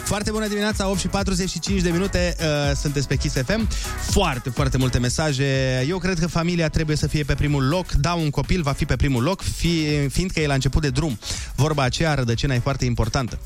Foarte 0.10 0.32
bună 0.32 0.48
dimineața, 0.48 0.88
8 0.88 1.00
și 1.00 1.08
45 1.08 1.82
de 1.82 1.90
minute, 1.90 2.36
uh, 2.40 2.76
sunteți 2.76 3.08
pe 3.08 3.16
Kiss 3.16 3.36
FM. 3.36 3.68
Foarte, 4.10 4.50
foarte 4.50 4.78
multe 4.78 5.00
mesaje. 5.00 5.46
Eu 5.88 5.98
cred 5.98 6.20
că 6.20 6.28
familia 6.28 6.70
trebuie 6.70 6.96
să 6.96 7.08
fie 7.08 7.24
pe 7.24 7.36
primul 7.36 7.68
loc. 7.68 7.92
Da, 7.92 8.14
un 8.14 8.30
copil 8.30 8.62
va 8.62 8.72
fi 8.72 8.86
pe 8.86 8.96
primul 8.96 9.24
loc, 9.24 9.42
fi, 9.42 10.08
fiindcă 10.08 10.40
e 10.40 10.48
la 10.48 10.54
început 10.54 10.82
de 10.82 10.90
drum. 10.90 11.20
Vorba 11.56 11.84
aceea, 11.84 12.14
rădăcina 12.14 12.54
e 12.54 12.60
foarte 12.60 12.86
importantă. 12.86 13.40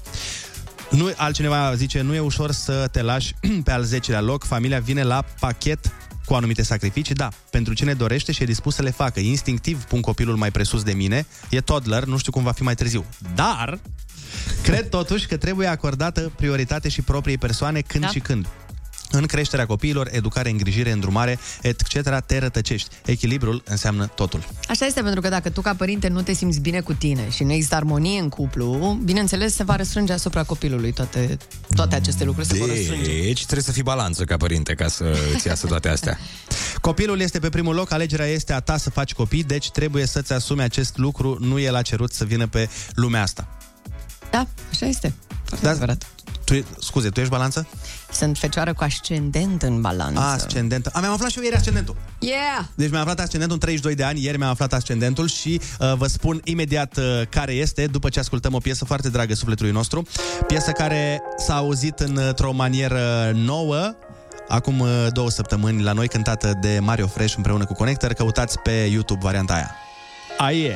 Nu, 0.89 1.11
altcineva 1.16 1.76
zice, 1.76 2.01
nu 2.01 2.14
e 2.14 2.20
ușor 2.20 2.51
să 2.51 2.88
te 2.91 3.01
lași 3.01 3.34
pe 3.64 3.72
al 3.72 3.86
10-lea 3.86 4.22
loc, 4.22 4.43
familia 4.43 4.80
vine 4.80 5.03
la 5.03 5.24
pachet 5.39 5.91
cu 6.26 6.34
anumite 6.34 6.64
sacrificii, 6.64 7.16
da, 7.16 7.30
pentru 7.49 7.74
cine 7.74 7.93
dorește 7.93 8.32
și 8.32 8.43
e 8.43 8.45
dispus 8.45 8.76
să 8.76 8.82
le 8.82 8.91
facă. 8.91 9.20
Instinctiv 9.20 9.84
pun 9.84 10.01
copilul 10.01 10.36
mai 10.36 10.51
presus 10.51 10.84
de 10.84 10.93
mine, 10.93 11.26
e 11.49 11.61
toddler, 11.61 12.03
nu 12.03 12.18
știu 12.18 12.32
cum 12.32 12.43
va 12.43 12.51
fi 12.51 12.64
mai 12.64 12.76
târziu. 12.76 13.05
Dar, 13.36 13.80
cred 14.63 14.89
totuși 14.89 15.27
că 15.27 15.38
trebuie 15.38 15.67
acordată 15.67 16.31
prioritate 16.36 16.89
și 16.89 17.01
propriei 17.01 17.38
persoane 17.38 17.81
când 17.81 18.03
Da. 18.03 18.09
și 18.09 18.19
când. 18.19 18.47
În 19.15 19.25
creșterea 19.25 19.65
copiilor, 19.65 20.09
educare, 20.11 20.49
îngrijire, 20.49 20.91
îndrumare, 20.91 21.39
etc., 21.61 22.19
te 22.25 22.38
rătăcești. 22.39 22.89
Echilibrul 23.05 23.61
înseamnă 23.65 24.05
totul. 24.05 24.43
Așa 24.67 24.86
este, 24.86 25.01
pentru 25.01 25.21
că 25.21 25.29
dacă 25.29 25.49
tu 25.49 25.61
ca 25.61 25.73
părinte 25.75 26.07
nu 26.07 26.21
te 26.21 26.34
simți 26.34 26.59
bine 26.59 26.79
cu 26.79 26.93
tine 26.93 27.29
și 27.29 27.43
nu 27.43 27.51
există 27.51 27.75
armonie 27.75 28.19
în 28.19 28.29
cuplu, 28.29 28.99
bineînțeles 29.03 29.53
se 29.55 29.63
va 29.63 29.75
răsfrânge 29.75 30.13
asupra 30.13 30.43
copilului 30.43 30.91
toate, 30.91 31.38
toate 31.75 31.95
aceste 31.95 32.23
lucruri 32.23 32.47
se 32.47 32.57
vor 32.57 32.67
răsfrânge. 32.67 33.21
Deci 33.23 33.41
trebuie 33.43 33.63
să 33.63 33.71
fii 33.71 33.84
balanță 33.84 34.23
ca 34.23 34.38
părinte 34.38 34.73
ca 34.73 34.88
să 34.88 35.15
îți 35.34 35.47
iasă 35.47 35.67
toate 35.67 35.89
astea. 35.89 36.19
Copilul 36.81 37.19
este 37.19 37.39
pe 37.39 37.49
primul 37.49 37.75
loc, 37.75 37.91
alegerea 37.91 38.25
este 38.25 38.53
a 38.53 38.59
ta 38.59 38.77
să 38.77 38.89
faci 38.89 39.13
copii, 39.13 39.43
deci 39.43 39.71
trebuie 39.71 40.05
să-ți 40.05 40.34
asumi 40.34 40.61
acest 40.61 40.97
lucru, 40.97 41.38
nu 41.39 41.59
e 41.59 41.69
la 41.69 41.81
cerut 41.81 42.13
să 42.13 42.25
vină 42.25 42.47
pe 42.47 42.69
lumea 42.93 43.21
asta. 43.21 43.47
Da, 44.34 44.47
așa 44.71 44.86
este. 44.86 45.13
Foarte 45.45 45.65
Da. 45.65 45.71
adevărat. 45.71 46.05
Tu, 46.43 46.65
scuze, 46.79 47.09
tu 47.09 47.19
ești 47.19 47.31
balanță? 47.31 47.67
Sunt 48.11 48.38
fecioară 48.38 48.73
cu 48.73 48.84
ascendent 48.84 49.61
în 49.61 49.81
balanță. 49.81 50.19
Ascendentă. 50.19 50.89
A, 50.93 50.99
mi-am 50.99 51.11
aflat 51.13 51.29
și 51.29 51.38
eu 51.38 51.43
ieri 51.43 51.55
ascendentul. 51.55 51.95
Yeah! 52.19 52.65
Deci 52.75 52.89
mi-am 52.89 53.01
aflat 53.01 53.19
ascendentul 53.19 53.55
în 53.55 53.59
32 53.59 53.95
de 53.95 54.03
ani, 54.03 54.23
ieri 54.23 54.38
mi-am 54.38 54.49
aflat 54.49 54.73
ascendentul 54.73 55.27
și 55.27 55.61
uh, 55.79 55.93
vă 55.95 56.07
spun 56.07 56.41
imediat 56.43 56.97
uh, 56.97 57.21
care 57.29 57.51
este, 57.53 57.86
după 57.88 58.09
ce 58.09 58.19
ascultăm 58.19 58.53
o 58.53 58.57
piesă 58.57 58.86
foarte 58.86 59.09
dragă 59.09 59.34
sufletului 59.34 59.71
nostru. 59.71 60.07
Piesă 60.47 60.71
care 60.71 61.21
s-a 61.38 61.55
auzit 61.55 61.99
într-o 61.99 62.51
manieră 62.51 63.31
nouă, 63.36 63.95
acum 64.47 64.79
uh, 64.79 65.07
două 65.11 65.29
săptămâni 65.29 65.81
la 65.81 65.91
noi, 65.91 66.07
cântată 66.07 66.57
de 66.61 66.79
Mario 66.81 67.07
Fresh 67.07 67.36
împreună 67.36 67.65
cu 67.65 67.73
Connector. 67.73 68.13
Căutați 68.13 68.59
pe 68.59 68.71
YouTube 68.71 69.19
varianta 69.23 69.53
aia. 69.53 69.75
Aie! 70.38 70.75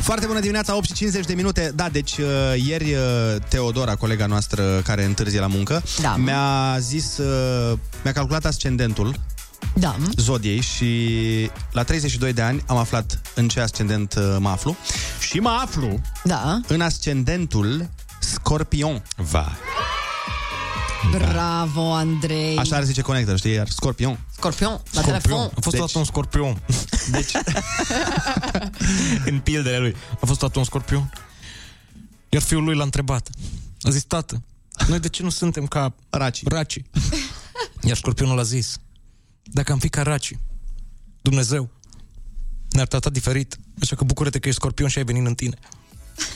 Foarte 0.00 0.26
bună 0.26 0.40
dimineața, 0.40 0.76
8 0.76 0.84
și 0.86 0.92
50 0.92 1.24
de 1.26 1.34
minute. 1.34 1.72
Da, 1.74 1.88
deci 1.88 2.16
uh, 2.16 2.26
ieri 2.64 2.92
uh, 2.94 3.00
Teodora, 3.48 3.94
colega 3.94 4.26
noastră 4.26 4.80
care 4.84 5.04
întârzie 5.04 5.40
la 5.40 5.46
muncă, 5.46 5.82
Da. 6.00 6.16
mi-a 6.16 6.76
zis, 6.78 7.16
uh, 7.18 7.78
mi-a 8.02 8.12
calculat 8.12 8.44
ascendentul 8.44 9.14
Da. 9.74 9.96
zodiei 10.16 10.60
și 10.60 11.50
la 11.72 11.82
32 11.82 12.32
de 12.32 12.42
ani 12.42 12.62
am 12.66 12.76
aflat 12.76 13.20
în 13.34 13.48
ce 13.48 13.60
ascendent 13.60 14.14
uh, 14.14 14.36
mă 14.38 14.48
aflu 14.48 14.76
și 15.20 15.38
mă 15.38 15.58
aflu 15.62 16.00
Da. 16.24 16.60
în 16.66 16.80
ascendentul 16.80 17.88
Scorpion. 18.18 19.02
Va. 19.16 19.52
Bravo, 21.10 21.92
Andrei. 21.92 22.56
Așa 22.56 22.76
ar 22.76 22.84
zice 22.84 23.00
Connector, 23.00 23.38
știi? 23.38 23.52
Iar 23.52 23.68
Scorpion. 23.68 24.26
Scorpion, 24.36 24.80
la 24.92 25.00
telefon. 25.00 25.38
A 25.40 25.60
fost 25.60 25.76
Deci- 25.76 25.80
deci... 25.84 25.94
un 25.94 26.04
scorpion. 26.04 26.62
Deci, 27.10 27.30
în 29.30 29.38
pildele 29.40 29.78
lui. 29.78 29.94
A 30.20 30.26
fost 30.26 30.38
tot 30.38 30.56
un 30.56 30.64
scorpion. 30.64 31.12
Iar 32.28 32.42
fiul 32.42 32.64
lui 32.64 32.74
l-a 32.76 32.82
întrebat. 32.82 33.28
A 33.80 33.90
zis, 33.90 34.02
tată, 34.04 34.42
noi 34.88 35.00
de 35.00 35.08
ce 35.08 35.22
nu 35.22 35.28
suntem 35.30 35.66
ca 35.66 35.94
Raci. 36.10 36.42
raci? 36.44 36.82
Iar 37.82 37.96
scorpionul 37.96 38.38
a 38.38 38.42
zis, 38.42 38.76
dacă 39.42 39.72
am 39.72 39.78
fi 39.78 39.88
ca 39.88 40.02
raci, 40.02 40.38
Dumnezeu 41.22 41.70
ne-ar 42.70 42.86
trata 42.86 43.10
diferit. 43.10 43.58
Așa 43.80 43.96
că 43.96 44.04
bucură-te 44.04 44.38
că 44.38 44.48
ești 44.48 44.60
scorpion 44.60 44.88
și 44.88 44.98
ai 44.98 45.04
venit 45.04 45.26
în 45.26 45.34
tine. 45.34 45.56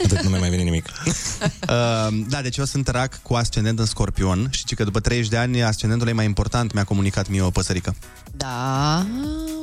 Atât 0.05 0.21
nu 0.23 0.29
mi-a 0.31 0.39
mai 0.39 0.51
venit 0.51 0.65
nimic. 0.65 0.87
uh, 1.07 2.25
da, 2.33 2.41
deci 2.43 2.57
eu 2.57 2.65
sunt 2.65 2.89
rac 2.89 3.23
cu 3.23 3.35
ascendent 3.35 3.79
în 3.79 3.85
Scorpion 3.87 4.49
și 4.51 4.65
ci 4.65 4.75
că 4.75 4.85
după 4.85 5.01
30 5.01 5.29
de 5.29 5.37
ani 5.37 5.63
ascendentul 5.63 6.09
e 6.09 6.13
mai 6.13 6.25
important, 6.25 6.73
mi-a 6.73 6.85
comunicat 6.85 7.29
mie 7.29 7.43
o 7.43 7.51
păsărică. 7.51 7.95
Da, 8.37 9.07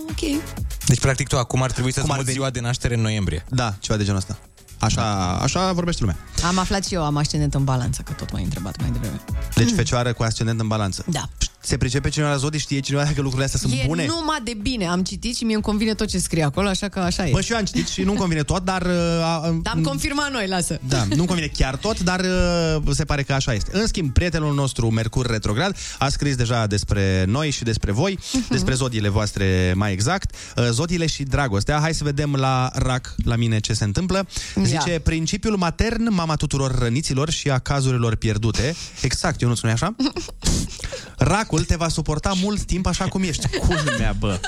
ok. 0.10 0.42
Deci, 0.86 1.00
practic, 1.00 1.28
tu 1.28 1.38
acum 1.38 1.62
ar 1.62 1.72
trebui 1.72 1.92
să-ți 1.94 2.06
Cum 2.06 2.12
ar 2.12 2.18
muți 2.18 2.30
veni? 2.32 2.38
ziua 2.42 2.52
de 2.52 2.60
naștere 2.60 2.94
în 2.96 3.02
noiembrie. 3.02 3.46
Da, 3.50 3.74
ceva 3.80 3.98
de 3.98 4.04
genul 4.04 4.18
ăsta. 4.20 4.38
Așa, 4.80 5.04
așa 5.42 5.72
vorbește 5.74 6.02
lumea. 6.02 6.18
Am 6.48 6.58
aflat 6.58 6.86
și 6.86 6.94
eu, 6.94 7.04
am 7.06 7.18
ascendent 7.18 7.54
în 7.54 7.64
balanță, 7.64 8.02
că 8.02 8.12
tot 8.12 8.32
m-ai 8.32 8.44
întrebat 8.44 8.80
mai 8.82 8.90
devreme. 8.92 9.22
Deci 9.56 9.72
fecioară 9.76 10.14
cu 10.14 10.24
ascendent 10.24 10.60
în 10.60 10.68
balanță. 10.68 11.04
Da. 11.08 11.30
Se 11.66 11.78
pricepe 11.78 12.10
cineva 12.10 12.32
la 12.32 12.38
zodii, 12.38 12.60
știe 12.60 12.80
cineva 12.80 13.04
dacă 13.04 13.16
lucrurile 13.22 13.44
astea 13.44 13.60
sunt 13.60 13.74
e 13.74 13.84
bune? 13.88 14.06
numai 14.06 14.40
de 14.44 14.54
bine, 14.62 14.86
am 14.86 15.04
citit 15.04 15.36
și 15.36 15.44
mie 15.44 15.54
îmi 15.54 15.64
convine 15.64 15.94
tot 15.94 16.08
ce 16.08 16.18
scrie 16.20 16.44
acolo, 16.44 16.68
așa 16.68 16.88
că 16.90 17.00
așa 17.00 17.28
e. 17.28 17.32
Bă, 17.32 17.42
și 17.42 17.52
eu 17.52 17.58
am 17.58 17.64
citit 17.64 17.88
și 17.88 18.02
nu-mi 18.02 18.18
convine 18.18 18.44
tot, 18.44 18.64
dar... 18.64 18.82
Uh, 18.82 18.90
a- 19.24 19.60
Dar 19.62 19.74
am 19.76 19.82
confirmat 19.82 20.32
noi, 20.32 20.48
lasă. 20.48 20.80
Da, 20.88 21.04
nu-mi 21.16 21.28
convine 21.28 21.48
chiar 21.58 21.76
tot, 21.76 22.00
dar 22.00 22.20
uh, 22.20 22.82
se 22.94 23.04
pare 23.06 23.24
că 23.24 23.34
așa 23.34 23.54
este. 23.54 23.70
În 23.74 23.88
schimb, 23.88 24.14
prietenul 24.14 24.54
nostru, 24.54 24.90
Mercur 24.90 25.26
Retrograd, 25.26 25.78
a 26.00 26.10
scris 26.10 26.36
deja 26.36 26.68
despre 26.68 27.26
noi 27.28 27.50
și 27.50 27.64
despre 27.64 27.92
voi, 27.92 28.20
despre 28.50 28.74
zodiile 28.74 29.10
voastre 29.10 29.74
mai 29.76 29.92
exact, 29.92 30.36
uh, 30.58 30.68
zodiile 30.72 31.06
și 31.06 31.24
dragostea. 31.24 31.80
Hai 31.80 31.94
să 31.94 32.04
vedem 32.04 32.34
la 32.36 32.72
RAC, 32.74 33.16
la 33.24 33.36
mine, 33.36 33.60
ce 33.60 33.74
se 33.74 33.84
întâmplă. 33.84 34.28
Zice, 34.64 34.92
Ia. 34.92 35.00
principiul 35.04 35.58
matern, 35.58 36.14
mama 36.14 36.36
tuturor 36.36 36.78
răniților 36.80 37.30
și 37.30 37.50
a 37.50 37.58
cazurilor 37.60 38.16
pierdute. 38.16 38.76
Exact, 39.02 39.42
eu 39.42 39.48
nu 39.50 39.56
spune 39.56 39.72
așa? 39.72 39.96
Racul 41.56 41.76
te 41.76 41.84
va 41.84 41.88
suporta 41.88 42.34
mult 42.42 42.62
timp 42.62 42.86
așa 42.86 43.08
cum 43.08 43.24
ești. 43.24 43.48
Culmea, 43.48 44.16
bă. 44.20 44.40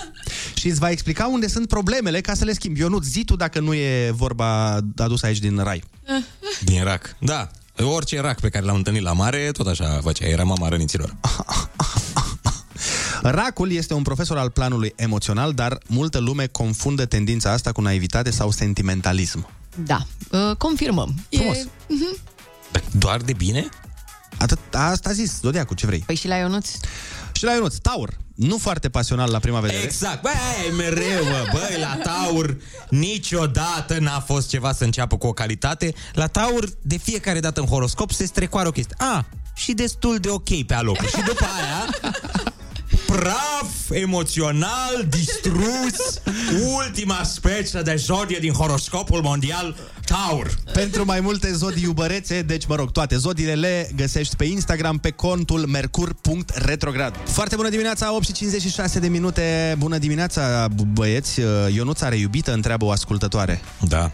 Și 0.54 0.68
îți 0.68 0.80
va 0.80 0.90
explica 0.90 1.28
unde 1.28 1.48
sunt 1.48 1.68
problemele 1.68 2.22
ca 2.22 2.34
să 2.34 2.46
le 2.46 2.54
schimbi. 2.54 2.82
Eu 2.82 2.90
nu 2.90 3.00
zi 3.00 3.24
tu 3.26 3.36
dacă 3.36 3.60
nu 3.60 3.74
e 3.74 4.12
vorba 4.12 4.80
adusă 4.98 5.26
aici 5.26 5.40
din 5.40 5.58
rai. 5.58 5.84
Din 6.64 6.84
rac. 6.84 7.16
Da. 7.20 7.50
Orice 7.80 8.22
rac 8.22 8.40
pe 8.40 8.50
care 8.50 8.66
l-am 8.66 8.76
întâlnit 8.76 9.02
la 9.02 9.14
mare, 9.14 9.52
tot 9.52 9.68
așa 9.68 10.00
făcea. 10.02 10.26
Era 10.26 10.44
mama 10.44 10.68
răniților. 10.68 11.16
Racul 13.22 13.72
este 13.72 13.94
un 13.94 14.02
profesor 14.02 14.38
al 14.38 14.50
planului 14.50 14.94
emoțional, 14.96 15.54
dar 15.54 15.78
multă 15.88 16.20
lume 16.20 16.48
confundă 16.48 17.06
tendința 17.06 17.52
asta 17.52 17.72
cu 17.72 17.82
naivitate 17.82 18.32
sau 18.32 18.52
sentimentalism. 18.52 19.48
Da, 19.86 20.06
uh, 20.32 20.56
confirmăm. 20.56 21.16
Frumos. 21.30 21.58
E... 21.58 21.68
Mhm. 21.88 22.18
Doar 22.92 23.22
de 23.22 23.34
bine? 23.34 23.70
Atât, 24.40 24.60
asta 24.72 25.10
a 25.10 25.14
zis 25.14 25.40
Zodiacul, 25.40 25.76
ce 25.76 25.86
vrei. 25.86 26.04
Păi 26.06 26.16
și 26.16 26.28
la 26.28 26.36
Ionuț? 26.36 26.70
Și 27.32 27.44
la 27.44 27.52
Ionuț, 27.52 27.76
Taur, 27.76 28.18
nu 28.36 28.58
foarte 28.58 28.90
pasional 28.90 29.32
la 29.32 29.40
prima 29.40 29.60
vedere. 29.60 29.84
Exact. 29.84 30.22
Băi, 30.22 30.76
mereu, 30.78 31.24
bă, 31.24 31.48
băi, 31.52 31.80
la 31.80 32.00
Taur 32.04 32.58
niciodată 32.90 33.98
n-a 34.00 34.20
fost 34.20 34.50
ceva 34.50 34.74
să 34.74 34.84
înceapă 34.84 35.18
cu 35.18 35.28
o 35.28 35.34
calitate. 35.34 35.94
La 36.14 36.28
Taur, 36.28 36.70
de 36.82 36.98
fiecare 36.98 37.40
dată 37.40 37.60
în 37.60 37.66
horoscop 37.66 38.12
se 38.12 38.26
strecoară 38.26 38.68
o 38.68 38.72
chestie. 38.72 38.96
A, 39.00 39.26
și 39.56 39.74
destul 39.74 40.18
de 40.18 40.30
ok 40.30 40.66
pe 40.66 40.74
alocuri. 40.74 41.10
Și 41.10 41.22
după 41.26 41.46
aia, 41.60 42.14
praf 43.08 43.90
emoțional 43.90 45.06
distrus, 45.10 46.22
ultima 46.86 47.24
specie 47.24 47.82
de 47.82 47.96
zodie 47.96 48.38
din 48.40 48.52
horoscopul 48.52 49.22
mondial, 49.22 49.76
Taur. 50.06 50.56
Pentru 50.74 51.06
mai 51.06 51.20
multe 51.20 51.54
zodii 51.54 51.84
iubărețe, 51.84 52.42
deci 52.42 52.66
mă 52.66 52.76
rog, 52.76 52.92
toate 52.92 53.18
zodiile 53.18 53.54
le 53.54 53.90
găsești 53.96 54.36
pe 54.36 54.46
Instagram 54.46 54.98
pe 54.98 55.12
contul 55.12 55.66
mercur.retrograd. 55.66 57.16
Foarte 57.26 57.56
bună 57.56 57.70
dimineața, 57.70 58.16
8 58.16 58.26
și 58.26 58.32
56 58.32 59.00
de 59.00 59.08
minute. 59.08 59.76
Bună 59.78 59.98
dimineața, 59.98 60.68
b- 60.68 60.94
băieți. 60.94 61.40
Ionuț 61.74 62.02
are 62.02 62.16
iubită, 62.16 62.54
întreabă 62.54 62.86
o 62.86 62.92
ascultătoare. 62.92 63.62
Da. 63.88 64.12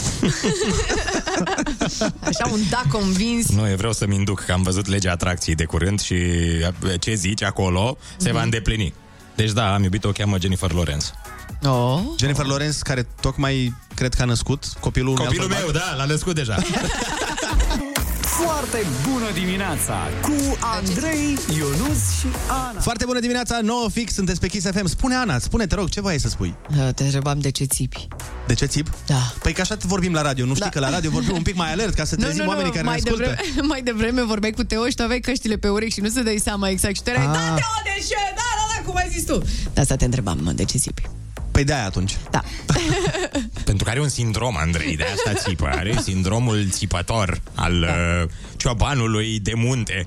Așa 2.28 2.48
un 2.52 2.60
da 2.70 2.82
convins. 2.90 3.48
Nu, 3.48 3.68
eu 3.68 3.76
vreau 3.76 3.92
să-mi 3.92 4.14
induc 4.14 4.44
că 4.44 4.52
am 4.52 4.62
văzut 4.62 4.86
legea 4.86 5.12
atracției 5.12 5.54
de 5.54 5.64
curând 5.64 6.00
și 6.00 6.16
ce 7.00 7.14
zici 7.14 7.42
acolo 7.42 7.98
se 8.16 8.32
va 8.32 8.42
îndeplini. 8.42 8.94
Deci 9.34 9.50
da, 9.52 9.74
am 9.74 9.82
iubit-o, 9.82 10.08
o 10.08 10.12
cheamă 10.12 10.36
Jennifer 10.40 10.72
Lawrence. 10.72 11.06
Oh. 11.64 12.00
Jennifer 12.18 12.44
Lawrence, 12.46 12.78
care 12.82 13.06
tocmai 13.20 13.74
cred 13.94 14.14
că 14.14 14.22
a 14.22 14.24
născut 14.24 14.64
copilul 14.80 15.08
unui 15.08 15.24
Copilul 15.24 15.44
alt 15.44 15.54
meu, 15.56 15.64
bărbat. 15.66 15.88
da, 15.90 15.94
l-a 15.96 16.04
născut 16.04 16.34
deja. 16.34 16.56
Foarte 18.58 18.86
bună 19.10 19.30
dimineața 19.34 19.96
cu 20.22 20.34
Andrei, 20.60 21.38
Ionus 21.56 22.18
și 22.20 22.26
Ana. 22.48 22.80
Foarte 22.80 23.04
bună 23.04 23.20
dimineața, 23.20 23.58
9 23.62 23.88
fix, 23.92 24.12
sunteți 24.14 24.40
pe 24.40 24.48
Kiss 24.48 24.66
FM. 24.70 24.86
Spune 24.86 25.14
Ana, 25.14 25.38
spune, 25.38 25.66
te 25.66 25.74
rog, 25.74 25.88
ce 25.88 26.00
vrei 26.00 26.20
să 26.20 26.28
spui? 26.28 26.54
Uh, 26.70 26.88
Te 26.94 27.02
întrebam 27.02 27.38
de 27.38 27.50
ce 27.50 27.64
țipi. 27.64 28.08
De 28.46 28.54
ce 28.54 28.66
țip? 28.66 28.86
Da. 29.06 29.32
Păi 29.42 29.52
că 29.52 29.60
așa 29.60 29.76
vorbim 29.82 30.12
la 30.12 30.22
radio, 30.22 30.44
nu 30.44 30.50
știi 30.54 30.64
Da. 30.64 30.68
că 30.70 30.78
la 30.80 30.90
radio 30.90 31.10
vorbim 31.10 31.34
un 31.34 31.42
pic 31.42 31.54
mai 31.56 31.72
alert 31.72 31.94
ca 31.94 32.04
să 32.04 32.16
trezim 32.16 32.46
oamenii 32.46 32.70
care 32.70 32.82
mai 32.84 33.00
ne 33.04 33.10
ascultă. 33.10 33.34
Devreme, 33.44 33.66
mai 33.66 33.82
devreme 33.82 34.22
vorbeai 34.22 34.52
cu 34.52 34.62
Teo 34.64 34.86
și 34.88 34.94
tu 34.94 35.02
aveai 35.02 35.20
căștile 35.20 35.56
pe 35.56 35.68
urechi 35.68 35.92
și 35.94 36.00
nu 36.00 36.08
se 36.08 36.22
dai 36.22 36.40
seama 36.42 36.68
exact 36.68 36.96
și 36.96 37.02
tu 37.02 37.10
erai, 37.10 37.26
Ah. 37.26 37.32
da, 37.32 37.38
Teo, 37.54 37.74
de 37.84 38.04
ce? 38.08 38.14
Da, 38.34 38.42
da, 38.58 38.74
da, 38.76 38.82
cum 38.86 38.96
ai 38.96 39.08
zis 39.12 39.24
tu? 39.24 39.42
De 39.74 39.80
asta 39.80 39.96
te 39.96 40.04
întrebam, 40.04 40.38
mă, 40.42 40.52
de 40.52 40.64
ce 40.64 40.78
țipi. 40.78 41.02
Păi 41.58 41.66
de-aia 41.66 41.84
atunci. 41.84 42.16
Da. 42.30 42.42
Pentru 43.64 43.84
că 43.84 43.90
are 43.90 44.00
un 44.00 44.08
sindrom, 44.08 44.56
Andrei, 44.56 44.96
de 44.96 45.04
asta 45.14 45.32
țipă. 45.48 45.68
Are 45.72 45.98
sindromul 46.02 46.66
țipător 46.70 47.40
al 47.54 47.82
uh, 47.82 48.30
ciobanului 48.56 49.38
de 49.42 49.52
munte. 49.54 50.06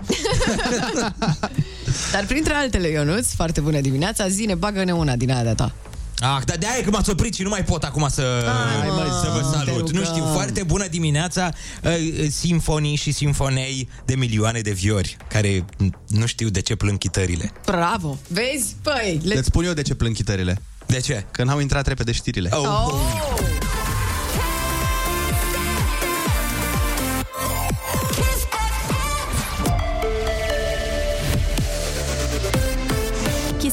Dar 2.13 2.25
printre 2.27 2.53
altele, 2.53 2.87
Ionuț, 2.87 3.33
foarte 3.33 3.61
bună 3.61 3.79
dimineața, 3.79 4.27
zine, 4.27 4.55
bagă-ne 4.55 4.91
una 4.93 5.15
din 5.15 5.31
aia 5.31 5.43
de-a 5.43 5.55
ta. 5.55 5.73
Ah, 6.19 6.41
dar 6.45 6.57
de-aia 6.57 6.77
e 6.79 6.81
că 6.81 6.89
m-ați 6.89 7.09
oprit 7.09 7.33
și 7.35 7.41
nu 7.41 7.49
mai 7.49 7.63
pot 7.63 7.83
acum 7.83 8.07
să, 8.09 8.43
Hai, 8.79 8.89
mă, 8.89 9.21
să 9.23 9.29
vă 9.33 9.37
te 9.39 9.57
salut. 9.57 9.77
rugăm. 9.87 9.95
Nu 9.95 10.03
știu, 10.05 10.25
foarte 10.33 10.63
bună 10.63 10.87
dimineața, 10.87 11.51
uh, 11.83 11.91
simfonii 12.29 12.95
și 12.95 13.11
simfonei 13.11 13.89
de 14.05 14.15
milioane 14.15 14.59
de 14.59 14.71
viori, 14.71 15.17
care 15.27 15.65
nu 16.07 16.25
știu 16.25 16.49
de 16.49 16.61
ce 16.61 16.75
plâng 16.75 16.97
chitările. 16.97 17.51
Bravo! 17.65 18.17
Vezi? 18.27 18.75
Păi, 18.81 19.21
le... 19.23 19.37
Îți 19.37 19.47
spun 19.47 19.63
eu 19.65 19.73
de 19.73 19.81
ce 19.81 19.93
plâng 19.95 20.15
chitările. 20.15 20.61
De 20.91 20.99
ce? 20.99 21.23
Că 21.31 21.43
n-au 21.43 21.59
intrat 21.59 21.87
repede 21.87 22.11
știrile. 22.11 22.49
Oh. 22.53 22.65
Oh. 22.65 23.70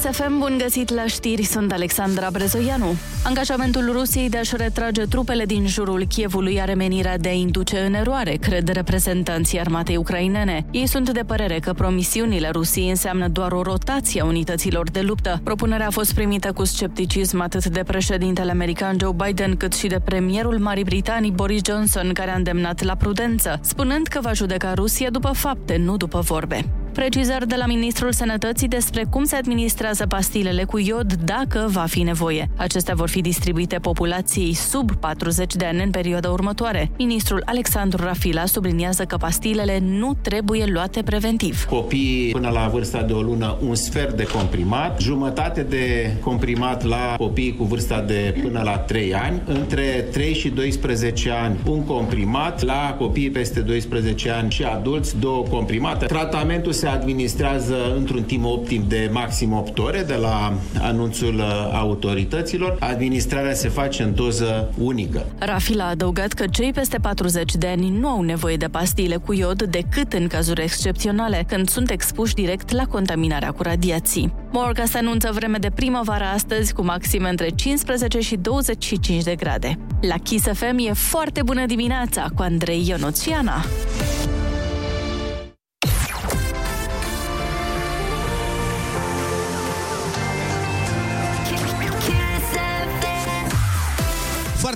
Kiss 0.01 0.16
FM, 0.16 0.38
bun 0.38 0.59
găsit 0.59 0.94
la 0.94 1.07
știri, 1.07 1.42
sunt 1.42 1.72
Alexandra 1.72 2.28
Brezoianu. 2.32 2.94
Angajamentul 3.24 3.92
Rusiei 3.92 4.28
de 4.28 4.38
a-și 4.38 4.57
retrage 4.57 5.03
trupele 5.03 5.44
din 5.44 5.66
jurul 5.66 6.05
Kievului 6.09 6.61
are 6.61 6.74
menirea 6.74 7.18
de 7.18 7.28
a 7.28 7.32
induce 7.32 7.78
în 7.78 7.94
eroare, 7.94 8.34
cred 8.34 8.68
reprezentanții 8.68 9.61
armatei 9.61 9.96
ucrainene. 9.96 10.66
Ei 10.70 10.86
sunt 10.86 11.11
de 11.11 11.20
părere 11.26 11.59
că 11.59 11.72
promisiunile 11.72 12.49
Rusiei 12.53 12.88
înseamnă 12.88 13.28
doar 13.28 13.53
o 13.53 13.62
rotație 13.62 14.20
a 14.20 14.24
unităților 14.24 14.90
de 14.90 15.01
luptă. 15.01 15.40
Propunerea 15.44 15.86
a 15.86 15.90
fost 15.90 16.14
primită 16.14 16.53
cu 16.53 16.64
scepticism 16.64 17.40
atât 17.40 17.66
de 17.66 17.82
președintele 17.86 18.51
american 18.51 18.96
Joe 19.01 19.14
Biden 19.26 19.57
cât 19.57 19.74
și 19.74 19.86
de 19.86 20.01
premierul 20.05 20.59
Marii 20.59 20.84
Britanii 20.84 21.30
Boris 21.30 21.61
Johnson, 21.64 22.11
care 22.12 22.30
a 22.30 22.36
îndemnat 22.36 22.82
la 22.82 22.94
prudență, 22.94 23.59
spunând 23.62 24.07
că 24.07 24.18
va 24.22 24.32
judeca 24.32 24.74
Rusia 24.74 25.11
după 25.11 25.30
fapte, 25.32 25.76
nu 25.76 25.96
după 25.96 26.20
vorbe. 26.20 26.64
Precizări 26.99 27.49
de 27.49 27.55
la 27.57 27.66
Ministrul 27.66 28.12
Sănătății 28.12 28.68
despre 28.68 29.05
cum 29.11 29.24
se 29.24 29.36
administrează 29.36 30.07
pastilele 30.07 30.64
cu 30.64 30.78
iod 30.78 31.12
dacă 31.12 31.66
va 31.70 31.84
fi 31.88 32.03
nevoie. 32.03 32.51
Acestea 32.57 32.94
vor 32.94 33.09
fi 33.09 33.20
distribuite 33.20 33.78
populației 33.78 34.55
sub 34.55 34.92
40 34.92 35.55
de 35.57 35.64
ani 35.64 35.82
în 35.82 35.90
perioada 35.90 36.30
următoare. 36.30 36.90
Ministrul 36.96 37.42
Alexandru 37.44 38.05
Rafila 38.05 38.46
subliniază 38.46 39.05
că 39.05 39.16
pastilele 39.16 39.78
nu 39.82 40.16
trebuie 40.22 40.64
luate 40.66 41.03
preventiv. 41.03 41.64
Copiii 41.64 42.30
până 42.30 42.49
la 42.49 42.68
vârsta 42.72 43.03
de 43.03 43.12
o 43.12 43.20
lună 43.20 43.57
un 43.68 43.74
sfert 43.74 44.16
de 44.16 44.24
comprimat, 44.24 45.01
jumătate 45.01 45.62
de 45.62 46.14
comprimat 46.20 46.84
la 46.84 47.14
copiii 47.18 47.57
cu 47.57 47.64
vârsta 47.64 48.01
de 48.01 48.34
până 48.42 48.61
la 48.64 48.78
3 48.78 49.14
ani, 49.14 49.42
între 49.46 50.07
3 50.12 50.34
și 50.34 50.49
12 50.49 51.30
ani 51.30 51.59
un 51.66 51.84
comprimat, 51.84 52.62
la 52.62 52.96
copiii 52.99 53.30
peste 53.30 53.61
12 53.61 54.30
ani 54.30 54.51
și 54.51 54.62
adulți 54.62 55.18
două 55.18 55.42
comprimate. 55.42 56.07
Tratamentul 56.07 56.72
se 56.72 56.86
administrează 56.93 57.76
într-un 57.97 58.22
timp 58.22 58.45
optim 58.45 58.84
de 58.89 59.11
maxim 59.12 59.53
8 59.53 59.78
ore 59.78 60.03
de 60.03 60.14
la 60.14 60.53
anunțul 60.80 61.34
uh, 61.34 61.70
autorităților. 61.72 62.76
Administrarea 62.80 63.55
se 63.55 63.68
face 63.68 64.03
în 64.03 64.14
doză 64.14 64.72
unică. 64.78 65.26
Rafila 65.39 65.84
a 65.84 65.89
adăugat 65.89 66.32
că 66.32 66.45
cei 66.47 66.72
peste 66.72 66.99
40 66.99 67.55
de 67.55 67.66
ani 67.66 67.91
nu 67.99 68.09
au 68.09 68.22
nevoie 68.22 68.57
de 68.57 68.66
pastile 68.66 69.16
cu 69.16 69.32
iod 69.32 69.62
decât 69.62 70.12
în 70.12 70.26
cazuri 70.26 70.62
excepționale, 70.62 71.45
când 71.49 71.68
sunt 71.68 71.91
expuși 71.91 72.34
direct 72.34 72.70
la 72.70 72.84
contaminarea 72.84 73.51
cu 73.51 73.62
radiații. 73.62 74.32
Morga 74.51 74.84
se 74.84 74.99
anunță 74.99 75.30
vreme 75.32 75.59
de 75.59 75.70
primăvară 75.74 76.24
astăzi, 76.34 76.72
cu 76.72 76.84
maxime 76.84 77.28
între 77.28 77.49
15 77.49 78.20
și 78.20 78.36
25 78.36 79.22
de 79.22 79.34
grade. 79.34 79.78
La 80.01 80.14
Kiss 80.22 80.47
FM 80.53 80.78
e 80.89 80.93
foarte 80.93 81.43
bună 81.43 81.66
dimineața 81.66 82.26
cu 82.34 82.43
Andrei 82.43 82.84
Ionuțiana. 82.89 83.64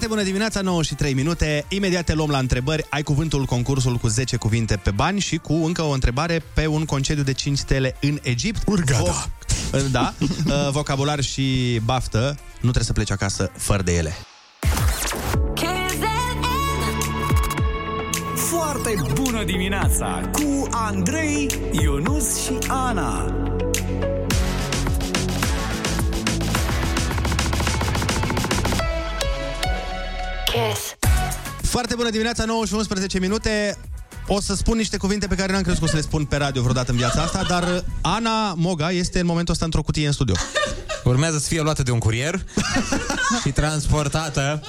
Foarte 0.03 0.21
bună 0.21 0.31
dimineața, 0.31 0.61
9 0.61 0.83
și 0.83 0.95
3 0.95 1.15
minute. 1.15 1.65
Imediat 1.69 2.05
te 2.05 2.15
luăm 2.15 2.31
la 2.31 2.39
întrebări. 2.39 2.87
Ai 2.91 3.03
cuvântul 3.03 3.45
concursul 3.45 3.97
cu 3.97 4.09
10 4.09 4.37
cuvinte 4.37 4.77
pe 4.77 4.91
bani 4.91 5.21
și 5.21 5.37
cu 5.37 5.53
încă 5.53 5.83
o 5.83 5.91
întrebare 5.91 6.43
pe 6.55 6.67
un 6.67 6.85
concediu 6.85 7.23
de 7.23 7.33
5 7.33 7.59
stele 7.59 7.97
în 8.01 8.19
Egipt. 8.23 8.63
Urgada. 8.67 9.29
Vo- 9.71 9.91
da, 9.91 10.15
uh, 10.47 10.71
vocabular 10.71 11.21
și 11.21 11.81
baftă. 11.85 12.37
Nu 12.53 12.61
trebuie 12.61 12.85
să 12.85 12.93
pleci 12.93 13.11
acasă 13.11 13.51
fără 13.57 13.83
de 13.83 13.97
ele. 13.97 14.17
Foarte 18.37 18.95
bună 19.15 19.45
dimineața 19.45 20.31
cu 20.33 20.69
Andrei, 20.71 21.51
Ionus 21.83 22.43
și 22.45 22.59
Ana. 22.69 23.35
Kiss. 30.53 30.97
Foarte 31.63 31.95
bună 31.95 32.11
dimineața, 32.11 32.45
9 32.45 32.67
și 32.67 32.75
11 32.75 33.19
minute. 33.19 33.79
O 34.27 34.41
să 34.41 34.55
spun 34.55 34.77
niște 34.77 34.97
cuvinte 34.97 35.27
pe 35.27 35.35
care 35.35 35.53
n-am 35.53 35.63
crezut 35.63 35.79
că 35.79 35.85
o 35.85 35.89
să 35.89 35.97
le 35.97 36.03
spun 36.03 36.25
pe 36.25 36.37
radio 36.37 36.63
vreodată 36.63 36.91
în 36.91 36.97
viața 36.97 37.23
asta, 37.23 37.45
dar 37.49 37.85
Ana 38.01 38.55
Moga 38.55 38.91
este 38.91 39.21
în 39.21 39.27
momentul 39.27 39.53
ăsta 39.53 39.65
într-o 39.65 39.83
cutie 39.83 40.07
în 40.07 40.13
studio. 40.13 40.35
Urmează 41.05 41.39
să 41.39 41.49
fie 41.49 41.61
luată 41.61 41.83
de 41.83 41.91
un 41.91 41.99
curier 41.99 42.45
și 43.43 43.51
transportată. 43.51 44.63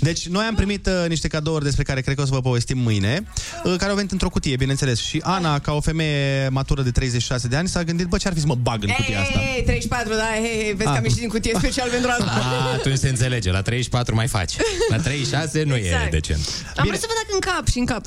Deci, 0.00 0.28
noi 0.28 0.44
am 0.44 0.54
primit 0.54 0.86
uh, 0.86 1.08
niște 1.08 1.28
cadouri 1.28 1.64
despre 1.64 1.82
care 1.82 2.00
cred 2.00 2.14
că 2.16 2.22
o 2.22 2.24
să 2.24 2.30
vă 2.32 2.40
povestim 2.40 2.78
mâine, 2.78 3.22
uh, 3.64 3.74
care 3.78 3.90
au 3.90 3.96
venit 3.96 4.10
într-o 4.12 4.28
cutie, 4.28 4.56
bineînțeles. 4.56 5.00
Și 5.00 5.20
Ana, 5.24 5.58
ca 5.58 5.72
o 5.72 5.80
femeie 5.80 6.48
matură 6.48 6.82
de 6.82 6.90
36 6.90 7.48
de 7.48 7.56
ani, 7.56 7.68
s-a 7.68 7.82
gândit, 7.84 8.06
bă, 8.06 8.16
ce 8.16 8.28
ar 8.28 8.34
fi 8.34 8.40
să 8.40 8.46
mă 8.46 8.54
bag 8.54 8.82
în 8.82 8.90
cutia 8.96 9.20
asta? 9.20 9.38
Hei, 9.38 9.62
34, 9.64 10.12
da, 10.14 10.22
hei, 10.34 10.62
hei, 10.62 10.72
vezi 10.72 10.88
Ah. 10.88 10.92
că 10.92 10.98
am 10.98 11.04
ieșit 11.04 11.18
din 11.18 11.28
cutie 11.28 11.54
special 11.62 11.88
pentru 11.90 12.10
asta. 12.10 12.24
A, 12.30 12.72
atunci 12.72 12.98
se 12.98 13.08
înțelege, 13.08 13.50
la 13.50 13.62
34 13.62 14.14
mai 14.14 14.26
faci. 14.26 14.52
La 14.90 14.96
36 14.96 15.62
nu 15.62 15.74
e 15.74 15.78
Exact. 15.78 16.10
decent. 16.10 16.40
Am 16.76 16.86
vrut 16.86 16.98
să 17.00 17.06
văd 17.08 17.16
dacă 17.16 17.32
în 17.32 17.52
cap 17.54 17.68
și 17.68 17.78
în 17.78 17.84
cap. 17.84 18.04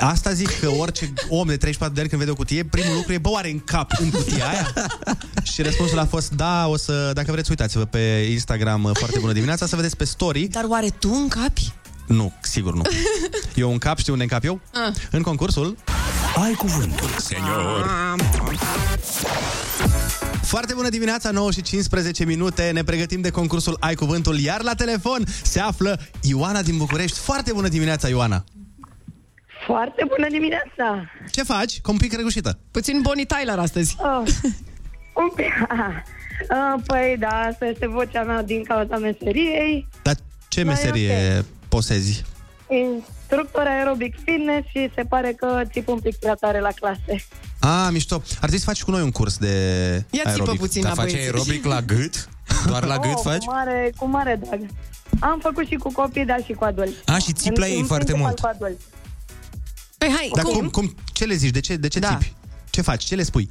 Asta 0.00 0.32
zic 0.32 0.60
că 0.60 0.68
orice 0.68 1.12
om 1.28 1.46
de 1.46 1.56
34 1.56 1.94
de 1.94 2.00
ani 2.00 2.08
când 2.08 2.20
vede 2.20 2.32
o 2.32 2.34
cutie, 2.34 2.64
primul 2.64 2.94
lucru 2.94 3.12
e, 3.12 3.18
bă, 3.18 3.28
oare 3.28 3.50
în 3.50 3.58
cap 3.60 3.90
în 3.98 4.10
cutia 4.10 4.48
aia? 4.48 4.72
și 5.52 5.62
răspunsul 5.62 5.98
a 5.98 6.04
fost, 6.06 6.30
da, 6.32 6.66
o 6.68 6.76
să, 6.76 7.10
dacă 7.14 7.32
vreți, 7.32 7.50
uitați-vă 7.50 7.84
pe 7.84 8.28
Instagram, 8.30 8.84
uh, 8.84 8.90
foarte 8.94 9.18
bună 9.18 9.32
dimineața, 9.32 9.66
să 9.66 9.76
vedeți 9.76 9.96
pe 9.96 10.04
story. 10.04 10.40
Dar 10.48 10.64
oare 10.68 10.88
tu 10.98 11.10
în 11.12 11.28
capi? 11.34 11.72
Nu, 12.06 12.32
sigur 12.42 12.74
nu. 12.74 12.82
Eu 13.62 13.70
în 13.72 13.78
cap, 13.78 13.98
știu 13.98 14.12
unde 14.12 14.24
încap 14.24 14.44
eu? 14.44 14.60
Ah. 14.72 14.94
În 15.10 15.22
concursul 15.22 15.76
Ai 16.44 16.52
cuvântul. 16.52 17.08
Senior. 17.16 17.90
Foarte 20.42 20.74
bună 20.74 20.88
dimineața, 20.88 21.30
9 21.30 21.50
și 21.50 21.62
15 21.62 22.24
minute. 22.24 22.70
Ne 22.70 22.84
pregătim 22.84 23.20
de 23.20 23.30
concursul 23.30 23.76
Ai 23.80 23.94
Cuvântul, 23.94 24.38
iar 24.38 24.62
la 24.62 24.74
telefon 24.74 25.24
se 25.42 25.60
află 25.60 26.00
Ioana 26.22 26.62
din 26.62 26.76
București. 26.76 27.18
Foarte 27.18 27.52
bună 27.52 27.68
dimineața, 27.68 28.08
Ioana! 28.08 28.44
Foarte 29.66 30.04
bună 30.16 30.28
dimineața! 30.28 31.10
Ce 31.30 31.42
faci? 31.42 31.80
Cum 31.80 31.92
un 31.92 31.98
pic 31.98 32.16
răgușită. 32.16 32.58
Puțin 32.70 33.00
Bonnie 33.02 33.24
Tyler 33.24 33.58
astăzi. 33.58 33.96
Oh, 33.98 34.22
un 35.22 35.30
pic, 35.36 35.52
uh, 35.70 36.82
păi 36.86 37.16
da, 37.18 37.40
asta 37.50 37.66
este 37.66 37.86
vocea 37.86 38.22
mea 38.22 38.42
din 38.42 38.62
cauza 38.62 38.96
meseriei. 38.96 39.88
Dar 40.02 40.14
ce 40.54 40.62
Da, 40.62 40.70
e 40.70 40.74
meserie 40.74 41.44
posezi? 41.68 42.22
Instructor 42.68 43.66
aerobic 43.66 44.14
fitness 44.24 44.68
și 44.68 44.90
se 44.94 45.02
pare 45.08 45.32
că 45.32 45.62
țip 45.72 45.88
un 45.88 45.98
pic 45.98 46.16
prea 46.16 46.34
tare 46.34 46.60
la 46.60 46.68
clase. 46.80 47.26
Ah, 47.58 47.88
mișto. 47.92 48.14
Ar 48.14 48.36
trebui 48.38 48.58
să 48.58 48.64
faci 48.64 48.82
cu 48.82 48.90
noi 48.90 49.02
un 49.02 49.10
curs 49.10 49.36
de 49.36 49.54
Ia 50.10 50.18
țipă 50.18 50.28
aerobic. 50.28 50.58
puțin 50.60 50.82
Dar 50.82 50.90
la 50.96 51.02
faci 51.02 51.10
băieți. 51.12 51.26
aerobic 51.30 51.64
la 51.64 51.80
gât? 51.80 52.28
Doar 52.70 52.84
la 52.84 52.98
gât 52.98 53.14
oh, 53.14 53.20
faci? 53.22 53.44
Cu 53.44 53.52
mare, 53.52 53.92
cu 53.96 54.06
mare 54.08 54.40
drag. 54.46 54.60
Am 55.20 55.38
făcut 55.42 55.66
și 55.66 55.74
cu 55.74 55.92
copii, 55.92 56.24
dar 56.24 56.42
și 56.44 56.52
cu 56.52 56.64
adulți. 56.64 56.94
A, 57.04 57.18
și 57.18 57.32
țip 57.32 57.54
În- 57.56 57.60
la 57.62 57.66
ei 57.68 57.78
în 57.78 57.84
foarte 57.84 58.04
principal 58.12 58.34
mult. 58.40 58.56
Cu 58.58 58.64
adulți. 58.64 58.84
Păi 59.98 60.08
hai, 60.16 60.30
Dar 60.34 60.44
cum? 60.44 60.54
cum? 60.54 60.68
cum? 60.68 60.94
Ce 61.12 61.24
le 61.24 61.34
zici? 61.34 61.50
De 61.50 61.60
ce, 61.60 61.76
de 61.76 61.88
ce 61.88 61.98
Da. 61.98 62.08
țipi? 62.08 62.32
Ce 62.70 62.80
faci? 62.80 63.04
Ce 63.04 63.14
le 63.14 63.22
spui? 63.22 63.50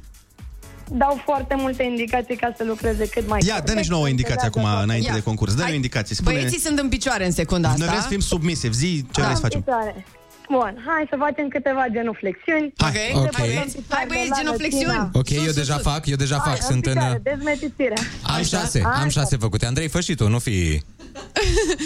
dau 0.90 1.20
foarte 1.24 1.54
multe 1.58 1.82
indicații 1.82 2.36
ca 2.36 2.52
să 2.56 2.64
lucreze 2.64 3.08
cât 3.08 3.28
mai 3.28 3.40
Ia, 3.46 3.60
dă-ne 3.60 3.82
și 3.82 3.90
nouă 3.90 4.08
indicație 4.08 4.46
acum, 4.46 4.64
înainte 4.82 5.08
Ia. 5.08 5.14
de 5.14 5.22
concurs. 5.22 5.54
Dă-ne 5.54 5.74
o. 5.74 6.14
Spune... 6.14 6.34
Băieții 6.34 6.58
sunt 6.58 6.78
în 6.78 6.88
picioare 6.88 7.24
în 7.24 7.32
secunda 7.32 7.68
asta. 7.68 7.78
Noi 7.78 7.88
vrem 7.88 8.00
să 8.00 8.08
fim 8.08 8.20
submisivi. 8.20 8.74
Zi 8.74 9.04
ce 9.12 9.20
da. 9.20 9.22
vrei 9.22 9.34
să 9.34 9.40
facem. 9.40 9.60
Picioare. 9.60 10.04
Bun, 10.50 10.82
hai 10.86 11.06
să 11.10 11.16
facem 11.18 11.48
câteva 11.48 11.84
genuflexiuni. 11.90 12.72
Hai, 12.76 12.90
okay. 13.14 13.66
hai 13.88 14.06
băieți, 14.06 14.40
genuflexiuni. 14.40 15.08
Ok, 15.12 15.28
sus, 15.28 15.46
eu 15.46 15.52
deja 15.52 15.74
sus. 15.74 15.82
fac, 15.82 16.06
eu 16.06 16.16
deja 16.16 16.38
hai, 16.44 16.52
fac. 16.52 16.62
Sunt 16.62 16.82
picioare, 16.82 17.10
în... 17.10 17.20
Dezmeticirea. 17.22 18.02
Am 18.22 18.42
șase, 18.42 18.78
Așa. 18.78 19.00
am 19.02 19.08
șase 19.08 19.36
făcute. 19.36 19.66
Andrei, 19.66 19.88
fă 19.88 20.00
și 20.00 20.14
tu, 20.14 20.28
nu 20.28 20.38
fi... 20.38 20.82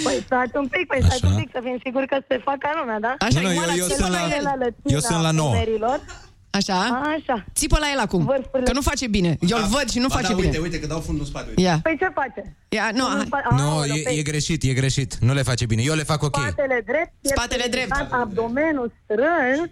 Păi 0.05 0.23
stați 0.25 0.57
un 0.57 0.67
pic, 0.67 0.87
păi 0.87 1.01
stați 1.05 1.25
un 1.25 1.37
pic, 1.37 1.49
să 1.53 1.61
fim 1.63 1.81
siguri 1.85 2.07
că 2.07 2.19
se 2.29 2.41
fac 2.45 2.59
ca 2.59 2.71
lumea, 2.81 2.99
da? 3.01 3.15
Așa, 3.19 3.41
nu, 3.41 3.47
nu, 3.49 3.55
eu, 3.55 3.63
eu, 3.77 3.87
sunt 3.87 4.11
la, 4.11 4.29
eu 4.85 4.99
sunt 4.99 5.23
la 5.23 5.31
9. 5.31 5.55
Așa? 6.51 6.79
Așa. 7.17 7.45
Țipă 7.55 7.77
la 7.81 7.87
el 7.93 7.99
acum. 7.99 8.25
Vârfurile. 8.25 8.63
Că 8.69 8.73
nu 8.73 8.81
face 8.81 9.07
bine. 9.07 9.37
Eu 9.49 9.59
îl 9.59 9.65
văd 9.65 9.91
și 9.91 9.99
nu 9.99 10.07
Ba 10.07 10.15
face 10.15 10.29
da, 10.29 10.35
bine. 10.35 10.47
uite, 10.47 10.59
uite 10.61 10.81
că 10.81 10.87
dau 10.87 11.01
fundul 11.01 11.25
în 11.25 11.31
spate. 11.31 11.49
Uite. 11.49 11.61
Ia. 11.61 11.79
Păi 11.83 11.97
ce 12.01 12.09
face? 12.15 12.57
Ia, 12.69 12.91
nu, 12.93 13.09
Nu, 13.09 13.17
hai. 13.17 13.25
fa- 13.35 13.57
Nu, 13.57 13.69
Aoleu, 13.71 13.97
e, 13.97 14.03
pe 14.03 14.11
e 14.11 14.23
greșit, 14.23 14.63
e 14.63 14.73
greșit. 14.73 15.11
Nu 15.21 15.33
le 15.35 15.43
face 15.43 15.65
bine. 15.67 15.83
Eu 15.83 15.95
le 15.95 16.03
fac 16.03 16.23
ok. 16.23 16.37
Spatele 16.37 16.83
drept, 16.91 17.13
Spatele 17.21 17.63
pieptul 17.63 17.71
drept. 17.71 17.93
ridicat, 17.99 18.21
abdomenul 18.21 18.89
strâns, 19.05 19.71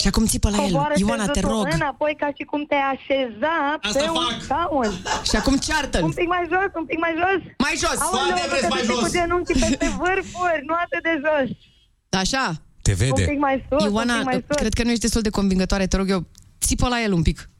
Și 0.00 0.06
acum 0.10 0.24
țipă 0.26 0.48
la 0.50 0.56
el. 0.56 0.62
coboară 0.62 0.94
Ioana, 0.96 1.26
te 1.26 1.32
țesutul 1.32 1.54
rog. 1.56 1.66
Înapoi 1.72 2.14
ca 2.22 2.28
și 2.36 2.44
cum 2.50 2.62
te 2.70 2.78
așeza 2.94 3.54
Asta 3.82 3.98
pe 4.04 4.08
un 4.10 4.14
fac. 4.28 4.36
scaun. 4.46 4.90
Și 5.28 5.36
acum 5.40 5.56
ceartă-l. 5.66 6.02
Un 6.04 6.12
pic 6.20 6.28
mai 6.36 6.44
jos, 6.52 6.70
un 6.80 6.84
pic 6.90 6.98
mai 7.06 7.14
jos. 7.22 7.40
Mai 7.66 7.74
jos. 7.82 7.96
Aoleu, 8.00 8.26
Spate, 8.26 8.40
că 8.42 8.46
vreți 8.52 8.66
te 8.66 8.72
mai 8.74 8.82
duci 8.86 8.94
jos. 8.94 9.02
cu 9.04 9.10
genunchii 9.18 9.56
peste 9.64 9.88
vârfuri, 10.00 10.60
nu 10.68 10.74
atât 10.84 11.02
de 11.08 11.14
jos. 11.24 11.48
Așa. 12.22 12.44
Te 12.88 13.04
Un 13.04 13.14
vede. 13.14 13.24
pic 13.30 13.38
mai 13.38 13.66
sus, 13.70 13.84
un 13.84 13.90
Ioana, 13.92 14.14
pic 14.16 14.24
mai 14.24 14.44
sus. 14.46 14.56
cred 14.56 14.72
că 14.74 14.82
nu 14.82 14.88
ești 14.90 15.00
destul 15.02 15.20
de 15.20 15.30
convingătoare. 15.30 15.86
Te 15.86 15.96
rog 15.96 16.10
eu, 16.10 16.26
țipă 16.60 16.88
la 16.88 17.02
el 17.02 17.12
un 17.12 17.22
pic. 17.22 17.50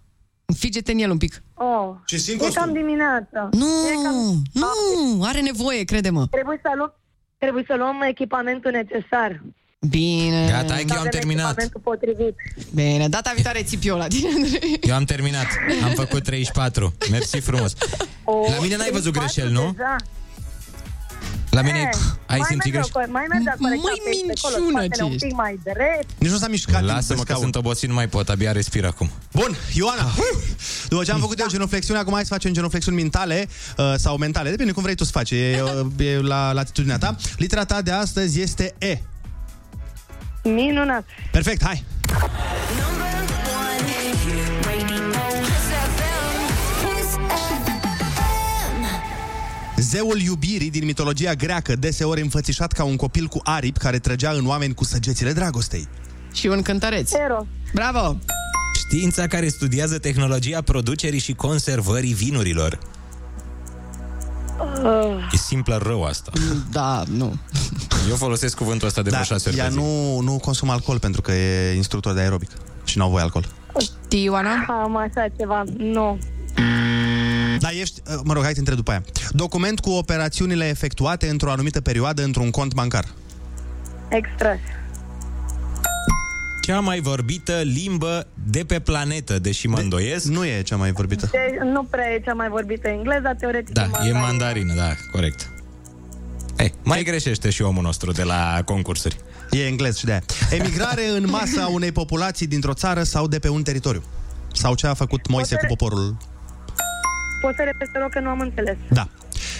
Fige-te 0.57 0.93
în 0.93 0.99
el 0.99 1.11
un 1.11 1.19
pic. 1.19 1.43
Oh. 1.55 1.95
Ce 2.07 2.17
simt 2.17 2.41
E 2.41 2.45
costum. 2.45 2.63
cam 2.63 2.73
dimineața. 2.73 3.49
Nu, 3.53 3.67
E 3.67 4.03
cam... 4.03 4.43
nu, 4.53 5.23
are 5.25 5.41
nevoie, 5.41 5.85
crede-mă. 5.85 6.27
Trebuie 6.31 6.59
să 6.63 6.71
luăm, 6.77 6.95
trebuie 7.39 7.65
să 7.67 7.75
luăm 7.79 8.01
echipamentul 8.09 8.71
necesar. 8.71 9.43
Bine. 9.89 10.47
Gata, 10.51 10.73
hai 10.73 10.83
că 10.85 10.93
eu 10.93 10.99
am 11.01 11.07
Avem 11.07 11.11
terminat. 11.21 11.45
Echipamentul 11.59 11.81
potrivit. 11.81 12.35
Bine, 12.75 13.09
data 13.09 13.33
viitoare 13.35 13.63
țip 13.63 13.81
eu 13.85 13.97
la 13.97 14.07
tine, 14.07 14.29
Andrei. 14.35 14.79
Eu 14.83 14.95
am 14.95 15.05
terminat. 15.05 15.47
Am 15.85 15.91
făcut 15.91 16.23
34. 16.23 16.93
Mersi 17.11 17.39
frumos. 17.41 17.73
O, 18.25 18.33
La 18.57 18.61
mine 18.63 18.77
n-ai 18.77 18.91
văzut 18.91 19.13
34 19.13 19.19
greșeli, 19.19 19.53
nu? 19.53 19.73
Deja. 19.77 19.97
La 21.51 21.63
mine 21.63 21.79
Eh, 21.79 21.99
ai 22.27 22.39
mai 22.39 22.47
simțit 22.49 22.57
merge 22.57 22.71
greșeli? 22.71 22.91
acolo, 22.95 23.07
Mai 23.13 23.25
merge 23.29 23.49
acolo, 23.49 23.69
Măi, 23.69 23.79
exact, 23.79 24.01
pe 24.27 24.33
acolo, 24.39 24.57
minciună 24.57 24.81
spatele 24.81 24.97
ce 24.97 25.03
un 25.03 25.13
ești. 25.13 25.27
pic 25.27 25.35
mai 25.37 25.55
drept. 25.63 26.09
Nici 26.19 26.31
nu 26.31 26.37
s-a 26.37 26.49
mișcat 26.49 26.83
Lasă-mă 26.85 27.19
pe 27.21 27.25
că 27.27 27.33
scaun. 27.33 27.43
sunt 27.43 27.55
obosit, 27.57 27.89
nu 27.89 27.95
mai 27.95 28.09
pot, 28.09 28.29
abia 28.29 28.53
respir 28.53 28.85
acum. 28.85 29.11
Bun, 29.33 29.57
Ioana, 29.75 30.07
după 30.89 31.05
ce 31.05 31.13
am 31.13 31.21
făcut 31.21 31.39
eu 31.41 31.47
genuflexiune, 31.49 32.01
acum 32.01 32.13
hai 32.13 32.23
să 32.23 32.33
facem 32.33 32.53
genuflexiuni 32.53 32.97
mentale 32.97 33.49
uh, 33.77 33.95
sau 33.97 34.17
mentale, 34.17 34.51
depinde 34.51 34.73
cum 34.73 34.83
vrei 34.83 34.95
tu 34.95 35.05
să 35.05 35.11
faci, 35.11 35.31
e, 35.31 35.61
uh, 35.99 36.07
e 36.07 36.21
la 36.21 36.53
latitudinea 36.53 36.99
ta. 36.99 37.17
Litera 37.37 37.65
ta 37.65 37.83
de 37.83 37.91
astăzi 37.91 38.41
este 38.41 38.75
E. 38.79 38.99
Minunat. 40.43 41.05
Perfect, 41.31 41.63
hai! 41.65 41.85
Zeul 49.81 50.21
iubirii 50.21 50.71
din 50.71 50.85
mitologia 50.85 51.33
greacă, 51.35 51.77
deseori 51.77 52.21
înfățișat 52.21 52.73
ca 52.73 52.85
un 52.85 52.97
copil 52.97 53.27
cu 53.27 53.41
aripi 53.45 53.79
care 53.79 53.99
trăgea 53.99 54.31
în 54.31 54.47
oameni 54.47 54.75
cu 54.75 54.85
săgețile 54.85 55.33
dragostei. 55.33 55.89
Și 56.33 56.47
un 56.47 56.63
cântăreț. 56.63 57.13
Eros. 57.13 57.45
Bravo! 57.75 58.17
Știința 58.87 59.27
care 59.27 59.49
studiază 59.49 59.99
tehnologia 59.99 60.61
producerii 60.61 61.19
și 61.19 61.33
conservării 61.35 62.13
vinurilor. 62.13 62.79
Uh, 64.83 65.29
E 65.33 65.37
simplă 65.37 65.81
rău 65.83 66.05
asta. 66.05 66.33
Da, 66.71 67.03
nu. 67.11 67.35
Eu 68.09 68.17
folosesc 68.17 68.57
cuvântul 68.57 68.87
ăsta 68.89 69.03
de 69.03 69.11
vreo 69.11 69.23
șase 69.23 69.49
ori 69.49 69.57
Da, 69.57 69.63
ea 69.63 69.69
pe 69.69 69.75
zi. 69.75 69.81
nu, 69.81 70.21
nu 70.21 70.39
consumă 70.39 70.73
alcool 70.73 70.99
pentru 70.99 71.21
că 71.21 71.33
e 71.33 71.75
instructor 71.77 72.13
de 72.15 72.21
aerobic 72.21 72.51
și 72.85 72.99
nu 72.99 73.05
au 73.05 73.11
voie 73.11 73.23
alcool. 73.23 73.45
Știi, 73.81 74.23
Ioana? 74.25 74.65
am 74.83 74.97
așa 74.97 75.27
ceva. 75.39 75.65
Nu. 75.77 76.19
Da, 77.61 77.69
ești, 77.71 78.01
uh, 78.09 78.21
mă 78.25 78.33
rog, 78.33 78.43
hai 78.43 78.49
să 78.49 78.55
te 78.55 78.59
întreb 78.59 78.77
după 78.77 78.91
aia. 78.91 79.03
Document 79.31 79.81
cu 79.81 79.91
operațiunile 79.91 80.69
efectuate 80.69 81.29
într-o 81.29 81.51
anumită 81.51 81.81
perioadă 81.81 82.23
într-un 82.23 82.51
cont 82.51 82.75
bancar. 82.75 83.05
Extras. 84.09 84.59
Cea 86.63 86.81
mai 86.81 87.01
vorbită 87.01 87.61
limbă 87.65 88.27
de 88.51 88.65
pe 88.65 88.81
planetă, 88.81 89.39
deși 89.39 89.67
mă 89.67 89.79
îndoiesc. 89.79 90.25
Nu 90.27 90.45
e 90.45 90.63
cea 90.63 90.77
mai 90.77 90.93
vorbită. 90.93 91.29
De, 91.31 91.59
nu 91.73 91.85
prea 91.85 92.05
e 92.15 92.21
cea 92.25 92.33
mai 92.35 92.49
vorbită 92.49 92.89
engleza, 92.89 93.35
teoretic 93.35 93.75
Da, 93.75 93.83
e 93.83 93.87
mandarină. 93.91 94.19
mandarină, 94.19 94.75
da, 94.75 94.93
corect. 95.13 95.51
Ei, 96.59 96.75
mai 96.85 97.03
greșește 97.03 97.51
și 97.51 97.63
omul 97.63 97.83
nostru 97.83 98.13
de 98.13 98.23
la 98.23 98.63
concursuri. 98.65 99.17
E 99.51 99.67
englez 99.67 99.97
și 99.97 100.05
de 100.05 100.11
aia. 100.11 100.23
Emigrare 100.51 101.09
în 101.09 101.27
masă 101.31 101.61
a 101.63 101.69
unei 101.69 101.93
populații 101.93 102.47
dintr-o 102.47 102.73
țară 102.75 103.03
sau 103.03 103.27
de 103.29 103.39
pe 103.39 103.49
un 103.49 103.63
teritoriu. 103.63 104.03
Sau 104.53 104.75
ce 104.75 104.87
a 104.87 104.95
făcut 104.95 105.29
Moise 105.29 105.55
cu 105.55 105.61
Poate- 105.67 105.75
poporul. 105.75 106.17
Poți 107.41 107.57
să 107.57 107.63
repezi, 107.63 107.91
te 107.91 107.99
rog, 107.99 108.11
că 108.11 108.21
nu 108.21 108.29
am 108.29 108.41
înțeles. 108.41 108.77
Da. 108.91 109.09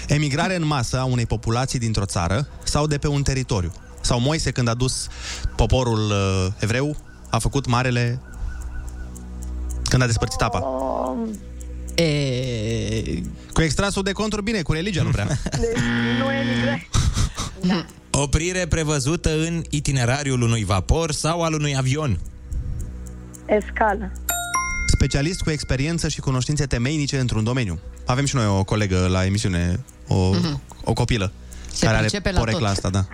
Emigrare 0.09 0.55
în 0.57 0.67
masă 0.67 0.99
a 0.99 1.05
unei 1.05 1.27
populații 1.27 1.79
dintr-o 1.79 2.05
țară 2.05 2.49
sau 2.63 2.87
de 2.87 2.99
pe 2.99 3.09
un 3.09 3.23
teritoriu. 3.23 3.73
Sau 4.01 4.21
Moise, 4.21 4.51
când 4.51 4.69
a 4.69 4.75
dus 4.75 5.09
poporul 5.57 6.11
uh, 6.11 6.47
evreu, 6.59 6.97
a 7.31 7.39
făcut 7.39 7.67
marele... 7.67 8.21
Când 9.89 10.03
a 10.03 10.07
despărțit 10.07 10.41
apa. 10.41 10.59
Um, 10.59 11.39
E... 11.95 13.23
Cu 13.53 13.63
extrasul 13.63 14.03
de 14.03 14.13
conturi, 14.13 14.43
bine, 14.43 14.63
cu 14.63 14.73
religia 14.73 15.03
nu 15.03 15.11
prea. 15.11 15.27
deci 15.61 15.83
nu 16.19 16.33
emigrare. 16.33 16.89
Oprire 18.11 18.67
prevăzută 18.67 19.31
în 19.31 19.63
itinerariul 19.71 20.43
unui 20.43 20.65
vapor 20.65 21.13
sau 21.13 21.43
al 21.43 21.53
unui 21.53 21.77
avion. 21.77 22.19
Escală. 23.47 24.13
Specialist 24.99 25.41
cu 25.43 25.51
experiență 25.51 26.09
și 26.09 26.21
cunoștințe 26.21 26.67
temeinice 26.67 27.19
într-un 27.19 27.45
domeniu. 27.45 27.79
Avem 28.07 28.25
și 28.25 28.35
noi 28.35 28.47
o 28.47 28.65
colegă 28.65 29.07
la 29.11 29.25
emisiune, 29.25 29.81
o, 30.09 30.31
o 30.85 30.93
copilă, 30.93 31.33
Se 31.73 31.85
care 31.85 31.97
are 31.97 32.07
pricepe 32.07 32.31
la 32.33 32.39
porecla 32.39 32.59
tot. 32.61 32.69
asta, 32.69 32.91
da. 32.91 33.05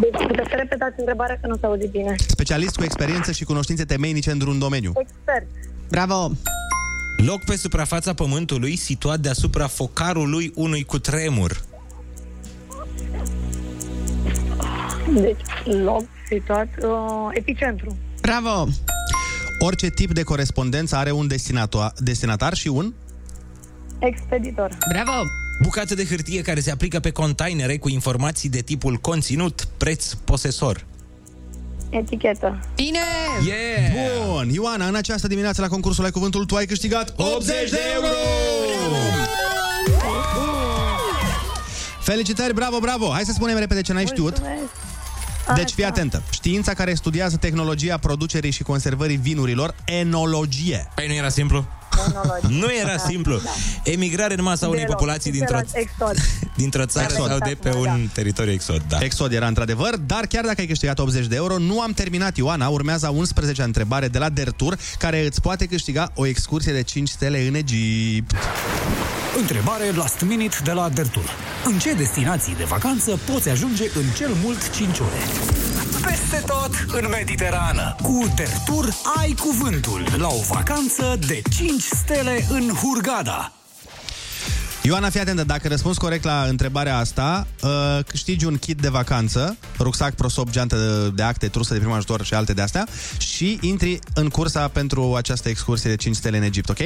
Deci 0.00 0.26
puteți 0.28 0.48
să 0.48 0.54
repetați 0.56 0.94
întrebarea 0.98 1.38
că 1.40 1.46
nu 1.46 1.56
s-a 1.60 1.66
auzit 1.66 1.90
bine. 1.90 2.14
Specialist 2.26 2.76
cu 2.76 2.82
experiență 2.84 3.32
și 3.32 3.44
cunoștințe 3.44 3.84
temeinice 3.84 4.30
într-un 4.30 4.58
domeniu. 4.58 4.92
Expert. 4.96 5.46
Bravo! 5.88 6.30
Loc 7.26 7.44
pe 7.44 7.56
suprafața 7.56 8.14
pământului 8.14 8.76
situat 8.76 9.18
deasupra 9.20 9.66
focarului 9.66 10.52
unui 10.54 10.84
cutremur. 10.84 11.64
Deci, 15.12 15.40
loc 15.84 16.04
situat, 16.28 16.68
uh, 16.82 17.28
epicentru. 17.32 17.96
Bravo! 18.20 18.66
Orice 19.58 19.88
tip 19.90 20.12
de 20.12 20.22
corespondență 20.22 20.96
are 20.96 21.10
un 21.10 21.28
destinato- 21.32 21.92
destinatar 21.98 22.54
și 22.54 22.68
un... 22.68 22.92
Expeditor. 23.98 24.76
Bravo! 24.88 25.22
Bucată 25.62 25.94
de 25.94 26.04
hârtie 26.04 26.42
care 26.42 26.60
se 26.60 26.70
aplică 26.70 27.00
pe 27.00 27.10
containere 27.10 27.76
cu 27.76 27.88
informații 27.88 28.48
de 28.48 28.60
tipul 28.60 28.96
conținut, 28.96 29.68
preț, 29.76 30.12
posesor. 30.12 30.86
Etichetă. 31.90 32.60
Bine! 32.74 32.98
Yeah! 33.46 34.26
Bun, 34.26 34.48
Ioana, 34.48 34.86
în 34.86 34.94
această 34.94 35.26
dimineață 35.26 35.60
la 35.60 35.68
concursul 35.68 36.04
Ai 36.04 36.10
Cuvântul 36.10 36.44
tu 36.44 36.54
ai 36.54 36.66
câștigat 36.66 37.14
80 37.16 37.70
de 37.70 37.78
euro! 37.94 38.06
Felicitări, 42.00 42.54
bravo, 42.54 42.78
bravo! 42.78 43.10
Hai 43.12 43.24
să 43.24 43.32
spunem 43.32 43.58
repede 43.58 43.80
ce 43.80 43.92
n-ai 43.92 44.06
știut. 44.06 44.42
Deci 45.54 45.72
fii 45.72 45.84
atentă. 45.84 46.22
Știința 46.30 46.74
care 46.74 46.94
studiază 46.94 47.36
tehnologia 47.36 47.96
producerii 47.98 48.50
și 48.50 48.62
conservării 48.62 49.16
vinurilor, 49.16 49.74
enologie. 49.84 50.88
Păi 50.94 51.06
nu 51.06 51.12
era 51.12 51.28
simplu? 51.28 51.66
Enologie. 52.10 52.58
Nu 52.58 52.72
era 52.80 52.96
simplu. 52.96 53.40
Emigrare 53.82 54.34
în 54.34 54.42
masa 54.42 54.66
unei 54.66 54.80
Deloc. 54.80 54.96
populații 54.96 55.30
dintr-o, 55.30 55.58
Exod. 55.72 56.16
dintr-o 56.56 56.86
țară 56.86 57.06
Exod. 57.10 57.28
sau 57.28 57.38
de 57.38 57.56
pe 57.62 57.70
un 57.72 58.08
teritoriu 58.12 58.52
exod. 58.52 58.82
Da. 58.88 58.98
Exod 59.00 59.32
era 59.32 59.46
într-adevăr, 59.46 59.96
dar 59.96 60.26
chiar 60.26 60.44
dacă 60.44 60.60
ai 60.60 60.66
câștigat 60.66 60.98
80 60.98 61.26
de 61.26 61.36
euro, 61.36 61.58
nu 61.58 61.80
am 61.80 61.92
terminat, 61.92 62.36
Ioana. 62.36 62.68
Urmează 62.68 63.06
a 63.06 63.14
11-a 63.14 63.64
întrebare 63.64 64.08
de 64.08 64.18
la 64.18 64.28
Dertur, 64.28 64.78
care 64.98 65.26
îți 65.26 65.40
poate 65.40 65.66
câștiga 65.66 66.10
o 66.14 66.26
excursie 66.26 66.72
de 66.72 66.82
5 66.82 67.08
stele 67.08 67.46
în 67.46 67.54
Egipt. 67.54 68.30
Întrebare 69.40 69.90
last 69.96 70.20
minute 70.20 70.56
de 70.64 70.72
la 70.72 70.88
Dertur. 70.88 71.30
În 71.64 71.78
ce 71.78 71.92
destinații 71.92 72.54
de 72.56 72.64
vacanță 72.64 73.18
poți 73.32 73.48
ajunge 73.48 73.84
în 73.94 74.04
cel 74.16 74.30
mult 74.42 74.70
5 74.70 74.98
ore? 74.98 75.55
Peste 76.06 76.42
tot 76.46 77.00
în 77.00 77.08
Mediterană. 77.08 77.96
Cu 78.02 78.32
Dertur 78.36 78.94
ai 79.20 79.34
cuvântul 79.40 80.06
la 80.16 80.28
o 80.28 80.40
vacanță 80.48 81.18
de 81.26 81.42
5 81.56 81.82
stele 81.82 82.46
în 82.48 82.68
Hurgada. 82.68 83.52
Ioana, 84.82 85.10
fii 85.10 85.20
atentă, 85.20 85.44
dacă 85.44 85.68
răspunzi 85.68 85.98
corect 85.98 86.24
la 86.24 86.42
întrebarea 86.48 86.96
asta, 86.96 87.46
uh, 87.62 88.04
câștigi 88.06 88.44
un 88.44 88.58
kit 88.58 88.80
de 88.80 88.88
vacanță, 88.88 89.56
rucsac, 89.78 90.14
prosop, 90.14 90.50
geantă 90.50 90.76
de, 90.76 91.10
de 91.14 91.22
acte, 91.22 91.48
trusă 91.48 91.72
de 91.72 91.78
prim 91.78 91.92
ajutor 91.92 92.24
și 92.24 92.34
alte 92.34 92.52
de 92.52 92.62
astea 92.62 92.86
și 93.18 93.58
intri 93.60 93.98
în 94.14 94.28
cursa 94.28 94.68
pentru 94.68 95.14
această 95.14 95.48
excursie 95.48 95.90
de 95.90 95.96
5 95.96 96.16
stele 96.16 96.36
în 96.36 96.42
Egipt, 96.42 96.68
ok? 96.68 96.78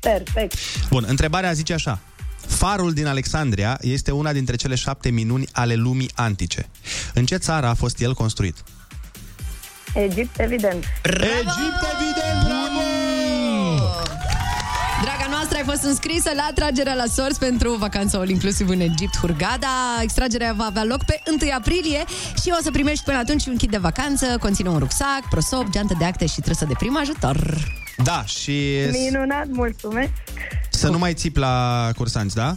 Perfect. 0.00 0.54
Bun, 0.90 1.04
întrebarea 1.08 1.52
zice 1.52 1.72
așa. 1.72 2.00
Farul 2.46 2.92
din 2.92 3.06
Alexandria 3.06 3.78
este 3.80 4.10
una 4.10 4.32
dintre 4.32 4.56
cele 4.56 4.74
șapte 4.74 5.10
minuni 5.10 5.48
ale 5.52 5.74
lumii 5.74 6.10
antice. 6.14 6.68
În 7.14 7.24
ce 7.24 7.36
țară 7.36 7.66
a 7.66 7.74
fost 7.74 8.00
el 8.00 8.14
construit? 8.14 8.56
Egipt, 9.94 10.38
evident. 10.40 10.84
Egipt, 11.04 11.82
evident, 11.94 12.44
bravo! 12.44 12.82
Draga 15.02 15.26
noastră, 15.30 15.56
ai 15.56 15.64
fost 15.64 15.82
înscrisă 15.82 16.30
la 16.36 16.46
atragerea 16.50 16.94
la 16.94 17.04
sorți 17.06 17.38
pentru 17.38 17.74
vacanța 17.74 18.18
all 18.18 18.28
inclusiv 18.28 18.68
în 18.68 18.80
Egipt, 18.80 19.16
Hurgada. 19.16 19.98
Extragerea 20.02 20.52
va 20.52 20.64
avea 20.64 20.84
loc 20.84 21.04
pe 21.04 21.22
1 21.42 21.52
aprilie 21.58 22.04
și 22.42 22.52
o 22.58 22.62
să 22.62 22.70
primești 22.70 23.04
până 23.04 23.16
atunci 23.16 23.46
un 23.46 23.56
kit 23.56 23.70
de 23.70 23.76
vacanță, 23.76 24.36
conține 24.40 24.68
un 24.68 24.78
rucsac, 24.78 25.28
prosop, 25.30 25.70
geantă 25.70 25.94
de 25.98 26.04
acte 26.04 26.26
și 26.26 26.40
trăsă 26.40 26.64
de 26.64 26.74
prim 26.78 26.96
ajutor. 26.96 27.36
Da, 28.02 28.24
și 28.24 28.70
Minunat, 28.90 29.46
mulțumesc. 29.50 30.10
să 30.70 30.88
nu 30.88 30.98
mai 30.98 31.14
țipi 31.14 31.38
la 31.38 31.90
cursanți, 31.96 32.34
da? 32.34 32.56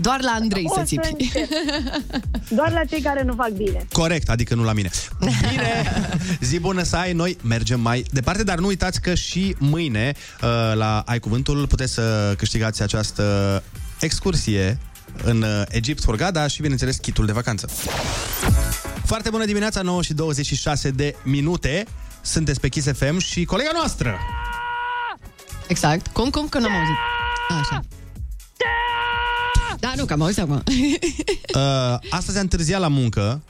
Doar 0.00 0.20
la 0.22 0.30
Andrei 0.30 0.64
O 0.66 0.72
să 0.74 0.78
să 0.78 0.84
țipi. 0.84 1.08
încerc. 1.18 1.48
Doar 2.48 2.72
la 2.72 2.84
cei 2.84 3.00
care 3.00 3.22
nu 3.22 3.34
fac 3.34 3.48
bine. 3.48 3.86
Corect, 3.92 4.28
adică 4.28 4.54
nu 4.54 4.64
la 4.64 4.72
mine. 4.72 4.90
Bine, 5.20 6.08
zi 6.48 6.58
bună 6.58 6.82
să 6.82 6.96
ai, 6.96 7.12
noi 7.12 7.36
mergem 7.42 7.80
mai 7.80 8.04
departe, 8.10 8.42
dar 8.44 8.58
nu 8.58 8.66
uitați 8.66 9.00
că 9.00 9.14
și 9.14 9.54
mâine 9.58 10.12
uh, 10.42 10.48
la 10.74 11.02
Ai 11.06 11.18
Cuvântul 11.18 11.66
puteți 11.66 11.92
să 11.92 12.34
câștigați 12.36 12.82
această 12.82 13.62
excursie 14.00 14.78
în 15.24 15.42
uh, 15.42 15.62
Egipt, 15.68 16.04
Hurgada 16.04 16.46
și, 16.46 16.60
bineînțeles, 16.60 16.96
kitul 16.96 17.26
de 17.26 17.32
vacanță. 17.32 17.68
Foarte 19.04 19.30
bună 19.30 19.44
dimineața, 19.44 19.80
9 19.82 20.02
și 20.02 20.12
26 20.14 20.90
de 20.90 21.14
minute. 21.22 21.84
Sunteți 22.22 22.60
pe 22.60 22.68
Kiss 22.68 22.92
FM 22.92 23.18
și 23.18 23.44
colega 23.44 23.70
noastră. 23.74 24.18
Exact. 25.68 26.06
Cum, 26.06 26.30
cum, 26.30 26.48
că 26.48 26.58
n-am 26.58 26.72
auzit. 26.72 26.96
Așa. 27.60 27.80
Da, 29.78 29.92
nu, 29.96 30.04
că 30.04 30.12
am 30.12 30.22
auzit 30.22 30.38
acum. 30.38 30.62
Uh, 31.54 31.98
astăzi 32.10 32.38
a 32.38 32.40
întârziat 32.40 32.80
la 32.80 32.88
muncă 32.88 33.42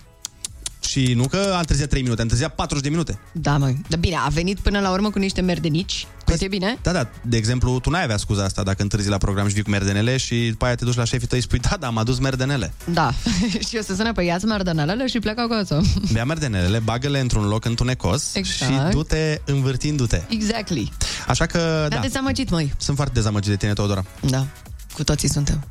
și 0.88 1.12
nu 1.14 1.28
că 1.28 1.52
a 1.54 1.58
întârziat 1.58 1.88
3 1.88 2.02
minute, 2.02 2.20
a 2.20 2.22
întârziat 2.22 2.54
40 2.54 2.82
de 2.84 2.90
minute. 2.90 3.18
Da, 3.32 3.56
măi. 3.56 3.82
Da, 3.88 3.96
bine, 3.96 4.16
a 4.16 4.28
venit 4.28 4.58
până 4.58 4.80
la 4.80 4.90
urmă 4.90 5.10
cu 5.10 5.18
niște 5.18 5.40
merdenici. 5.40 6.06
Tot 6.24 6.40
e 6.40 6.48
bine? 6.48 6.78
Da, 6.82 6.92
da, 6.92 7.08
de 7.22 7.36
exemplu, 7.36 7.80
tu 7.80 7.90
n-ai 7.90 8.02
avea 8.02 8.16
scuza 8.16 8.44
asta 8.44 8.62
dacă 8.62 8.82
întârzi 8.82 9.08
la 9.08 9.18
program 9.18 9.46
și 9.48 9.54
vii 9.54 9.62
cu 9.62 9.70
merdenele 9.70 10.16
și 10.16 10.48
după 10.50 10.64
aia 10.64 10.74
te 10.74 10.84
duci 10.84 10.94
la 10.94 11.04
șefii 11.04 11.26
tăi 11.26 11.38
și 11.38 11.44
spui, 11.44 11.58
da, 11.58 11.76
da, 11.80 11.86
am 11.86 11.98
adus 11.98 12.18
merdenele. 12.18 12.72
Da. 12.92 13.10
și 13.68 13.76
eu 13.76 13.82
să 13.82 13.94
sună 13.94 14.12
pe 14.12 14.22
iați 14.22 14.44
merdanelele 14.44 15.06
și 15.06 15.18
plecă 15.18 15.40
acasă. 15.40 15.80
Bea 16.12 16.24
merdenelele, 16.24 16.78
bagă-le 16.78 17.18
într-un 17.20 17.46
loc 17.46 17.64
întunecos 17.64 18.34
Exact. 18.34 18.72
și 18.72 18.78
du-te 18.90 19.40
învârtindu-te. 19.44 20.22
Exactly. 20.28 20.92
Așa 21.26 21.46
că, 21.46 21.86
Da, 21.88 21.94
da, 21.94 22.00
dezamăgit, 22.00 22.50
măi. 22.50 22.72
sunt 22.76 22.96
foarte 22.96 23.14
dezamăgit 23.14 23.50
de 23.50 23.56
tine, 23.56 23.72
Teodora. 23.72 24.04
Da, 24.20 24.46
cu 24.94 25.04
toții 25.04 25.28
suntem. 25.28 25.64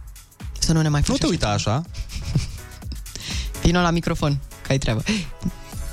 Să 0.59 0.73
nu 0.73 0.81
ne 0.81 0.89
mai 0.89 0.99
Nu 1.07 1.13
faci 1.13 1.21
te 1.21 1.27
uita 1.27 1.49
așa. 1.49 1.81
Vino 3.61 3.81
la 3.81 3.91
microfon, 3.91 4.39
că 4.48 4.48
ai 4.69 4.77
treabă. 4.77 5.03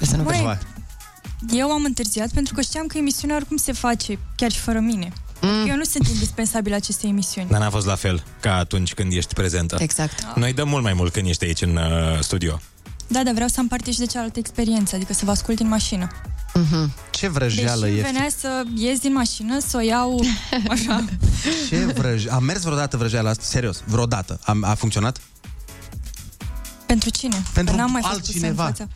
Să 0.01 0.17
nu 0.17 0.23
Băi, 0.23 0.45
vezi. 0.47 1.57
Eu 1.59 1.71
am 1.71 1.85
întârziat 1.85 2.31
pentru 2.31 2.55
că 2.55 2.61
știam 2.61 2.87
că 2.87 2.99
emisiunea 2.99 3.37
oricum 3.37 3.57
se 3.57 3.73
face, 3.73 4.19
chiar 4.35 4.51
și 4.51 4.59
fără 4.59 4.79
mine. 4.79 5.13
Mm. 5.41 5.69
Eu 5.69 5.77
nu 5.77 5.85
sunt 5.85 6.09
indispensabil 6.09 6.75
acestei 6.75 7.11
emisiuni. 7.11 7.49
Dar 7.49 7.61
n-a 7.61 7.71
fost 7.71 7.87
la 7.87 7.95
fel 7.95 8.23
ca 8.41 8.57
atunci 8.57 8.95
când 8.95 9.13
ești 9.13 9.35
prezentă. 9.35 9.77
Exact. 9.79 10.27
Noi 10.35 10.53
dăm 10.53 10.69
mult 10.69 10.83
mai 10.83 10.93
mult 10.93 11.13
când 11.13 11.27
ești 11.27 11.45
aici 11.45 11.63
în 11.63 11.77
uh, 11.77 12.21
studio. 12.21 12.61
Da, 13.07 13.23
dar 13.23 13.33
vreau 13.35 13.49
să 13.49 13.61
am 13.61 13.69
parte 13.69 13.91
și 13.91 13.99
de 13.99 14.07
cealaltă 14.07 14.39
experiență, 14.39 14.95
adică 14.95 15.13
să 15.13 15.25
vă 15.25 15.31
ascult 15.31 15.61
în 15.61 15.69
mașină. 15.69 16.09
Mm-hmm. 16.57 17.11
Ce 17.11 17.29
vrăjeală 17.29 17.87
Deși 17.87 17.99
e. 17.99 18.03
venea 18.03 18.29
să 18.39 18.63
ies 18.75 18.99
din 18.99 19.13
mașină, 19.13 19.59
să 19.67 19.77
o 19.77 19.81
iau 19.81 20.21
așa. 20.69 21.05
Ce 21.69 21.77
vrăj... 21.77 22.27
A 22.29 22.39
mers 22.39 22.63
vreodată 22.63 22.97
vrăjeala 22.97 23.31
asta? 23.31 23.43
Serios, 23.47 23.83
vreodată. 23.85 24.39
A, 24.43 24.59
a 24.61 24.75
funcționat? 24.75 25.21
Pentru 26.87 27.11
cine? 27.11 27.43
Pentru 27.53 27.75
Că 27.75 27.81
n-am 27.81 27.91
mai 27.91 28.03
fost 28.03 28.15
pusă 28.15 28.31
altcineva. 28.33 28.67
În 28.67 28.73
fața. 28.73 28.89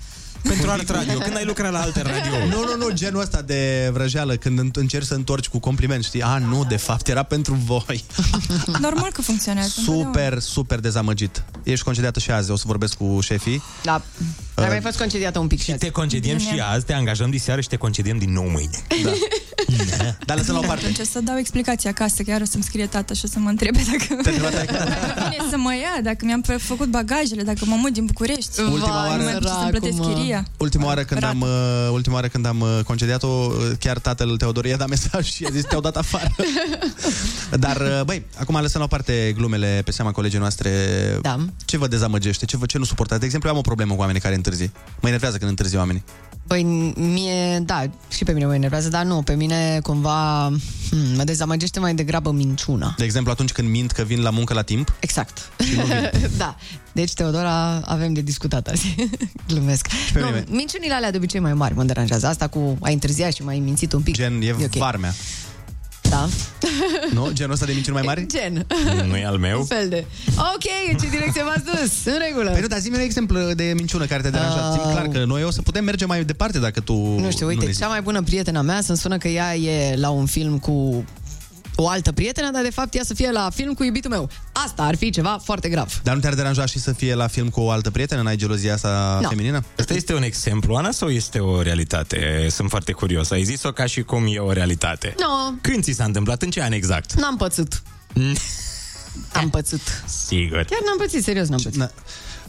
Pentru 0.42 0.70
alt 0.70 0.88
radio. 0.88 1.18
Când 1.18 1.36
ai 1.36 1.44
lucrat 1.44 1.72
la 1.72 1.80
alte 1.80 2.02
radio? 2.02 2.46
Nu, 2.48 2.64
nu, 2.64 2.84
nu, 2.86 2.90
genul 2.94 3.20
ăsta 3.20 3.42
de 3.42 3.90
vrăjeală 3.92 4.34
când 4.34 4.58
în- 4.58 4.70
încerci 4.74 5.06
să 5.06 5.14
întorci 5.14 5.48
cu 5.48 5.58
compliment, 5.58 6.04
știi? 6.04 6.22
A, 6.22 6.38
nu, 6.38 6.64
de 6.68 6.76
fapt, 6.76 7.08
era 7.08 7.22
pentru 7.22 7.54
voi. 7.54 8.04
Normal 8.80 9.10
că 9.12 9.22
funcționează. 9.22 9.72
Super, 9.84 10.38
super 10.38 10.78
dezamăgit. 10.78 11.44
Ești 11.62 11.84
concediată 11.84 12.18
și 12.18 12.30
azi, 12.30 12.50
o 12.50 12.56
să 12.56 12.64
vorbesc 12.66 12.94
cu 12.94 13.18
șefii. 13.22 13.62
Da. 13.82 14.02
Ai 14.54 14.68
mai 14.68 14.80
fost 14.80 14.98
concediată 14.98 15.38
un 15.38 15.46
pic 15.46 15.62
și 15.62 15.72
Te 15.72 15.90
concediem 15.90 16.36
Bine. 16.36 16.50
și 16.52 16.60
azi, 16.72 16.84
te 16.84 16.92
angajăm 16.92 17.30
diseară 17.30 17.60
și 17.60 17.68
te 17.68 17.76
concediem 17.76 18.18
din 18.18 18.32
nou 18.32 18.48
mâine. 18.48 18.78
Da. 19.02 19.10
Dar 20.26 20.36
lăsăm 20.36 20.54
la 20.54 20.60
o 20.60 20.62
parte. 20.66 20.82
Atunci 20.84 20.98
o 20.98 21.04
să 21.10 21.20
dau 21.20 21.36
explicații 21.38 21.88
acasă, 21.88 22.22
chiar 22.22 22.40
o 22.40 22.44
să-mi 22.44 22.62
scrie 22.62 22.86
tata 22.86 23.14
și 23.14 23.20
o 23.24 23.28
să 23.28 23.38
mă 23.38 23.48
întrebe 23.48 23.80
dacă 23.90 24.22
Te 24.22 24.28
întreba 24.28 24.48
taică? 24.48 24.72
vine 25.30 25.44
să 25.50 25.56
mă 25.56 25.74
ia, 25.74 26.02
dacă 26.02 26.24
mi-am 26.24 26.44
fă- 26.44 26.58
făcut 26.62 26.88
bagajele, 26.88 27.42
dacă 27.42 27.58
mă 27.64 27.74
mut 27.78 27.92
din 27.92 28.04
București. 28.04 28.60
Ultima 28.60 29.02
Nu 29.02 29.08
oară- 29.08 29.22
mai 29.22 29.32
pot 29.32 29.42
să 29.42 29.66
plătesc 29.70 29.96
Săracul, 29.96 30.14
mă. 30.30 30.36
chiria. 30.36 30.52
Ultima 30.56 30.84
oară 30.86 31.02
când 31.04 31.22
am, 31.22 31.40
uh, 31.40 31.88
ultima 31.92 32.14
oară 32.14 32.28
când 32.28 32.46
am 32.46 32.60
uh, 32.60 32.78
concediat-o, 32.84 33.26
uh, 33.26 33.70
chiar 33.78 33.98
tatăl 33.98 34.36
Teodor 34.36 34.64
i-a 34.64 34.76
dat 34.76 34.88
mesaj 34.88 35.32
și 35.32 35.44
a 35.44 35.50
zis 35.50 35.64
te-au 35.64 35.80
dat 35.80 35.96
afară. 35.96 36.34
Dar, 37.64 37.76
uh, 37.76 38.00
băi, 38.04 38.26
acum 38.36 38.60
lăsăm 38.60 38.80
la 38.80 38.84
o 38.84 38.88
parte 38.88 39.32
glumele 39.36 39.82
pe 39.84 39.90
seama 39.90 40.12
colegii 40.12 40.38
noastre. 40.38 40.70
Da. 41.22 41.36
Ce 41.64 41.78
vă 41.78 41.86
dezamăgește? 41.86 42.44
Ce, 42.44 42.56
vă, 42.56 42.66
ce 42.66 42.78
nu 42.78 42.84
suportați? 42.84 43.20
De 43.20 43.26
exemplu, 43.26 43.48
eu 43.48 43.54
am 43.54 43.60
o 43.60 43.64
problemă 43.64 43.94
cu 43.94 44.00
oamenii 44.00 44.20
care 44.20 44.34
întârzi. 44.34 44.70
Mă 45.00 45.08
enervează 45.08 45.36
când 45.36 45.50
întârzi 45.50 45.76
oamenii. 45.76 46.04
Păi 46.50 46.62
mie, 46.96 47.58
da, 47.58 47.82
și 48.08 48.24
pe 48.24 48.32
mine 48.32 48.46
mă 48.46 48.54
enervează, 48.54 48.88
dar 48.88 49.04
nu, 49.04 49.22
pe 49.22 49.34
mine 49.34 49.80
cumva 49.82 50.50
hmm, 50.90 51.14
mă 51.16 51.24
dezamăgește 51.24 51.80
mai 51.80 51.94
degrabă 51.94 52.30
minciuna. 52.30 52.94
De 52.98 53.04
exemplu, 53.04 53.30
atunci 53.32 53.52
când 53.52 53.68
mint 53.68 53.90
că 53.90 54.02
vin 54.02 54.22
la 54.22 54.30
muncă 54.30 54.54
la 54.54 54.62
timp. 54.62 54.94
Exact. 55.00 55.50
Și 55.64 55.74
nu 55.76 55.82
vin. 55.84 56.10
da. 56.36 56.56
Deci, 56.92 57.12
Teodora, 57.12 57.80
avem 57.84 58.12
de 58.12 58.20
discutat 58.20 58.66
azi. 58.68 58.94
Glumesc. 59.48 59.88
pe 60.12 60.20
Nu, 60.20 60.26
mine. 60.26 60.44
minciunile 60.48 60.94
alea 60.94 61.10
de 61.10 61.16
obicei 61.16 61.40
mai 61.40 61.54
mari 61.54 61.74
mă 61.74 61.84
deranjează. 61.84 62.26
Asta 62.26 62.46
cu 62.48 62.76
ai 62.80 62.92
întârziat 62.92 63.32
și 63.32 63.42
mai 63.42 63.58
mințit 63.58 63.92
un 63.92 64.00
pic. 64.02 64.14
Gen, 64.14 64.40
e, 64.42 64.52
ok. 64.52 64.74
varmea. 64.74 65.14
Da. 66.10 66.28
Nu? 67.14 67.30
Genul 67.32 67.52
ăsta 67.52 67.66
de 67.66 67.72
minciuni 67.72 67.96
mai 67.96 68.06
mari? 68.06 68.26
Gen. 68.26 68.66
Nu 69.06 69.16
e 69.16 69.24
al 69.26 69.36
meu? 69.38 69.58
Un 69.58 69.64
fel 69.64 69.88
de... 69.88 70.04
Ok, 70.36 70.64
în 70.92 70.96
ce 70.98 71.08
direcție 71.08 71.42
v-ați 71.42 71.64
dus? 71.64 72.04
În 72.14 72.18
regulă. 72.26 72.50
Păi 72.50 72.60
nu, 72.60 72.66
dar 72.66 72.78
zi-mi 72.78 72.94
un 72.96 73.00
exemplu 73.02 73.38
de 73.52 73.72
minciună 73.76 74.04
care 74.06 74.22
te 74.22 74.30
deranjează. 74.30 74.72
Zi 74.72 74.90
clar 74.92 75.08
că 75.08 75.24
noi 75.24 75.44
o 75.44 75.50
să 75.50 75.62
putem 75.62 75.84
merge 75.84 76.04
mai 76.04 76.24
departe 76.24 76.58
dacă 76.58 76.80
tu 76.80 76.94
Nu 76.94 77.30
știu, 77.30 77.46
uite, 77.46 77.64
ne 77.64 77.70
zici. 77.70 77.80
cea 77.80 77.88
mai 77.88 78.00
bună 78.02 78.22
prietena 78.22 78.60
mea 78.62 78.80
să-mi 78.80 78.98
spună 78.98 79.16
că 79.16 79.28
ea 79.28 79.56
e 79.56 79.96
la 79.96 80.08
un 80.10 80.26
film 80.26 80.58
cu 80.58 81.04
o 81.82 81.88
altă 81.88 82.12
prietenă, 82.12 82.50
dar 82.50 82.62
de 82.62 82.70
fapt 82.70 82.94
ea 82.94 83.02
să 83.04 83.14
fie 83.14 83.30
la 83.30 83.50
film 83.54 83.74
cu 83.74 83.84
iubitul 83.84 84.10
meu. 84.10 84.30
Asta 84.52 84.82
ar 84.82 84.96
fi 84.96 85.10
ceva 85.10 85.40
foarte 85.44 85.68
grav. 85.68 86.00
Dar 86.02 86.14
nu 86.14 86.20
te-ar 86.20 86.34
deranja 86.34 86.66
și 86.66 86.78
să 86.78 86.92
fie 86.92 87.14
la 87.14 87.26
film 87.26 87.48
cu 87.48 87.60
o 87.60 87.70
altă 87.70 87.90
prietenă? 87.90 88.22
N-ai 88.22 88.36
gelozia 88.36 88.74
asta 88.74 89.18
Nu. 89.22 89.28
feminină? 89.28 89.64
Asta 89.78 89.94
este 89.94 90.14
un 90.14 90.22
exemplu, 90.22 90.74
Ana, 90.74 90.90
sau 90.90 91.08
este 91.10 91.38
o 91.38 91.62
realitate? 91.62 92.46
Sunt 92.50 92.68
foarte 92.70 92.92
curios. 92.92 93.30
Ai 93.30 93.42
zis-o 93.44 93.70
ca 93.72 93.86
și 93.86 94.02
cum 94.02 94.24
e 94.28 94.38
o 94.38 94.52
realitate. 94.52 95.14
Nu, 95.18 95.58
Când 95.60 95.82
ți 95.82 95.92
s-a 95.92 96.04
întâmplat? 96.04 96.42
În 96.42 96.50
ce 96.50 96.62
an 96.62 96.72
exact? 96.72 97.12
n-am 97.12 97.36
pățit. 97.36 97.82
Am 99.32 99.50
pățit. 99.50 100.02
Sigur. 100.26 100.56
Chiar 100.62 100.80
n-am 100.86 100.96
pățit, 100.98 101.22
serios 101.22 101.48
n-am 101.48 101.60
pățit. 101.62 101.78
Na, 101.78 101.90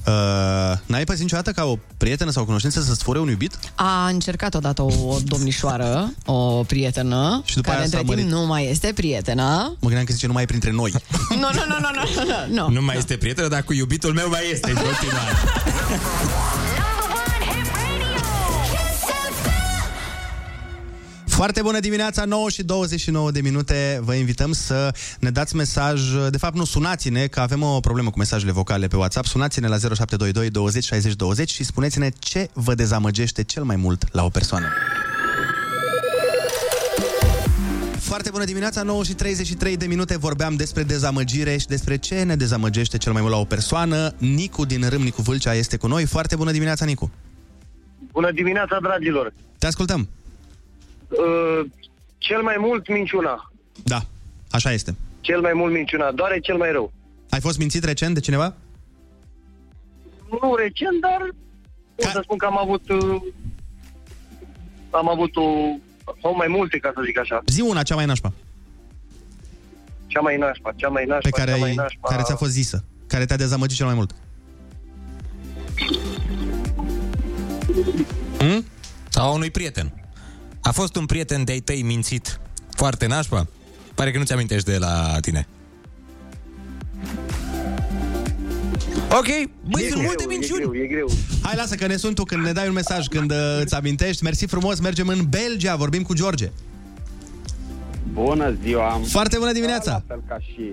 uh, 0.08 0.78
n-ai 0.86 1.04
pățit 1.04 1.22
niciodată 1.22 1.52
ca 1.52 1.64
o 1.64 1.78
prietenă 1.98 2.32
sau 2.32 2.42
o 2.42 2.46
cunoștință 2.46 2.82
să-ți 2.82 3.04
fure 3.04 3.20
un 3.20 3.28
iubit? 3.30 3.60
A 3.76 4.08
încercat 4.08 4.54
odată 4.54 4.82
o, 4.82 4.92
o 5.08 5.18
domnișoară, 5.24 6.14
o 6.26 6.64
prietenă, 6.64 7.42
Și 7.46 7.56
după 7.56 7.70
care 7.70 7.82
aia 7.82 7.90
s-a 7.90 7.98
între 7.98 8.16
timp 8.16 8.30
mărit. 8.30 8.40
nu 8.42 8.48
mai 8.48 8.70
este 8.70 8.92
prietenă. 8.96 9.44
Mă 9.70 9.76
gândeam 9.88 10.04
că 10.04 10.14
zice 10.14 10.28
nu 10.28 10.34
mai 10.34 10.44
e 10.44 10.46
printre 10.46 10.72
noi. 10.72 10.92
Nu, 11.30 11.36
nu, 11.38 11.64
nu, 11.68 11.76
nu, 11.80 11.90
nu, 11.94 12.24
nu, 12.26 12.62
nu. 12.64 12.70
Nu 12.70 12.82
mai 12.82 12.98
este 12.98 13.18
prietenă, 13.18 13.48
dar 13.48 13.64
cu 13.64 13.74
iubitul 13.74 14.14
meu 14.14 14.30
mai 14.30 14.42
este 14.52 14.70
în 14.70 14.76
continuare. 14.76 15.32
Foarte 21.42 21.62
bună 21.62 21.80
dimineața, 21.80 22.26
9 22.26 22.50
și 22.50 22.64
29 22.64 23.32
de 23.32 23.42
minute. 23.42 24.00
Vă 24.04 24.14
invităm 24.14 24.52
să 24.52 24.94
ne 25.20 25.30
dați 25.30 25.56
mesaj, 25.56 26.02
de 26.30 26.38
fapt 26.38 26.56
nu, 26.56 26.64
sunați-ne, 26.64 27.28
că 27.28 27.40
avem 27.40 27.62
o 27.62 27.80
problemă 27.80 28.10
cu 28.10 28.18
mesajele 28.18 28.52
vocale 28.52 28.88
pe 28.88 28.96
WhatsApp. 28.96 29.26
Sunați-ne 29.26 29.68
la 29.68 29.78
0722 29.78 30.50
20 30.50 30.84
60 30.84 31.14
20 31.14 31.52
și 31.52 31.64
spuneți-ne 31.64 32.10
ce 32.20 32.50
vă 32.54 32.74
dezamăgește 32.74 33.44
cel 33.44 33.64
mai 33.64 33.76
mult 33.76 34.14
la 34.14 34.24
o 34.24 34.30
persoană. 34.30 34.66
Foarte 38.00 38.30
bună 38.30 38.44
dimineața, 38.44 38.84
9 38.84 39.04
și 39.04 39.14
33 39.14 39.78
de 39.78 39.86
minute 39.86 40.18
vorbeam 40.18 40.56
despre 40.56 40.84
dezamăgire 40.84 41.58
și 41.58 41.68
despre 41.68 41.98
ce 41.98 42.24
ne 42.24 42.36
dezamăgește 42.36 42.98
cel 42.98 43.12
mai 43.12 43.22
mult 43.22 43.34
la 43.34 43.40
o 43.40 43.46
persoană. 43.46 44.14
Nicu 44.18 44.66
din 44.66 44.90
Râmnicu 44.90 45.22
Vâlcea 45.22 45.54
este 45.54 45.78
cu 45.78 45.88
noi. 45.88 46.06
Foarte 46.06 46.36
bună 46.36 46.52
dimineața, 46.52 46.86
Nicu. 46.86 47.12
Bună 48.12 48.32
dimineața, 48.32 48.78
dragilor! 48.82 49.34
Te 49.58 49.68
ascultăm. 49.68 50.10
Uh, 51.12 51.66
cel 52.18 52.42
mai 52.42 52.56
mult 52.60 52.88
minciuna. 52.90 53.52
Da, 53.84 54.02
așa 54.52 54.72
este. 54.72 54.96
cel 55.22 55.42
mai 55.42 55.54
mult 55.54 55.74
minciuna, 55.74 56.12
doar 56.12 56.32
e 56.32 56.40
cel 56.40 56.58
mai 56.58 56.72
rău. 56.72 56.92
Ai 57.30 57.40
fost 57.40 57.58
mințit 57.58 57.84
recent 57.84 58.14
de 58.14 58.20
cineva? 58.20 58.54
Nu 60.42 60.56
recent, 60.56 61.02
dar 61.02 61.30
pot 61.96 62.06
să 62.12 62.20
spun 62.24 62.38
că 62.38 62.46
am 62.46 62.58
avut 62.58 62.90
uh, 62.90 63.22
am 64.90 65.10
avut 65.10 65.36
o, 65.36 65.42
sau 66.22 66.36
mai 66.36 66.48
multe, 66.48 66.78
ca 66.78 66.92
să 66.96 67.02
zic 67.06 67.20
așa. 67.20 67.42
Zi 67.48 67.62
una, 67.62 67.84
cea 67.84 67.96
mai 67.96 68.06
nașpa, 68.06 68.34
Cea 70.08 70.20
mai 70.20 70.38
nașpa, 70.38 70.72
cea 70.76 70.88
mai 70.88 71.06
nașpa, 71.06 71.30
pe 71.30 71.38
care, 71.40 71.52
cea 71.52 71.58
mai 71.58 71.70
ai, 71.70 71.76
nașpa. 71.76 72.10
care 72.10 72.22
ți-a 72.24 72.36
fost 72.36 72.52
zisă, 72.52 72.84
care 73.08 73.26
te-a 73.26 73.36
dezamăgit 73.38 73.78
cel 73.78 73.86
mai 73.86 73.96
mult. 73.96 74.16
Hmm? 78.38 78.66
Sau 79.10 79.30
a 79.30 79.34
unui 79.34 79.52
prieten. 79.52 80.01
A 80.62 80.72
fost 80.72 80.96
un 80.96 81.06
prieten 81.06 81.44
de-ai 81.44 81.60
tăi 81.60 81.82
mințit 81.82 82.40
foarte 82.70 83.08
nașpa? 83.08 83.48
Pare 83.96 84.12
că 84.12 84.18
nu-ți 84.18 84.34
amintești 84.34 84.72
de 84.72 84.78
la 84.78 85.18
tine. 85.22 85.48
Ok, 89.12 89.28
băi, 89.70 89.84
sunt 89.90 90.04
multe 90.04 90.26
minciuni. 90.28 90.64
E 90.64 90.68
greu, 90.68 90.84
e 90.84 90.88
greu. 90.88 91.10
Hai, 91.42 91.54
lasă 91.56 91.76
că 91.76 91.88
ne 91.88 91.96
sunt 91.96 92.16
tu 92.16 92.24
când 92.24 92.44
ne 92.46 92.52
dai 92.52 92.68
un 92.68 92.74
mesaj, 92.74 93.08
când 93.08 93.32
uh, 93.32 93.60
îți 93.62 93.76
amintești. 93.76 94.24
Mersi 94.24 94.46
frumos, 94.46 94.80
mergem 94.80 95.08
în 95.08 95.26
Belgia, 95.30 95.76
vorbim 95.76 96.02
cu 96.02 96.14
George. 96.14 96.52
Bună 98.14 98.56
ziua! 98.64 99.02
Foarte 99.08 99.38
bună 99.38 99.52
dimineața! 99.52 99.92
La 99.92 100.04
fel 100.08 100.24
ca 100.28 100.40
și, 100.40 100.70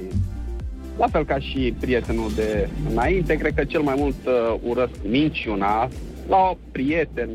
la 0.99 1.07
fel 1.07 1.25
ca 1.25 1.39
și 1.39 1.75
prietenul 1.81 2.31
de 2.35 2.69
înainte, 2.91 3.35
cred 3.35 3.55
că 3.55 3.65
cel 3.65 3.81
mai 3.81 3.95
mult 3.99 4.17
uh, 4.27 4.61
urăsc 4.63 4.93
minciuna 5.09 5.89
la 6.29 6.57
prieten 6.73 7.29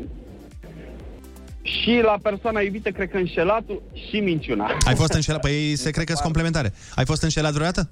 și 1.64 2.00
la 2.02 2.18
persoana 2.22 2.60
iubită, 2.60 2.90
cred 2.90 3.10
că 3.10 3.16
înșelatul 3.16 3.82
și 4.08 4.20
minciuna. 4.20 4.66
Ai 4.88 4.94
fost 4.94 5.12
înșelat? 5.12 5.40
Păi 5.40 5.76
se 5.76 5.90
cred 5.90 6.04
că 6.04 6.12
sunt 6.12 6.24
complementare. 6.24 6.72
Ai 6.94 7.04
fost 7.04 7.22
înșelat 7.22 7.52
vreodată? 7.52 7.90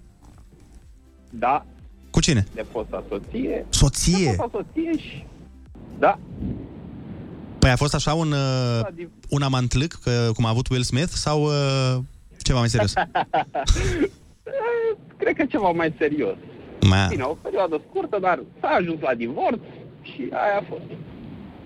Da, 1.30 1.66
Cu 2.10 2.20
cine? 2.20 2.46
de 2.54 2.66
fosta 2.70 3.04
soție. 3.08 3.66
Soție? 3.68 4.30
De 4.30 4.36
fosta 4.36 4.50
soție 4.52 4.98
și... 4.98 5.24
Da, 5.98 6.18
Păi 7.58 7.70
a 7.70 7.76
fost 7.76 7.94
așa 7.94 8.14
un, 8.14 8.32
uh, 8.32 9.06
un 9.28 9.42
amantlâc, 9.42 9.92
că, 10.04 10.30
cum 10.34 10.44
a 10.44 10.48
avut 10.48 10.68
Will 10.68 10.82
Smith, 10.82 11.08
sau 11.08 11.42
uh, 11.42 11.98
ceva 12.42 12.58
mai 12.58 12.68
serios? 12.68 12.92
cred 15.20 15.36
că 15.36 15.44
ceva 15.44 15.70
mai 15.70 15.94
serios. 15.98 16.36
Ma. 16.80 17.06
Bine, 17.08 17.22
o 17.22 17.36
perioadă 17.42 17.80
scurtă, 17.88 18.18
dar 18.20 18.42
s-a 18.60 18.68
ajuns 18.68 19.00
la 19.00 19.14
divorț 19.14 19.60
și 20.02 20.28
aia 20.30 20.58
a 20.60 20.64
fost. 20.68 20.82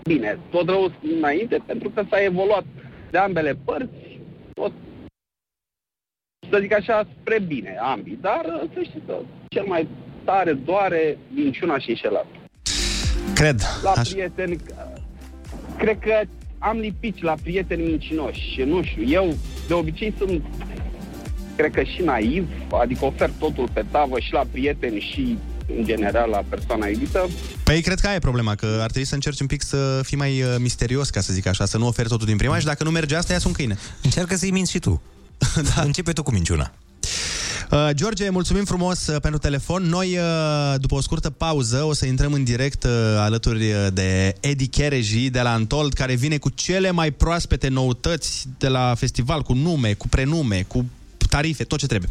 Bine, 0.07 0.38
tot 0.50 0.68
rău 0.68 0.92
înainte, 1.18 1.62
pentru 1.66 1.90
că 1.90 2.04
s-a 2.11 2.22
evoluat 2.22 2.64
de 3.11 3.18
ambele 3.18 3.59
părți, 3.64 4.20
tot, 4.54 4.72
să 6.50 6.59
zic 6.61 6.72
așa, 6.72 7.09
spre 7.20 7.40
bine, 7.40 7.76
ambii. 7.80 8.18
Dar 8.20 8.68
să 8.74 8.80
știți 8.82 9.07
că 9.07 9.18
cel 9.48 9.64
mai 9.66 9.88
tare 10.24 10.52
doare 10.52 11.18
minciuna 11.28 11.78
și 11.78 11.90
înșelat. 11.90 12.26
Cred. 13.34 13.61
La 13.82 13.92
prieteni, 14.02 14.57
cred 15.78 15.98
că 15.98 16.20
am 16.59 16.78
lipit 16.78 17.22
la 17.22 17.34
prieteni 17.42 17.82
mincinoși 17.82 18.50
și 18.52 18.62
nu 18.62 18.82
știu, 18.82 19.02
eu 19.02 19.34
de 19.66 19.74
obicei 19.74 20.14
sunt, 20.18 20.44
cred 21.57 21.70
că 21.70 21.82
și 21.82 22.02
naiv, 22.02 22.48
adică 22.80 23.04
ofer 23.04 23.30
totul 23.38 23.68
pe 23.72 23.84
tavă 23.90 24.18
și 24.18 24.32
la 24.32 24.44
prieteni 24.52 25.00
și 25.00 25.38
în 25.78 25.84
general 25.84 26.30
la 26.30 26.42
persoana 26.48 26.86
iubită. 26.86 27.28
Păi 27.62 27.82
cred 27.82 28.00
că 28.00 28.06
aia 28.06 28.16
e 28.16 28.18
problema, 28.18 28.54
că 28.54 28.66
ar 28.66 28.90
trebui 28.90 29.08
să 29.08 29.14
încerci 29.14 29.40
un 29.40 29.46
pic 29.46 29.62
să 29.62 30.00
fii 30.02 30.16
mai 30.16 30.42
uh, 30.42 30.54
misterios, 30.58 31.10
ca 31.10 31.20
să 31.20 31.32
zic 31.32 31.46
așa, 31.46 31.64
să 31.64 31.78
nu 31.78 31.86
oferi 31.86 32.08
totul 32.08 32.26
din 32.26 32.36
prima 32.36 32.58
și 32.58 32.64
dacă 32.64 32.84
nu 32.84 32.90
merge 32.90 33.16
asta, 33.16 33.32
ia 33.32 33.38
un 33.46 33.52
câine. 33.52 33.78
Încearcă 34.02 34.36
să-i 34.36 34.50
minți 34.50 34.70
și 34.70 34.78
tu. 34.78 35.02
da. 35.74 35.82
Începe 35.82 36.12
tu 36.12 36.22
cu 36.22 36.32
minciuna. 36.32 36.72
Uh, 37.70 37.88
George, 37.92 38.30
mulțumim 38.30 38.64
frumos 38.64 39.06
uh, 39.06 39.20
pentru 39.20 39.40
telefon. 39.40 39.82
Noi, 39.82 40.16
uh, 40.16 40.74
după 40.80 40.94
o 40.94 41.00
scurtă 41.00 41.30
pauză, 41.30 41.82
o 41.82 41.92
să 41.92 42.06
intrăm 42.06 42.32
în 42.32 42.44
direct 42.44 42.84
uh, 42.84 42.90
alături 43.18 43.72
uh, 43.72 43.86
de 43.92 44.34
Eddie 44.40 44.66
Chereji 44.66 45.30
de 45.30 45.40
la 45.40 45.52
Antold, 45.52 45.92
care 45.92 46.14
vine 46.14 46.36
cu 46.38 46.48
cele 46.48 46.90
mai 46.90 47.10
proaspete 47.10 47.68
noutăți 47.68 48.44
de 48.58 48.68
la 48.68 48.94
festival, 48.94 49.42
cu 49.42 49.52
nume, 49.52 49.92
cu 49.92 50.08
prenume, 50.08 50.64
cu 50.68 50.84
tarife, 51.28 51.64
tot 51.64 51.78
ce 51.78 51.86
trebuie. 51.86 52.10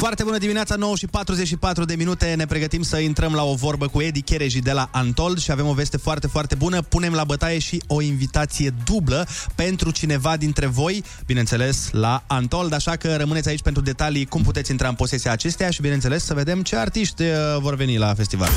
Foarte 0.00 0.22
bună 0.22 0.38
dimineața, 0.38 0.74
9 0.74 0.96
și 0.96 1.06
44 1.06 1.84
de 1.84 1.94
minute. 1.94 2.34
Ne 2.36 2.46
pregătim 2.46 2.82
să 2.82 2.98
intrăm 2.98 3.32
la 3.32 3.44
o 3.44 3.54
vorbă 3.54 3.86
cu 3.86 4.00
Edi 4.00 4.20
Chereji 4.20 4.60
de 4.60 4.72
la 4.72 4.88
Antold 4.92 5.38
și 5.38 5.50
avem 5.50 5.66
o 5.66 5.72
veste 5.72 5.96
foarte, 5.96 6.26
foarte 6.26 6.54
bună. 6.54 6.82
Punem 6.82 7.12
la 7.12 7.24
bătaie 7.24 7.58
și 7.58 7.82
o 7.86 8.00
invitație 8.00 8.74
dublă 8.84 9.26
pentru 9.54 9.90
cineva 9.90 10.36
dintre 10.36 10.66
voi, 10.66 11.04
bineînțeles, 11.26 11.88
la 11.92 12.24
Antold. 12.26 12.72
Așa 12.72 12.96
că 12.96 13.16
rămâneți 13.16 13.48
aici 13.48 13.62
pentru 13.62 13.82
detalii 13.82 14.26
cum 14.26 14.42
puteți 14.42 14.70
intra 14.70 14.88
în 14.88 14.94
posesia 14.94 15.32
acesteia 15.32 15.70
și, 15.70 15.80
bineînțeles, 15.80 16.24
să 16.24 16.34
vedem 16.34 16.62
ce 16.62 16.76
artiști 16.76 17.22
uh, 17.22 17.28
vor 17.58 17.74
veni 17.74 17.98
la 17.98 18.14
festival. 18.14 18.48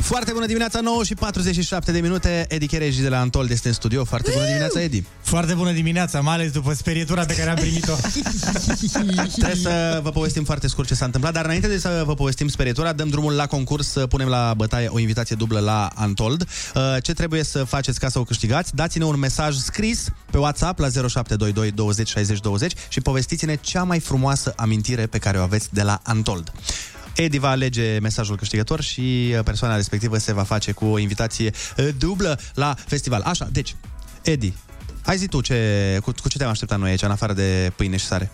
Foarte 0.00 0.32
bună 0.32 0.46
dimineața, 0.46 0.80
9 0.80 1.04
și 1.04 1.14
47 1.14 1.92
de 1.92 2.00
minute. 2.00 2.46
Edi 2.48 2.66
Chereji 2.66 3.00
de 3.00 3.08
la 3.08 3.20
Antold 3.20 3.50
este 3.50 3.68
în 3.68 3.74
studio. 3.74 4.04
Foarte 4.04 4.30
bună 4.32 4.44
dimineața, 4.44 4.82
Edi. 4.82 5.04
Foarte 5.20 5.54
bună 5.54 5.72
dimineața, 5.72 6.20
mai 6.20 6.34
ales 6.34 6.50
după 6.50 6.72
sperietura 6.72 7.24
pe 7.24 7.34
care 7.34 7.50
am 7.50 7.56
primit-o. 7.56 7.92
Trebuie 9.38 9.56
să 9.62 10.00
vă 10.02 10.10
povestim 10.10 10.44
foarte 10.44 10.68
scurt 10.74 10.88
ce 10.88 10.94
s-a 10.94 11.04
întâmplat, 11.04 11.32
dar 11.32 11.44
înainte 11.44 11.68
de 11.68 11.78
să 11.78 12.02
vă 12.06 12.14
povestim 12.14 12.48
sperietura, 12.48 12.92
dăm 12.92 13.08
drumul 13.08 13.32
la 13.32 13.46
concurs 13.46 13.88
să 13.88 14.06
punem 14.06 14.28
la 14.28 14.54
bătaie 14.56 14.88
o 14.88 14.98
invitație 14.98 15.36
dublă 15.36 15.60
la 15.60 15.90
Antold. 15.94 16.48
Uh, 16.74 16.96
Ce 17.02 17.12
trebuie 17.12 17.42
să 17.42 17.64
faceți 17.64 18.00
ca 18.00 18.08
să 18.08 18.18
o 18.18 18.24
câștigați? 18.24 18.74
Dați-ne 18.74 19.04
un 19.04 19.18
mesaj 19.18 19.56
scris 19.56 20.08
pe 20.30 20.38
WhatsApp 20.38 20.78
la 20.78 20.88
0722 20.88 21.70
20 21.70 22.08
60 22.08 22.40
20 22.40 22.72
și 22.88 23.00
povestiți-ne 23.00 23.54
cea 23.54 23.82
mai 23.82 24.00
frumoasă 24.00 24.52
amintire 24.56 25.06
pe 25.06 25.18
care 25.18 25.38
o 25.38 25.42
aveți 25.42 25.68
de 25.72 25.82
la 25.82 26.00
Antold. 26.02 26.52
Edi 27.16 27.38
va 27.38 27.48
alege 27.48 27.98
mesajul 27.98 28.36
câștigător 28.36 28.80
și 28.80 29.34
uh, 29.36 29.42
persoana 29.44 29.76
respectivă 29.76 30.18
se 30.18 30.32
va 30.32 30.42
face 30.42 30.72
cu 30.72 30.84
o 30.84 30.98
invitație 30.98 31.52
uh, 31.78 31.88
dublă 31.98 32.38
la 32.54 32.74
festival. 32.86 33.22
Așa, 33.22 33.48
deci, 33.52 33.76
Edi, 34.22 34.52
hai 35.02 35.16
zi 35.16 35.26
tu 35.26 35.40
ce, 35.40 35.98
cu, 36.02 36.12
cu 36.22 36.28
ce 36.28 36.38
te-am 36.38 36.50
așteptat 36.50 36.78
noi 36.78 36.90
aici, 36.90 37.02
în 37.02 37.10
afară 37.10 37.32
de 37.32 37.72
pâine 37.76 37.96
și 37.96 38.04
sare? 38.04 38.30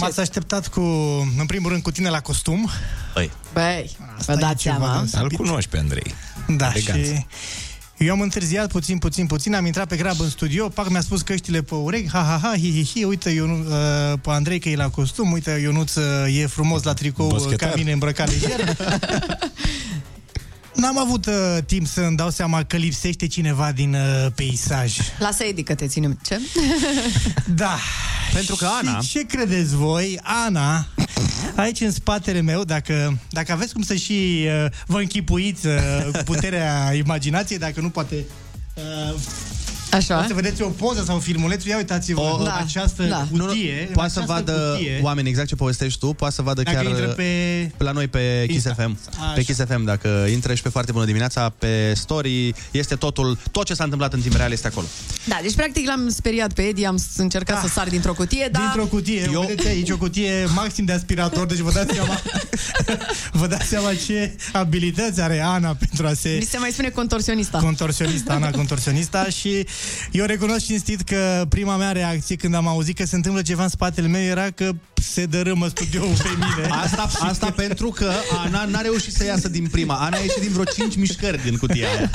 M-ați 0.00 0.20
așteptat 0.20 0.68
cu, 0.68 0.80
în 1.38 1.46
primul 1.46 1.70
rând, 1.70 1.82
cu 1.82 1.90
tine 1.90 2.08
la 2.08 2.20
costum. 2.20 2.70
Băi. 3.14 3.30
Băi, 3.52 3.90
Asta 4.18 4.32
vă 4.32 4.38
e 4.38 4.42
dați 4.42 4.62
ceva 4.62 4.76
seama? 4.76 4.94
deosebit. 4.94 5.38
Îl 5.38 5.44
cunoști 5.46 5.70
pe 5.70 5.78
Andrei. 5.78 6.14
Da, 6.48 6.72
Eleganță. 6.74 7.12
și 7.12 7.26
eu 7.96 8.12
am 8.12 8.20
întârziat 8.20 8.68
puțin, 8.70 8.98
puțin, 8.98 9.26
puțin, 9.26 9.54
am 9.54 9.66
intrat 9.66 9.88
pe 9.88 9.96
grabă 9.96 10.22
în 10.24 10.30
studio, 10.30 10.68
pac 10.68 10.88
mi-a 10.88 11.00
spus 11.00 11.22
căștile 11.22 11.62
pe 11.62 11.74
urechi, 11.74 12.08
ha, 12.10 12.18
ha, 12.22 12.38
ha, 12.42 12.52
hi, 12.56 12.70
hi, 12.84 12.84
hi, 12.98 13.04
uite 13.04 13.30
Ionu, 13.30 13.58
uh, 13.58 14.18
pe 14.20 14.30
Andrei 14.30 14.58
că 14.58 14.68
e 14.68 14.76
la 14.76 14.88
costum, 14.88 15.32
uite 15.32 15.58
Ionuț 15.62 15.94
uh, 15.94 16.38
e 16.40 16.46
frumos 16.46 16.82
la 16.82 16.92
tricou 16.92 17.26
uh, 17.26 17.32
Boschetar. 17.32 17.68
ca 17.68 17.74
mine 17.76 17.92
îmbrăcat 17.92 18.30
lejer. 18.30 18.76
N-am 20.74 20.98
avut 20.98 21.26
uh, 21.26 21.58
timp 21.66 21.86
să 21.86 22.00
îmi 22.00 22.16
dau 22.16 22.30
seama 22.30 22.62
că 22.62 22.76
lipsește 22.76 23.26
cineva 23.26 23.72
din 23.72 23.94
uh, 23.94 24.26
peisaj. 24.34 24.96
Lasă 25.18 25.44
Edi 25.44 25.62
că 25.62 25.74
te 25.74 25.86
ținem. 25.86 26.18
Ce? 26.26 26.40
Da. 27.54 27.78
Pentru 28.32 28.56
că 28.56 28.66
Ana... 28.82 29.00
Și 29.00 29.08
ce 29.08 29.26
credeți 29.26 29.74
voi? 29.74 30.20
Ana, 30.22 30.86
aici 31.54 31.80
în 31.80 31.90
spatele 31.90 32.40
meu, 32.40 32.64
dacă, 32.64 33.18
dacă 33.30 33.52
aveți 33.52 33.72
cum 33.72 33.82
să 33.82 33.94
și 33.94 34.46
uh, 34.46 34.70
vă 34.86 34.98
închipuiți 34.98 35.66
uh, 35.66 35.74
cu 36.12 36.22
puterea 36.24 36.92
imaginației, 36.94 37.58
dacă 37.58 37.80
nu 37.80 37.90
poate... 37.90 38.24
Uh, 38.74 39.14
Așa. 39.94 40.14
Poate 40.14 40.28
să 40.28 40.34
vedeți 40.34 40.62
o 40.62 40.68
poză 40.68 41.02
sau 41.06 41.14
un 41.14 41.20
filmuleț, 41.20 41.64
ia 41.64 41.76
uitați-vă 41.76 42.20
O- 42.20 42.36
în 42.38 42.44
Da, 42.44 42.56
această 42.64 43.02
da. 43.02 43.26
cutie. 43.30 43.84
în 43.88 43.92
Poate 43.94 44.10
să 44.12 44.18
această 44.20 44.42
vadă 44.52 44.72
cutie, 44.76 45.00
oamenii 45.02 45.30
exact 45.30 45.48
ce 45.48 45.54
povestești 45.54 45.98
tu, 45.98 46.06
poate 46.12 46.34
să 46.34 46.42
vadă 46.42 46.62
Dacă 46.62 46.76
chiar 46.76 46.86
intră 46.86 47.06
pe- 47.06 47.70
la 47.78 47.90
noi 47.90 48.08
pe 48.08 48.44
Kiss 48.46 48.64
Insta. 48.64 48.82
FM. 48.82 48.98
Așa. 49.20 49.32
Pe 49.32 49.42
Kiss 49.42 49.60
FM, 49.68 49.84
dacă 49.84 50.08
intră 50.30 50.54
și 50.54 50.62
pe 50.62 50.68
foarte 50.68 50.92
bună 50.92 51.04
dimineața, 51.04 51.48
pe 51.58 51.92
story, 51.94 52.54
este 52.70 52.94
totul, 52.94 53.38
tot 53.50 53.64
ce 53.66 53.74
s-a 53.74 53.82
întâmplat 53.84 54.12
în 54.12 54.20
timp 54.20 54.34
real 54.36 54.52
este 54.52 54.66
acolo. 54.66 54.86
Da, 55.24 55.38
deci 55.42 55.54
practic 55.54 55.86
l-am 55.86 56.08
speriat 56.08 56.52
pe 56.52 56.62
Edi, 56.62 56.84
am 56.84 56.96
s- 56.96 57.16
încercat 57.16 57.60
să 57.62 57.68
sar 57.68 57.88
dintr-o 57.88 58.12
cutie, 58.14 58.48
dar... 58.52 58.62
Dintr-o 58.62 58.84
cutie, 58.86 59.28
eu... 59.32 59.40
vedeți 59.40 59.66
aici 59.68 59.90
o 59.90 59.96
cutie 59.96 60.44
maxim 60.54 60.84
de 60.84 60.92
aspirator, 60.92 61.46
deci 61.46 61.58
vă 61.58 61.70
dați 61.72 61.94
seama, 61.94 62.20
vă 63.40 63.46
dați 63.46 63.66
seama 63.66 63.90
ce 64.06 64.36
abilități 64.52 65.20
are 65.20 65.40
Ana 65.40 65.74
pentru 65.74 66.06
a 66.06 66.12
se... 66.12 66.36
Mi 66.38 66.44
se 66.50 66.58
mai 66.58 66.70
spune 66.70 66.88
contorsionista. 66.88 67.58
Contorsionista, 67.58 68.32
Ana 68.34 68.50
contorsionista 68.50 69.24
și 69.28 69.66
eu 70.12 70.24
recunosc 70.24 70.64
cinstit 70.64 71.00
că 71.00 71.44
prima 71.48 71.76
mea 71.76 71.92
reacție 71.92 72.36
când 72.36 72.54
am 72.54 72.68
auzit 72.68 72.96
că 72.96 73.04
se 73.04 73.16
întâmplă 73.16 73.42
ceva 73.42 73.62
în 73.62 73.68
spatele 73.68 74.06
meu 74.06 74.22
era 74.22 74.50
că 74.50 74.72
se 75.12 75.26
dărâmă 75.26 75.68
studioul 75.68 76.14
pe 76.16 76.28
mine. 76.34 76.68
Asta, 76.70 77.08
asta 77.20 77.50
pentru 77.50 77.88
că 77.88 78.12
Ana 78.44 78.64
n-a 78.64 78.80
reușit 78.80 79.12
să 79.12 79.24
iasă 79.24 79.48
din 79.48 79.66
prima. 79.70 79.94
Ana 79.94 80.16
a 80.16 80.20
ieșit 80.20 80.40
din 80.40 80.50
vreo 80.52 80.64
5 80.64 80.96
mișcări 80.96 81.42
din 81.42 81.56
cutia 81.56 81.88
aia. 81.96 82.10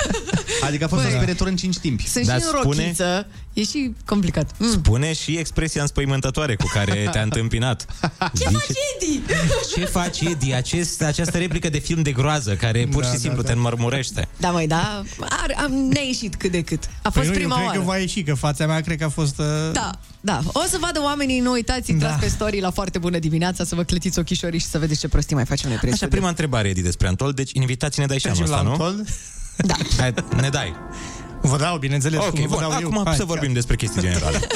Adică 0.66 0.84
a 0.84 0.88
fost 0.88 1.02
Băi. 1.02 1.12
o 1.12 1.16
speritură 1.16 1.48
în 1.50 1.56
5 1.56 1.78
timpi. 1.78 2.08
Sunt 2.08 2.26
Dar 2.26 2.38
și 2.40 2.44
în 2.52 2.58
spune- 2.60 2.82
rochiță. 2.82 3.26
E 3.52 3.64
și 3.64 3.92
complicat. 4.06 4.50
Mm. 4.58 4.70
Spune 4.70 5.12
și 5.12 5.36
expresia 5.36 5.80
înspăimântătoare 5.82 6.56
cu 6.56 6.66
care 6.72 7.08
te-a 7.12 7.22
întâmpinat. 7.22 7.86
Ce 8.38 8.44
faci, 8.44 8.76
Edi? 9.00 9.20
Ce 9.74 9.84
faci, 9.84 10.20
Edi? 10.20 10.52
Acest, 10.54 11.02
această 11.02 11.38
replică 11.38 11.68
de 11.68 11.78
film 11.78 12.02
de 12.02 12.12
groază 12.12 12.54
care 12.54 12.86
pur 12.90 13.04
și 13.04 13.10
Da, 13.10 13.16
simplu 13.16 13.42
da, 13.42 13.48
te 13.48 13.54
înmărmurește. 13.54 14.28
Da, 14.36 14.50
măi, 14.50 14.66
da, 14.66 15.02
ar, 15.20 15.54
am, 15.64 15.72
ne-a 15.72 16.02
ieșit 16.02 16.34
cât 16.34 16.50
de 16.50 16.62
cât. 16.62 16.84
A 17.02 17.10
fost 17.10 17.14
Păi 17.14 17.26
nu, 17.26 17.32
prima 17.32 17.54
eu 17.54 17.56
cred 17.56 17.66
oară. 17.68 17.78
că 17.78 17.84
va 17.84 17.96
ieși, 17.96 18.22
că 18.22 18.34
fața 18.34 18.66
mea 18.66 18.80
cred 18.80 18.98
că 18.98 19.04
a 19.04 19.08
fost... 19.08 19.38
Uh... 19.38 19.46
Da, 19.72 19.90
da. 20.20 20.40
O 20.52 20.62
să 20.68 20.76
vadă 20.80 21.00
oamenii, 21.02 21.40
nu 21.40 21.50
uitați, 21.50 21.90
intrați 21.90 22.14
Da. 22.14 22.18
pe 22.20 22.28
story 22.28 22.60
la 22.60 22.70
foarte 22.70 22.98
bună 22.98 23.18
dimineața 23.18 23.64
să 23.64 23.74
vă 23.74 23.82
clătiți 23.82 24.18
ochișoriți 24.18 24.64
și 24.64 24.70
să 24.70 24.78
vedeți 24.78 25.00
ce 25.00 25.08
prostii 25.08 25.34
mai 25.34 25.44
facem 25.44 25.68
noi 25.68 25.78
prin 25.78 25.88
Așa, 25.88 25.96
studio. 25.96 26.16
prima 26.16 26.28
întrebare, 26.30 26.68
Edi, 26.68 26.82
despre 26.82 27.06
Antol. 27.08 27.32
Deci, 27.32 27.50
invitații 27.52 28.00
ne 28.00 28.06
dai 28.06 28.18
și 28.18 28.26
anul 28.26 28.38
Mergem 28.38 28.54
ăsta, 28.58 28.70
la 28.70 28.76
nu? 28.76 28.84
Antold? 28.84 29.08
Da. 29.56 29.74
Hai, 29.98 30.14
ne 30.40 30.48
dai. 30.48 30.74
Vă 31.42 31.56
dau, 31.56 31.78
bineînțeles, 31.78 32.18
Ok, 32.20 32.30
cum 32.30 32.40
vă 32.40 32.46
bun, 32.48 32.58
dau 32.60 32.70
acum 32.70 32.94
eu. 32.96 33.02
Hai, 33.04 33.14
să 33.16 33.24
vorbim 33.24 33.52
despre 33.52 33.76
chestii 33.76 34.00
generale. 34.00 34.38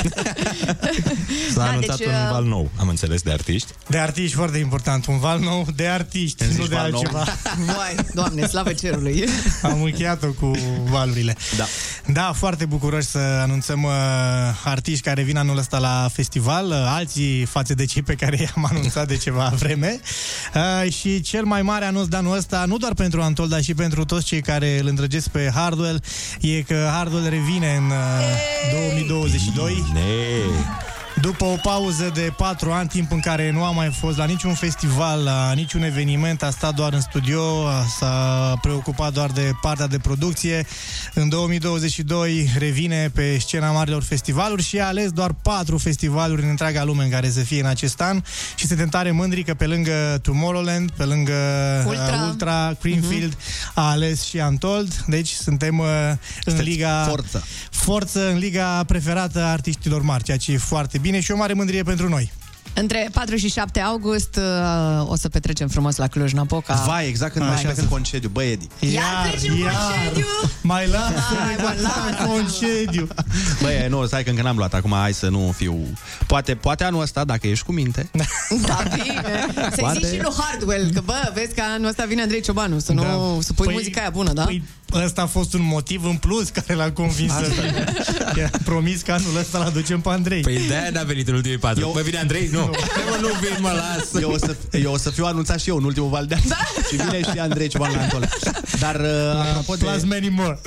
S-a 1.52 1.54
Da, 1.54 1.68
anunțat 1.68 1.96
deci, 1.98 2.06
un 2.06 2.12
uh, 2.12 2.28
val 2.30 2.44
nou, 2.44 2.70
am 2.76 2.88
înțeles, 2.88 3.22
de 3.22 3.30
artiști. 3.30 3.72
De 3.88 3.98
artiști, 3.98 4.34
foarte 4.36 4.58
important. 4.58 5.06
Un 5.06 5.18
val 5.18 5.38
nou 5.40 5.66
de 5.76 5.86
artiști, 5.86 6.42
Îmi 6.42 6.52
nu 6.52 6.60
zici 6.60 6.68
de 6.68 6.74
val 6.74 6.90
nou? 6.90 7.00
altceva. 7.00 7.24
Vai, 7.76 7.94
doamne, 8.14 8.46
slavă 8.46 8.72
cerului. 8.72 9.24
Am 9.62 9.82
încheiat-o 9.82 10.26
cu 10.26 10.50
valurile. 10.90 11.36
Da. 11.56 11.64
Da, 12.06 12.32
foarte 12.32 12.64
bucuroși 12.64 13.06
să 13.06 13.18
anunțăm 13.18 13.82
uh, 13.82 13.90
artiști 14.64 15.02
care 15.02 15.22
vin 15.22 15.36
anul 15.36 15.58
ăsta 15.58 15.78
la 15.78 16.08
festival, 16.12 16.66
uh, 16.66 16.74
alții 16.86 17.44
față 17.44 17.74
de 17.74 17.84
cei 17.84 18.02
pe 18.02 18.14
care 18.14 18.36
i-am 18.40 18.66
anunțat 18.70 19.08
de 19.08 19.16
ceva 19.16 19.52
vreme. 19.58 20.00
Uh, 20.54 20.92
și 20.92 21.20
cel 21.20 21.44
mai 21.44 21.62
mare 21.62 21.84
anunț 21.84 22.06
de 22.06 22.16
anul 22.16 22.36
ăsta, 22.36 22.64
nu 22.64 22.76
doar 22.76 22.94
pentru 22.94 23.22
Antol, 23.22 23.48
dar 23.48 23.62
și 23.62 23.74
pentru 23.74 24.04
toți 24.04 24.26
cei 24.26 24.42
care 24.42 24.78
îl 24.78 24.86
îndrăgesc 24.86 25.28
pe 25.28 25.50
Hardwell, 25.54 26.02
e 26.40 26.62
că 26.62 26.88
Hardwell 26.92 27.28
revine 27.28 27.74
în 27.76 27.90
uh, 27.90 28.94
2022. 28.94 29.84
Ne. 29.92 30.83
După 31.24 31.44
o 31.44 31.56
pauză 31.62 32.10
de 32.14 32.32
patru 32.36 32.70
ani, 32.72 32.88
timp 32.88 33.12
în 33.12 33.20
care 33.20 33.50
nu 33.50 33.64
a 33.64 33.70
mai 33.70 33.90
fost 34.00 34.16
la 34.16 34.24
niciun 34.24 34.54
festival, 34.54 35.22
la 35.22 35.52
niciun 35.54 35.82
eveniment, 35.82 36.42
a 36.42 36.50
stat 36.50 36.74
doar 36.74 36.92
în 36.92 37.00
studio, 37.00 37.66
a- 37.66 37.84
s-a 37.98 38.58
preocupat 38.62 39.12
doar 39.12 39.30
de 39.30 39.50
partea 39.60 39.86
de 39.86 39.98
producție. 39.98 40.66
În 41.14 41.28
2022 41.28 42.50
revine 42.58 43.10
pe 43.14 43.38
scena 43.38 43.70
marilor 43.70 44.02
festivaluri 44.02 44.62
și 44.62 44.78
a 44.80 44.86
ales 44.86 45.10
doar 45.10 45.32
patru 45.42 45.78
festivaluri 45.78 46.42
în 46.42 46.48
întreaga 46.48 46.84
lume 46.84 47.04
în 47.04 47.10
care 47.10 47.30
să 47.30 47.40
fie 47.40 47.60
în 47.60 47.66
acest 47.66 48.00
an 48.00 48.22
și 48.54 48.66
suntem 48.66 48.88
tare 48.88 49.10
mândri 49.10 49.42
că 49.42 49.54
pe 49.54 49.66
lângă 49.66 50.18
Tomorrowland, 50.22 50.90
pe 50.90 51.04
lângă 51.04 51.32
Ultra. 51.86 52.14
uh, 52.14 52.28
Ultra 52.28 52.76
Greenfield, 52.80 53.36
a 53.74 53.90
ales 53.90 54.22
și 54.24 54.36
Untold, 54.36 55.04
deci 55.06 55.28
suntem 55.30 55.78
uh, 55.78 55.86
în 56.10 56.16
Sunteți 56.44 56.68
liga 56.68 57.04
forță. 57.08 57.44
forță 57.70 58.28
în 58.30 58.38
liga 58.38 58.84
preferată 58.86 59.42
a 59.42 59.50
artiștilor 59.50 60.02
mari, 60.02 60.22
ceea 60.24 60.36
ce 60.36 60.52
e 60.52 60.56
foarte 60.56 60.98
bine 60.98 61.13
și 61.20 61.30
o 61.32 61.36
mare 61.36 61.52
mândrie 61.52 61.82
pentru 61.82 62.08
noi. 62.08 62.32
Între 62.76 63.08
4 63.12 63.36
și 63.36 63.48
7 63.50 63.80
august 63.80 64.36
uh, 64.36 65.10
o 65.10 65.16
să 65.16 65.28
petrecem 65.28 65.68
frumos 65.68 65.96
la 65.96 66.06
Cluj-Napoca. 66.06 66.74
Vai, 66.86 67.08
exact 67.08 67.32
când 67.32 67.44
mai 67.46 67.60
plec 67.62 67.76
în 67.78 67.88
concediu. 67.88 68.28
Băi, 68.28 68.50
Edi. 68.50 68.68
Ia 68.94 69.02
treci 69.30 69.50
în 69.50 69.56
concediu! 69.56 70.26
Mai 70.60 70.88
lasă 70.88 71.12
Hai, 71.44 71.56
mă, 71.58 71.74
lasă. 71.82 72.24
concediu. 72.26 73.08
Băi, 73.62 73.86
nu, 73.88 74.06
stai 74.06 74.24
că 74.24 74.30
încă 74.30 74.42
n-am 74.42 74.56
luat. 74.56 74.74
Acum 74.74 74.90
hai 74.92 75.12
să 75.12 75.28
nu 75.28 75.54
fiu... 75.56 75.86
Poate, 76.26 76.54
poate 76.54 76.84
anul 76.84 77.00
ăsta, 77.00 77.24
dacă 77.24 77.46
ești 77.46 77.64
cu 77.64 77.72
minte... 77.72 78.10
Da, 78.66 78.82
bine. 78.94 79.22
Să-i 79.54 79.70
Poate. 79.76 79.98
zici 80.02 80.14
și 80.14 80.22
lui 80.22 80.32
Hardwell, 80.38 80.90
că 80.94 81.00
bă, 81.04 81.30
vezi 81.34 81.54
că 81.54 81.62
anul 81.74 81.88
ăsta 81.88 82.04
vine 82.04 82.22
Andrei 82.22 82.40
Ciobanu, 82.42 82.78
să, 82.78 82.92
nu, 82.92 83.02
Da. 83.02 83.42
să 83.42 83.52
pui 83.52 83.66
Păi- 83.68 83.72
muzica 83.72 84.00
aia 84.00 84.10
bună, 84.10 84.32
da? 84.32 84.44
Păi 84.44 84.62
ăsta 84.94 85.22
a 85.22 85.26
fost 85.26 85.54
un 85.54 85.62
motiv 85.62 86.04
în 86.04 86.16
plus 86.16 86.48
care 86.48 86.74
l-a 86.74 86.92
convins 86.92 87.32
să 87.32 87.52
vină. 87.60 87.84
I-a 88.38 88.50
promis 88.64 89.02
că 89.02 89.12
anul 89.12 89.36
ăsta 89.36 89.58
l-aducem 89.58 90.00
pe 90.00 90.08
Andrei. 90.08 90.40
Păi 90.40 90.66
de-aia 90.68 90.90
n-a 90.90 91.02
venit 91.02 91.28
în 91.28 91.34
ultimii 91.34 91.58
patru. 91.58 91.80
Eu... 91.80 91.90
Bă, 91.92 92.00
vine 92.00 92.18
Andrei? 92.18 92.48
Nu. 92.52 92.64
Mă, 93.10 93.18
nu 93.20 93.28
vin, 93.40 93.56
mă, 93.60 93.70
las. 93.70 94.22
Eu 94.22 94.30
o, 94.30 94.38
să, 94.38 94.56
eu 94.70 94.92
o 94.92 94.96
să 94.96 95.10
fiu 95.10 95.24
anunțat 95.24 95.60
și 95.60 95.68
eu 95.68 95.76
în 95.76 95.84
ultimul 95.84 96.08
val 96.08 96.26
de 96.26 96.34
an. 96.34 96.40
Da. 96.48 96.56
Și 96.88 96.96
vine 96.96 97.20
și 97.32 97.38
Andrei 97.38 97.68
Cioban 97.68 97.92
la 97.92 98.00
Antol. 98.00 98.28
Dar 98.78 99.00
uh, 99.00 99.08
apropo 99.48 99.74
de... 99.74 99.84
Plus 99.84 100.04
many 100.04 100.28
more. 100.28 100.60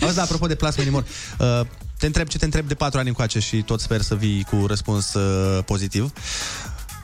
Auzi, 0.00 0.14
da, 0.14 0.22
apropo 0.22 0.46
de 0.46 0.54
Plus 0.54 0.76
Many 0.76 0.90
More, 0.90 1.04
uh, 1.38 1.66
te 1.98 2.06
întreb 2.06 2.26
ce 2.26 2.38
te 2.38 2.44
întreb 2.44 2.68
de 2.68 2.74
patru 2.74 2.98
ani 2.98 3.08
încoace 3.08 3.38
și 3.38 3.62
tot 3.62 3.80
sper 3.80 4.00
să 4.00 4.14
vii 4.14 4.46
cu 4.50 4.66
răspuns 4.66 5.14
uh, 5.14 5.64
pozitiv. 5.64 6.12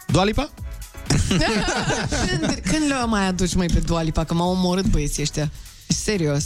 Dua 0.07 0.25
Lipa? 0.25 0.51
când, 2.29 2.61
când 2.71 2.87
le 2.89 3.05
mai 3.07 3.27
aduci 3.27 3.55
mai 3.55 3.67
pe 3.67 3.79
Dua 3.79 4.03
Lipa, 4.03 4.25
că 4.25 4.35
m-au 4.35 4.51
omorât 4.51 4.87
băieții 4.87 5.23
ăștia. 5.23 5.51
Serios. 5.87 6.45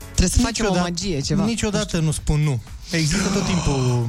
Trebuie 0.00 0.28
să 0.28 0.40
facem 0.40 0.66
o 0.70 0.74
magie, 0.74 1.20
ceva. 1.20 1.44
Niciodată 1.44 1.98
nu 1.98 2.10
spun 2.10 2.40
nu. 2.40 2.60
Există 2.90 3.28
tot 3.28 3.46
timpul 3.46 4.08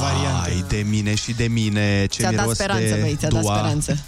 variante. 0.00 0.50
Vai 0.50 0.64
de 0.68 0.86
mine 0.88 1.14
și 1.14 1.32
de 1.32 1.46
mine, 1.46 2.06
ce 2.10 2.18
Ți-a 2.20 2.30
dat 2.30 2.40
miros 2.40 2.54
speranță, 2.54 2.94
de 2.94 3.00
băi, 3.00 3.16
ți-a 3.18 3.28
dat 3.28 3.42
Dua. 3.42 3.56
speranță. 3.56 3.98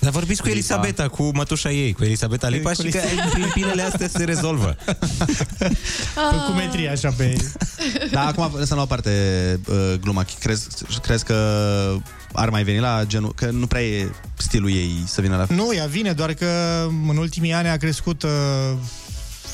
Dar 0.00 0.10
vorbiți 0.10 0.40
cu 0.40 0.46
Lipa. 0.46 0.58
Elisabeta, 0.58 1.08
cu 1.08 1.30
mătușa 1.34 1.70
ei, 1.70 1.92
cu 1.92 2.04
Elisabeta 2.04 2.48
Lipa 2.48 2.72
și 2.72 2.88
că 2.88 3.00
pilele 3.54 3.82
astea 3.82 4.08
se 4.08 4.24
rezolvă. 4.24 4.76
Cu 6.46 6.52
metrie 6.56 6.88
așa 6.88 7.10
pe... 7.16 7.36
Da, 8.10 8.26
acum 8.26 8.64
să 8.64 8.74
nu 8.74 8.80
aparte 8.80 9.10
uh, 9.68 9.94
gluma. 10.00 10.24
Crezi, 10.40 10.66
crezi 11.02 11.24
că 11.24 11.34
ar 12.32 12.50
mai 12.50 12.62
veni 12.62 12.78
la 12.78 13.04
genul... 13.06 13.32
Că 13.34 13.50
nu 13.50 13.66
prea 13.66 13.82
e 13.82 14.10
stilul 14.36 14.70
ei 14.70 15.02
să 15.06 15.20
vină 15.20 15.36
la... 15.36 15.54
Nu, 15.54 15.74
ea 15.74 15.86
vine, 15.86 16.12
doar 16.12 16.34
că 16.34 16.46
în 17.08 17.16
ultimii 17.16 17.52
ani 17.52 17.68
a 17.68 17.76
crescut 17.76 18.22
uh, 18.22 18.30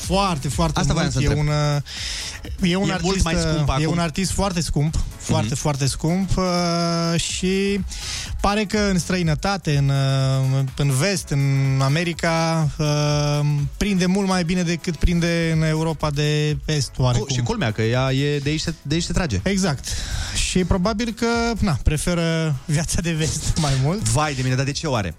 foarte, 0.05 0.47
foarte 0.49 0.79
Asta 0.79 0.93
voiam 0.93 1.09
mult. 1.13 1.25
să 1.25 1.31
E 1.31 1.39
un, 1.39 1.47
întreb. 1.47 1.83
uh, 2.63 2.69
e 2.71 2.75
un 2.75 2.89
E 2.89 2.91
artist, 2.91 3.11
mult 3.11 3.23
mai 3.23 3.33
scump 3.33 3.67
uh, 3.67 3.67
e 3.67 3.71
acum. 3.71 3.83
Mhm. 3.83 3.91
un 3.91 3.99
artist 3.99 4.31
foarte 4.31 4.61
scump, 4.61 4.95
foarte, 5.17 5.53
mm-hmm. 5.53 5.57
foarte 5.57 5.85
scump 5.85 6.37
uh, 6.37 7.19
și 7.19 7.79
pare 8.45 8.63
că 8.65 8.77
în 8.77 8.99
străinătate, 8.99 9.77
în, 9.77 9.89
uh, 9.89 10.63
în 10.77 10.89
vest, 10.91 11.29
în 11.29 11.79
America, 11.81 12.67
uh, 12.77 13.39
prinde 13.77 14.05
mult 14.05 14.27
mai 14.27 14.43
bine 14.43 14.61
decât 14.63 14.95
prinde 14.95 15.51
în 15.55 15.63
Europa 15.63 16.09
de 16.09 16.57
est, 16.65 16.91
oarecum. 16.97 17.25
Cu, 17.27 17.33
și 17.33 17.39
culmea 17.39 17.71
că 17.71 17.81
ea 17.81 18.11
e 18.11 18.37
de 18.39 18.49
aici, 18.49 18.59
se- 18.61 18.73
de 18.81 18.93
aici 18.93 19.03
se 19.03 19.13
trage. 19.13 19.39
Exact. 19.43 19.85
Și 20.49 20.63
probabil 20.63 21.13
că, 21.19 21.25
na, 21.59 21.77
preferă 21.83 22.55
viața 22.65 23.01
de 23.01 23.11
vest 23.11 23.53
mai 23.61 23.73
mult. 23.83 23.99
Vai 24.09 24.33
de 24.33 24.41
mine, 24.43 24.55
dar 24.55 24.65
de 24.65 24.71
ce 24.71 24.87
oare? 24.87 25.15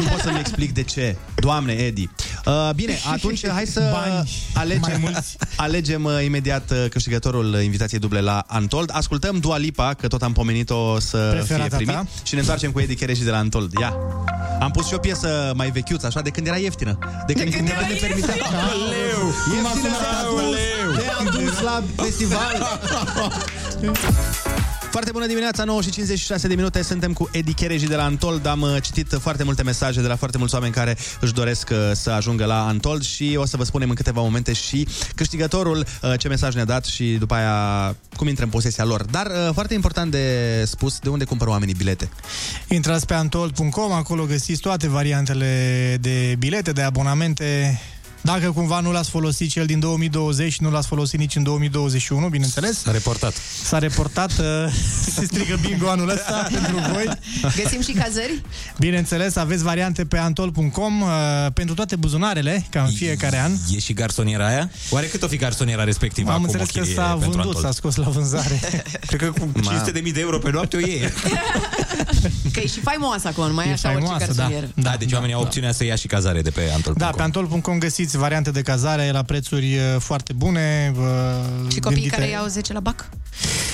Nu 0.00 0.06
pot 0.08 0.20
să-mi 0.20 0.38
explic 0.38 0.72
de 0.74 0.82
ce. 0.82 1.16
Doamne, 1.34 1.72
Edi. 1.72 2.08
Uh, 2.46 2.70
bine, 2.74 2.98
atunci 3.14 3.46
hai 3.48 3.66
să 3.66 3.80
Bani 3.92 4.12
mai 4.14 4.28
alegem, 4.54 5.00
mulți. 5.00 5.36
alegem 5.56 6.04
uh, 6.04 6.24
imediat 6.24 6.70
uh, 6.70 6.84
câștigătorul 6.90 7.54
uh, 7.54 7.64
invitației 7.64 8.00
duble 8.00 8.20
la 8.20 8.44
Antold. 8.46 8.90
Ascultăm 8.92 9.38
Dua 9.38 9.56
Lipa, 9.56 9.94
că 9.94 10.08
tot 10.08 10.22
am 10.22 10.32
pomenit-o 10.32 10.98
să 11.00 11.28
Preferata 11.32 11.76
fie 11.76 11.76
primit. 11.76 11.94
ta. 11.94 12.06
Și 12.22 12.34
ne 12.34 12.42
întoarcem 12.52 12.80
cu 12.80 12.90
Edi 12.90 13.00
Chereși 13.00 13.22
de 13.22 13.30
la 13.30 13.36
Antold. 13.36 13.72
Ia! 13.80 13.96
Am 14.60 14.70
pus 14.70 14.86
și 14.86 14.94
o 14.94 14.98
piesă 14.98 15.52
mai 15.54 15.70
vechiuță, 15.70 16.06
așa, 16.06 16.20
de 16.20 16.30
când 16.30 16.46
era 16.46 16.56
ieftină. 16.56 16.98
De 17.26 17.32
când, 17.32 17.54
când 17.54 17.68
ne 17.68 17.74
permitea. 18.00 18.34
Aoleu! 18.70 19.26
Ieftină 19.54 19.96
te-a 20.00 20.22
dus, 20.30 20.56
te-am 21.04 21.44
dus 21.44 21.60
la 21.60 21.82
festival. 21.96 22.80
Foarte 24.90 25.10
bună 25.12 25.26
dimineața, 25.26 25.64
9 25.64 25.82
și 25.82 25.90
56 25.90 26.48
de 26.48 26.54
minute, 26.54 26.82
suntem 26.82 27.12
cu 27.12 27.28
Edi 27.32 27.52
Chereji 27.52 27.86
de 27.86 27.96
la 27.96 28.04
Antold. 28.04 28.46
Am 28.46 28.60
uh, 28.60 28.76
citit 28.82 29.18
foarte 29.20 29.42
multe 29.44 29.62
mesaje 29.62 30.00
de 30.00 30.06
la 30.06 30.16
foarte 30.16 30.38
mulți 30.38 30.54
oameni 30.54 30.72
care 30.72 30.96
își 31.20 31.32
doresc 31.32 31.68
uh, 31.72 31.90
să 31.92 32.10
ajungă 32.10 32.44
la 32.44 32.66
Antold 32.66 33.02
și 33.02 33.34
o 33.38 33.46
să 33.46 33.56
vă 33.56 33.64
spunem 33.64 33.88
în 33.88 33.94
câteva 33.94 34.20
momente 34.20 34.52
și 34.52 34.88
câștigătorul 35.14 35.76
uh, 36.02 36.12
ce 36.18 36.28
mesaj 36.28 36.54
ne-a 36.54 36.64
dat 36.64 36.84
și 36.84 37.16
după 37.18 37.34
aia 37.34 37.96
cum 38.16 38.28
intră 38.28 38.44
în 38.44 38.50
posesia 38.50 38.84
lor. 38.84 39.04
Dar 39.04 39.26
uh, 39.26 39.50
foarte 39.52 39.74
important 39.74 40.10
de 40.10 40.62
spus, 40.66 40.98
de 40.98 41.08
unde 41.08 41.24
cumpără 41.24 41.50
oamenii 41.50 41.74
bilete? 41.74 42.08
Intrați 42.68 43.06
pe 43.06 43.14
antol.com, 43.14 43.92
acolo 43.92 44.24
găsiți 44.24 44.60
toate 44.60 44.88
variantele 44.88 45.96
de 46.00 46.36
bilete, 46.38 46.72
de 46.72 46.82
abonamente. 46.82 47.80
Dacă 48.20 48.50
cumva 48.50 48.80
nu 48.80 48.92
l-ați 48.92 49.10
folosit 49.10 49.50
cel 49.50 49.66
din 49.66 49.80
2020 49.80 50.52
și 50.52 50.62
nu 50.62 50.70
l-ați 50.70 50.86
folosit 50.86 51.18
nici 51.18 51.36
în 51.36 51.42
2021, 51.42 52.28
bineînțeles. 52.28 52.82
S-a 52.82 52.90
reportat. 52.90 53.34
S-a 53.64 53.78
reportat, 53.78 54.30
uh, 54.30 54.46
se 55.14 55.24
strică 55.24 55.58
bingo 55.68 55.88
anul 55.88 56.08
ăsta 56.08 56.46
pentru 56.54 56.76
voi. 56.92 57.08
Găsim 57.56 57.82
și 57.82 57.92
cazări? 57.92 58.42
Bineînțeles, 58.78 59.36
aveți 59.36 59.62
variante 59.62 60.04
pe 60.04 60.18
antol.com 60.18 61.00
uh, 61.00 61.08
pentru 61.54 61.74
toate 61.74 61.96
buzunarele, 61.96 62.66
ca 62.70 62.82
în 62.82 62.90
fiecare 62.90 63.38
an. 63.38 63.52
E 63.70 63.78
și 63.78 63.92
garsoniera 63.92 64.46
aia? 64.46 64.70
Oare 64.90 65.06
cât 65.06 65.22
o 65.22 65.26
fi 65.26 65.36
garsoniera 65.36 65.84
respectivă? 65.84 66.28
Am 66.28 66.34
acum, 66.34 66.44
înțeles 66.44 66.68
o 66.68 66.72
că 66.72 66.78
chirie 66.78 66.94
s-a 66.94 67.02
pentru 67.02 67.28
vândut, 67.30 67.44
Antold? 67.46 67.64
s-a 67.64 67.72
scos 67.72 67.94
la 67.94 68.08
vânzare. 68.08 68.60
Cred 69.06 69.20
că 69.20 69.30
cu 69.30 69.60
500 69.60 69.90
de 69.90 70.00
mii 70.00 70.12
de 70.12 70.20
euro 70.20 70.38
pe 70.38 70.50
noapte 70.50 70.76
o 70.76 70.80
iei. 70.80 71.00
Că 72.52 72.60
e 72.60 72.66
și 72.66 72.80
faimoasă 72.80 73.28
acum, 73.28 73.46
nu 73.46 73.54
mai 73.54 73.66
e 73.66 73.68
E 73.68 73.72
așa 73.72 73.88
orice 73.88 74.06
faimoasă, 74.06 74.32
garsonieră. 74.34 74.68
Da, 74.74 74.94
deci 74.98 75.12
oamenii 75.12 75.34
au 75.34 75.40
opțiunea 75.40 75.72
să 75.72 75.84
ia 75.84 75.94
și 75.94 76.06
cazare 76.06 76.42
de 76.42 76.50
pe 76.50 76.70
Antol. 76.74 76.94
Da, 76.96 77.06
pe 77.06 77.22
antol.com 77.22 77.78
găsiți 77.78 78.09
variante 78.16 78.50
de 78.50 78.62
cazare 78.62 79.10
la 79.10 79.22
prețuri 79.22 79.74
uh, 79.76 79.82
foarte 79.98 80.32
bune. 80.32 80.92
uh, 80.96 81.02
Și 81.72 81.78
copiii 81.80 81.80
gândite- 81.80 82.08
care 82.16 82.28
iau 82.28 82.46
10 82.46 82.72
la 82.72 82.80
bac? 82.80 83.08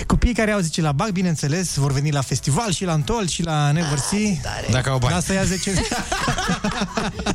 Copiii 0.06 0.34
care 0.34 0.50
au 0.50 0.60
zice 0.60 0.80
la 0.80 0.92
BAC, 0.92 1.10
bineînțeles, 1.10 1.74
vor 1.76 1.92
veni 1.92 2.10
la 2.10 2.20
festival 2.20 2.72
și 2.72 2.84
la 2.84 2.92
Antol 2.92 3.26
și 3.28 3.42
la 3.42 3.70
Never 3.70 3.98
See. 3.98 4.40
Dacă 4.70 4.90
au 4.90 4.98
bani. 4.98 5.14
Asta 5.14 5.32
ia 5.32 5.44
10 5.44 5.72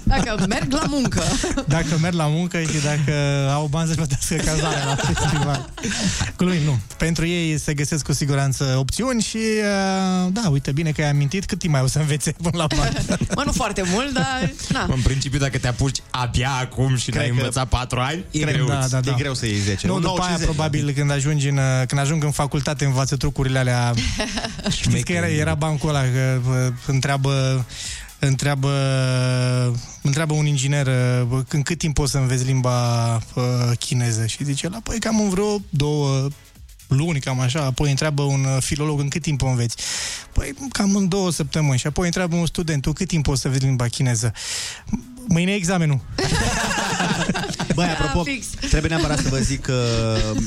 Dacă 0.04 0.46
merg 0.48 0.72
la 0.74 0.84
muncă. 0.88 1.22
Dacă 1.68 1.98
merg 2.02 2.16
la 2.16 2.28
muncă 2.28 2.62
și 2.62 2.80
dacă 2.84 3.14
au 3.52 3.66
bani 3.66 3.86
să-și 3.88 3.98
plătească 4.00 4.36
cazarea 4.36 4.86
la 4.86 4.96
festival. 4.96 5.70
Glumim, 6.38 6.62
nu. 6.64 6.80
Pentru 6.98 7.26
ei 7.26 7.60
se 7.60 7.74
găsesc 7.74 8.06
cu 8.06 8.14
siguranță 8.14 8.76
opțiuni 8.78 9.22
și 9.22 9.38
uh, 9.38 10.32
da, 10.32 10.50
uite, 10.50 10.72
bine 10.72 10.92
că 10.92 11.02
ai 11.02 11.10
amintit 11.10 11.46
cât 11.46 11.60
timp 11.60 11.74
mai 11.74 11.82
o 11.82 11.88
să 11.88 12.00
învețe 12.00 12.32
până 12.32 12.58
la 12.58 12.68
bani. 12.78 12.98
Mă, 13.36 13.42
nu 13.46 13.52
foarte 13.52 13.84
mult, 13.86 14.14
dar... 14.14 14.52
Na. 14.70 14.88
În 14.94 15.02
principiu, 15.02 15.40
dacă 15.40 15.58
te 15.58 15.68
apuci 15.68 15.98
abia 16.10 16.52
acum 16.62 16.91
și 16.98 17.10
n-ai 17.10 17.26
că- 17.28 17.32
învățat 17.32 17.68
4 17.68 18.00
ani, 18.00 18.24
e 18.32 18.40
Cred- 18.40 18.54
greu. 18.54 18.66
da, 18.68 18.88
da, 18.90 19.00
da. 19.00 19.12
E 19.12 19.16
greu 19.18 19.34
să 19.34 19.46
iei 19.46 19.60
10. 19.60 19.88
Nu, 19.88 19.94
Un 19.96 20.02
după 20.02 20.14
9, 20.14 20.20
aia, 20.28 20.36
50, 20.36 20.56
probabil, 20.56 20.92
când 20.92 21.12
ajungi 21.12 21.48
în, 21.48 21.58
uh, 21.58 21.64
când 21.88 22.02
ajung 22.02 22.24
în 22.24 22.32
facultate, 22.32 22.86
învață 22.86 23.16
trucurile 23.16 23.60
alea. 23.60 23.94
Știți 24.82 25.04
că 25.04 25.12
era, 25.12 25.28
era 25.28 25.54
bancul 25.54 25.90
ăla, 25.90 26.02
că 26.02 26.40
uh, 26.50 26.74
întreabă 26.86 27.66
întreabă, 28.20 28.70
întreabă 30.02 30.34
un 30.34 30.46
inginer 30.46 30.88
uh, 30.88 31.40
în 31.48 31.62
cât 31.62 31.78
timp 31.78 31.94
poți 31.94 32.12
să 32.12 32.18
înveți 32.18 32.46
limba 32.46 33.16
uh, 33.16 33.44
chineză 33.80 34.26
și 34.26 34.44
zice 34.44 34.70
la 34.70 34.80
păi 34.84 35.00
cam 35.00 35.20
în 35.20 35.30
vreo 35.30 35.62
două 35.70 36.28
luni, 36.88 37.20
cam 37.20 37.40
așa, 37.40 37.62
apoi 37.64 37.90
întreabă 37.90 38.22
un 38.22 38.44
uh, 38.44 38.58
filolog 38.60 39.00
în 39.00 39.08
cât 39.08 39.22
timp 39.22 39.42
o 39.42 39.48
înveți. 39.48 39.76
Păi 40.34 40.54
cam 40.72 40.96
în 40.96 41.08
două 41.08 41.32
săptămâni 41.32 41.78
și 41.80 41.88
apoi 41.88 42.06
întreabă 42.06 42.36
un 42.36 42.46
student, 42.46 42.82
tu 42.82 42.94
cât 42.94 43.08
timp 43.08 43.24
poți 43.24 43.42
să 43.42 43.50
vezi 43.50 43.64
limba 43.66 43.88
chineză? 43.88 44.34
Mâine 45.28 45.52
e 45.52 45.56
examenul. 45.56 46.00
Băi, 47.76 47.86
apropo, 47.88 48.24
fix. 48.24 48.46
trebuie 48.70 48.92
neapărat 48.92 49.20
să 49.20 49.30
vă 49.30 49.38
zic 49.38 49.62
că 49.62 49.84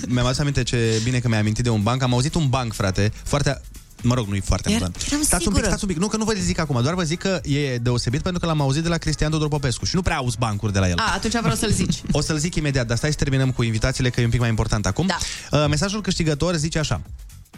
mi-am 0.09 0.27
adus 0.27 0.39
aminte 0.39 0.63
ce 0.63 1.01
bine 1.03 1.19
că 1.19 1.29
mi-ai 1.29 1.41
amintit 1.41 1.65
de 1.65 1.71
un 1.71 1.83
banc. 1.83 2.03
Am 2.03 2.13
auzit 2.13 2.35
un 2.35 2.49
banc, 2.49 2.73
frate, 2.73 3.13
foarte 3.25 3.61
Mă 4.07 4.15
rog, 4.15 4.27
nu 4.27 4.35
e 4.35 4.41
foarte 4.45 4.69
Era- 4.71 4.77
amuzant. 4.85 5.05
eram 5.11 5.23
Stați 5.23 5.33
un 5.33 5.39
pic, 5.39 5.47
sigură. 5.47 5.67
stați 5.67 5.85
un 5.85 5.89
pic. 5.91 5.99
Nu 5.99 6.07
că 6.09 6.17
nu 6.17 6.25
vă 6.25 6.33
zic 6.39 6.59
acum, 6.59 6.83
doar 6.83 6.95
vă 6.95 7.03
zic 7.03 7.19
că 7.19 7.41
e 7.43 7.77
deosebit 7.79 8.23
pentru 8.23 8.41
că 8.41 8.47
l-am 8.47 8.61
auzit 8.61 8.83
de 8.83 8.89
la 8.89 8.97
Cristian 8.97 9.31
Tudor 9.31 9.49
Popescu 9.49 9.85
și 9.85 9.95
nu 9.95 10.03
prea 10.03 10.17
auzi 10.17 10.37
bancuri 10.39 10.73
de 10.73 10.79
la 10.79 10.89
el. 10.89 10.99
A, 10.99 11.13
atunci 11.15 11.33
vreau 11.41 11.55
să-l 11.57 11.71
zici. 11.71 12.03
O 12.11 12.21
să-l 12.21 12.37
zic 12.39 12.55
imediat, 12.55 12.87
dar 12.87 12.97
stai 12.97 13.11
să 13.11 13.17
terminăm 13.17 13.51
cu 13.51 13.63
invitațiile, 13.63 14.11
că 14.11 14.21
e 14.21 14.25
un 14.25 14.31
pic 14.31 14.41
mai 14.41 14.49
important 14.49 14.87
acum. 14.87 15.07
Da. 15.07 15.17
Uh, 15.59 15.67
mesajul 15.69 16.01
câștigător 16.01 16.55
zice 16.57 16.79
așa. 16.79 17.01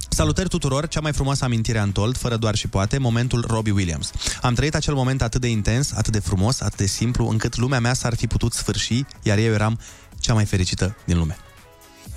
Salutări 0.09 0.49
tuturor, 0.49 0.88
cea 0.88 1.01
mai 1.01 1.12
frumoasă 1.12 1.44
amintire 1.44 1.78
Antold, 1.78 2.16
fără 2.16 2.36
doar 2.36 2.55
și 2.55 2.68
poate, 2.68 2.99
momentul 2.99 3.44
Robbie 3.49 3.72
Williams. 3.72 4.11
Am 4.42 4.55
trăit 4.55 4.74
acel 4.74 4.94
moment 4.94 5.22
atât 5.22 5.40
de 5.40 5.49
intens, 5.49 5.92
atât 5.92 6.12
de 6.12 6.18
frumos, 6.18 6.61
atât 6.61 6.76
de 6.76 6.86
simplu, 6.86 7.28
încât 7.28 7.57
lumea 7.57 7.80
mea 7.80 7.94
s-ar 7.94 8.16
fi 8.16 8.26
putut 8.26 8.53
sfârși, 8.53 9.05
iar 9.22 9.38
eu 9.38 9.53
eram 9.53 9.78
cea 10.18 10.34
mai 10.34 10.44
fericită 10.44 10.97
din 11.05 11.18
lume. 11.18 11.36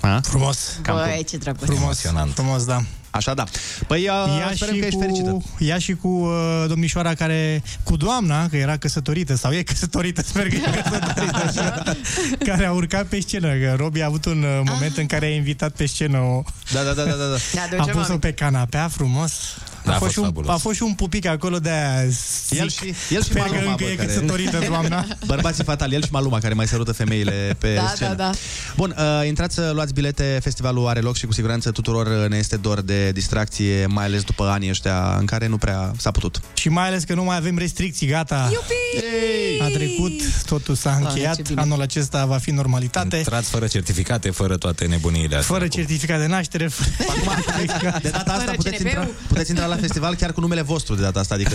A? 0.00 0.20
Frumos. 0.22 0.78
Cam 0.82 0.96
cum. 0.96 1.04
Băi, 1.04 1.24
ce 1.24 1.36
drăguț. 1.36 1.64
Frumos, 1.64 2.00
frumos, 2.34 2.64
da. 2.64 2.82
Așa, 3.10 3.34
da. 3.34 3.44
Păi, 3.86 4.00
uh, 4.00 4.38
Ia 4.38 4.50
sperăm 4.54 4.74
și, 4.74 4.80
că 4.80 4.86
ești 4.86 4.98
cu, 4.98 5.02
fericită. 5.02 5.38
ia 5.58 5.78
și 5.78 5.94
cu 5.94 6.08
uh, 6.08 6.64
domnișoara 6.68 7.14
care, 7.14 7.62
cu 7.82 7.96
doamna, 7.96 8.48
că 8.48 8.56
era 8.56 8.76
căsătorită, 8.76 9.34
sau 9.36 9.52
e 9.52 9.62
căsătorită, 9.62 10.22
sper 10.30 10.48
că 10.48 10.54
e 10.54 10.60
căsătorită, 10.60 11.42
așa, 11.46 11.82
care 12.48 12.64
a 12.64 12.72
urcat 12.72 13.06
pe 13.06 13.20
scenă, 13.20 13.48
că 13.54 13.74
Robi 13.76 14.02
a 14.02 14.06
avut 14.06 14.24
un 14.24 14.42
uh, 14.42 14.60
moment 14.64 14.96
în 14.96 15.06
care 15.06 15.26
a 15.26 15.34
invitat 15.34 15.72
pe 15.72 15.86
scenă 15.86 16.18
o... 16.18 16.42
Da, 16.72 16.82
da, 16.82 16.92
da, 16.92 17.02
da, 17.04 17.12
da. 17.14 17.36
Ne 17.52 17.60
A 17.60 17.62
aducem 17.64 17.94
pus-o 17.94 18.06
aminte. 18.06 18.26
pe 18.26 18.32
canapea 18.32 18.88
frumos. 18.88 19.32
Da, 19.84 19.92
a, 19.92 19.94
a 19.94 19.98
fost 19.98 20.00
fost 20.00 20.12
și 20.12 20.18
un, 20.18 20.24
fabulos. 20.24 20.50
a 20.54 20.56
fost 20.56 20.76
și 20.76 20.82
un 20.82 20.92
pupic 20.94 21.26
acolo 21.26 21.58
de 21.58 21.70
aia. 21.70 22.02
El 22.50 22.68
și, 22.68 22.94
el 23.10 23.22
și 23.22 23.28
Sper 23.28 23.40
Maluma, 23.40 23.60
că 23.60 23.68
încă 23.68 23.84
bă, 23.84 23.90
e 23.90 23.94
care- 23.94 24.06
căsătorită 24.08 24.58
doamna. 24.68 25.06
Bărbații 25.26 25.64
fatali, 25.64 25.94
el 25.94 26.02
și 26.02 26.08
Maluma, 26.12 26.38
care 26.38 26.54
mai 26.54 26.66
sărută 26.68 26.92
femeile 26.92 27.56
pe 27.58 27.74
Da, 27.74 27.92
scenă. 27.94 28.08
da, 28.08 28.14
da. 28.24 28.30
Bun, 28.76 28.94
uh, 28.98 29.26
intrați 29.26 29.54
să 29.54 29.70
luați 29.74 29.92
bilete, 29.92 30.38
festivalul 30.42 30.86
are 30.88 31.00
loc 31.00 31.16
și 31.16 31.26
cu 31.26 31.32
siguranță 31.32 31.70
tuturor 31.70 32.06
uh, 32.06 32.28
ne 32.28 32.36
este 32.36 32.56
dor 32.56 32.80
de 32.80 33.10
distracție, 33.12 33.86
mai 33.86 34.04
ales 34.04 34.22
după 34.22 34.44
anii 34.44 34.70
ăștia 34.70 35.16
în 35.18 35.24
care 35.26 35.46
nu 35.46 35.56
prea 35.56 35.92
s-a 35.98 36.10
putut. 36.10 36.40
Și 36.54 36.68
mai 36.68 36.86
ales 36.86 37.04
că 37.04 37.14
nu 37.14 37.24
mai 37.24 37.36
avem 37.36 37.58
restricții, 37.58 38.06
gata. 38.06 38.50
A 39.60 39.66
trecut, 39.66 40.12
totul 40.46 40.74
s-a 40.74 40.90
Doamne, 40.90 41.08
încheiat. 41.08 41.36
ce 41.36 41.42
bine. 41.42 41.60
Anul 41.60 41.80
acesta 41.80 42.24
va 42.26 42.36
fi 42.38 42.50
normalitate. 42.50 43.16
Intrați 43.16 43.48
fără 43.50 43.66
certificate, 43.66 44.30
fără 44.30 44.56
toate 44.56 44.84
nebuniile 44.86 45.36
astea. 45.36 45.54
Fără 45.54 45.68
certificat 45.68 46.18
de 46.20 46.26
naștere. 46.26 46.68
fără- 46.68 47.98
De 48.02 48.08
data 48.08 48.32
asta 48.32 48.42
Fără 48.44 48.56
puteți 48.56 48.76
CNP-ul. 48.76 48.88
intra, 49.00 49.08
puteți 49.28 49.50
intra 49.50 49.66
la 49.70 49.76
festival 49.76 50.14
chiar 50.14 50.32
cu 50.32 50.40
numele 50.40 50.62
vostru 50.62 50.94
de 50.94 51.02
data 51.02 51.20
asta, 51.20 51.34
adică 51.34 51.54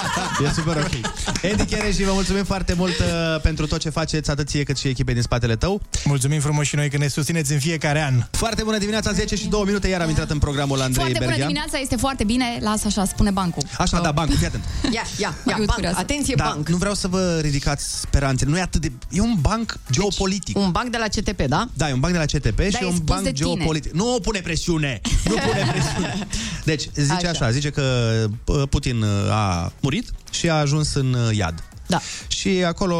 e 0.44 0.50
super 0.54 0.76
ok. 0.76 1.12
Edi 1.42 1.64
Chereș, 1.64 1.96
vă 1.96 2.12
mulțumim 2.12 2.44
foarte 2.44 2.74
mult 2.74 2.98
uh, 2.98 3.40
pentru 3.42 3.66
tot 3.66 3.80
ce 3.80 3.90
faceți, 3.90 4.30
atât 4.30 4.48
ție 4.48 4.62
cât 4.62 4.76
și 4.78 4.88
echipei 4.88 5.14
din 5.14 5.22
spatele 5.22 5.56
tău. 5.56 5.80
Mulțumim 6.04 6.40
frumos 6.40 6.66
și 6.66 6.74
noi 6.74 6.90
că 6.90 6.96
ne 6.96 7.08
susțineți 7.08 7.52
în 7.52 7.58
fiecare 7.58 8.02
an. 8.02 8.24
Foarte 8.30 8.62
bună 8.62 8.78
dimineața, 8.78 9.12
10 9.12 9.36
și 9.36 9.46
2 9.46 9.62
minute, 9.66 9.88
iar 9.88 10.00
am 10.00 10.08
intrat 10.08 10.30
în 10.30 10.38
programul 10.38 10.80
Andrei 10.80 10.94
Foarte 10.94 11.12
bună 11.18 11.26
Berghia. 11.26 11.46
dimineața, 11.46 11.78
este 11.78 11.96
foarte 11.96 12.24
bine. 12.24 12.58
Lasă 12.60 12.82
așa, 12.86 13.04
spune 13.04 13.30
bancul. 13.30 13.62
Așa, 13.78 14.00
da, 14.00 14.10
bancul, 14.12 14.36
fii 14.36 14.46
atent. 14.46 14.64
Ia, 14.84 14.90
ia, 14.92 15.02
ia, 15.46 15.54
Eu 15.58 15.64
banc. 15.64 15.70
curioasă. 15.72 15.96
Atenție, 15.98 16.34
Da, 16.36 16.44
banc. 16.54 16.68
nu 16.68 16.76
vreau 16.76 16.94
să 16.94 17.08
vă 17.08 17.38
ridicați 17.42 18.00
speranțele, 18.00 18.50
nu 18.50 18.56
e 18.58 18.60
atât 18.60 18.80
de... 18.80 18.92
E 19.10 19.20
un 19.20 19.34
banc 19.40 19.78
geopolitic. 19.90 20.58
Un 20.58 20.70
banc 20.70 20.90
de 20.90 20.96
la 20.98 21.06
CTP, 21.06 21.42
da? 21.42 21.68
Da, 21.72 21.88
e 21.88 21.92
un 21.92 22.00
banc 22.00 22.12
de 22.12 22.18
la 22.18 22.24
CTP 22.24 22.60
și 22.60 22.70
Da, 22.70 22.78
e 22.80 22.82
e 22.82 22.86
un 22.86 22.94
spus 22.94 23.06
banc 23.06 23.22
de 23.22 23.32
tine. 23.32 23.46
geopolitic. 23.46 23.92
Nu 23.92 24.18
pune 24.22 24.40
presiune! 24.40 25.00
Nu 25.24 25.34
pune 25.34 25.70
presiune! 25.72 26.26
Deci, 26.64 26.82
zice 26.94 27.26
așa, 27.26 27.44
Așa. 27.46 27.50
Așa 27.56 27.68
zice 27.68 27.70
că 27.70 28.26
uh, 28.44 28.62
Putin 28.68 29.02
uh, 29.02 29.30
a 29.30 29.72
murit 29.80 30.10
și 30.30 30.48
a 30.50 30.54
ajuns 30.54 30.94
în 30.94 31.12
uh, 31.12 31.36
iad. 31.36 31.64
Da. 31.86 32.00
Și 32.28 32.48
acolo, 32.48 32.98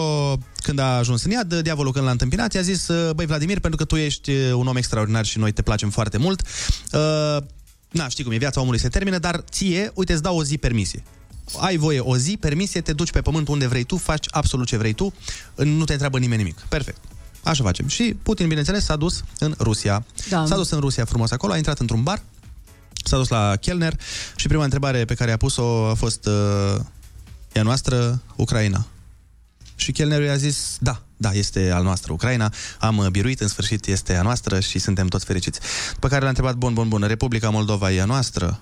când 0.57 0.79
a 0.79 0.97
ajuns 0.97 1.25
în 1.25 1.31
iad, 1.31 1.55
diavolul 1.55 1.93
când 1.93 2.05
l-a 2.05 2.11
întâmpinat, 2.11 2.55
i-a 2.55 2.61
zis, 2.61 2.89
uh, 2.89 3.15
băi 3.15 3.27
Vladimir, 3.27 3.61
pentru 3.61 3.79
că 3.79 3.85
tu 3.85 3.97
ești 3.97 4.31
uh, 4.31 4.53
un 4.53 4.67
om 4.67 4.77
extraordinar 4.77 5.25
și 5.25 5.39
noi 5.39 5.53
te 5.53 5.63
placem 5.63 5.91
foarte 5.91 6.19
mult, 6.19 6.43
uh, 6.93 7.43
na, 7.91 8.09
știi 8.09 8.25
cum 8.25 8.33
e, 8.33 8.37
viața 8.37 8.61
omului 8.61 8.81
se 8.81 8.89
termină, 8.89 9.19
dar 9.19 9.45
ție, 9.51 9.91
uite, 9.95 10.13
îți 10.13 10.23
dau 10.23 10.37
o 10.37 10.45
zi 10.45 10.59
permisie. 10.59 11.03
Ai 11.61 11.77
voie 11.77 12.01
o 12.01 12.17
zi, 12.17 12.37
permisie, 12.37 12.81
te 12.81 12.93
duci 12.93 13.11
pe 13.11 13.21
pământ 13.21 13.49
unde 13.49 13.67
vrei 13.67 13.85
tu, 13.85 13.97
faci 13.97 14.27
absolut 14.31 14.67
ce 14.67 14.77
vrei 14.77 14.93
tu, 14.93 15.13
nu 15.55 15.85
te 15.85 15.93
întreabă 15.93 16.19
nimeni 16.19 16.43
nimic. 16.43 16.59
Perfect. 16.69 16.99
Așa 17.43 17.65
facem. 17.65 17.89
Și 17.89 18.17
Putin, 18.23 18.49
bineînțeles, 18.49 18.85
s-a 18.85 18.97
dus 18.97 19.23
în 19.39 19.55
Rusia. 19.59 20.05
Da. 20.29 20.47
S-a 20.47 20.55
dus 20.55 20.71
în 20.71 20.81
Rusia 20.81 21.05
frumos 21.05 21.31
acolo, 21.31 21.53
a 21.53 21.57
intrat 21.57 21.79
într-un 21.79 22.03
bar, 22.03 22.23
s-a 23.07 23.17
dus 23.17 23.29
la 23.29 23.57
Kellner 23.57 24.01
și 24.37 24.47
prima 24.47 24.65
întrebare 24.65 25.05
pe 25.05 25.15
care 25.15 25.33
a 25.33 25.37
pus-o 25.37 25.87
a 25.87 25.95
fost 25.95 26.27
uh, 26.27 26.81
e 27.53 27.61
a 27.61 27.63
noastră 27.63 28.23
Ucraina. 28.37 28.87
Și 29.77 29.93
Kellnerul 29.93 30.25
i-a 30.25 30.37
zis, 30.37 30.77
da, 30.81 31.03
da, 31.17 31.33
este 31.33 31.71
al 31.71 31.83
noastră 31.83 32.13
Ucraina, 32.13 32.53
am 32.79 32.97
uh, 32.97 33.07
biruit, 33.07 33.41
în 33.41 33.49
sfârșit 33.49 33.87
este 33.87 34.17
a 34.17 34.23
noastră 34.23 34.61
și 34.61 34.79
suntem 34.79 35.07
toți 35.07 35.25
fericiți. 35.25 35.61
După 35.93 36.09
care 36.09 36.23
l-a 36.23 36.29
întrebat, 36.29 36.55
bun, 36.55 36.75
bun, 36.75 36.89
bun, 36.89 37.03
Republica 37.03 37.51
Moldova 37.51 37.93
e 37.93 38.01
a 38.01 38.05
noastră? 38.05 38.61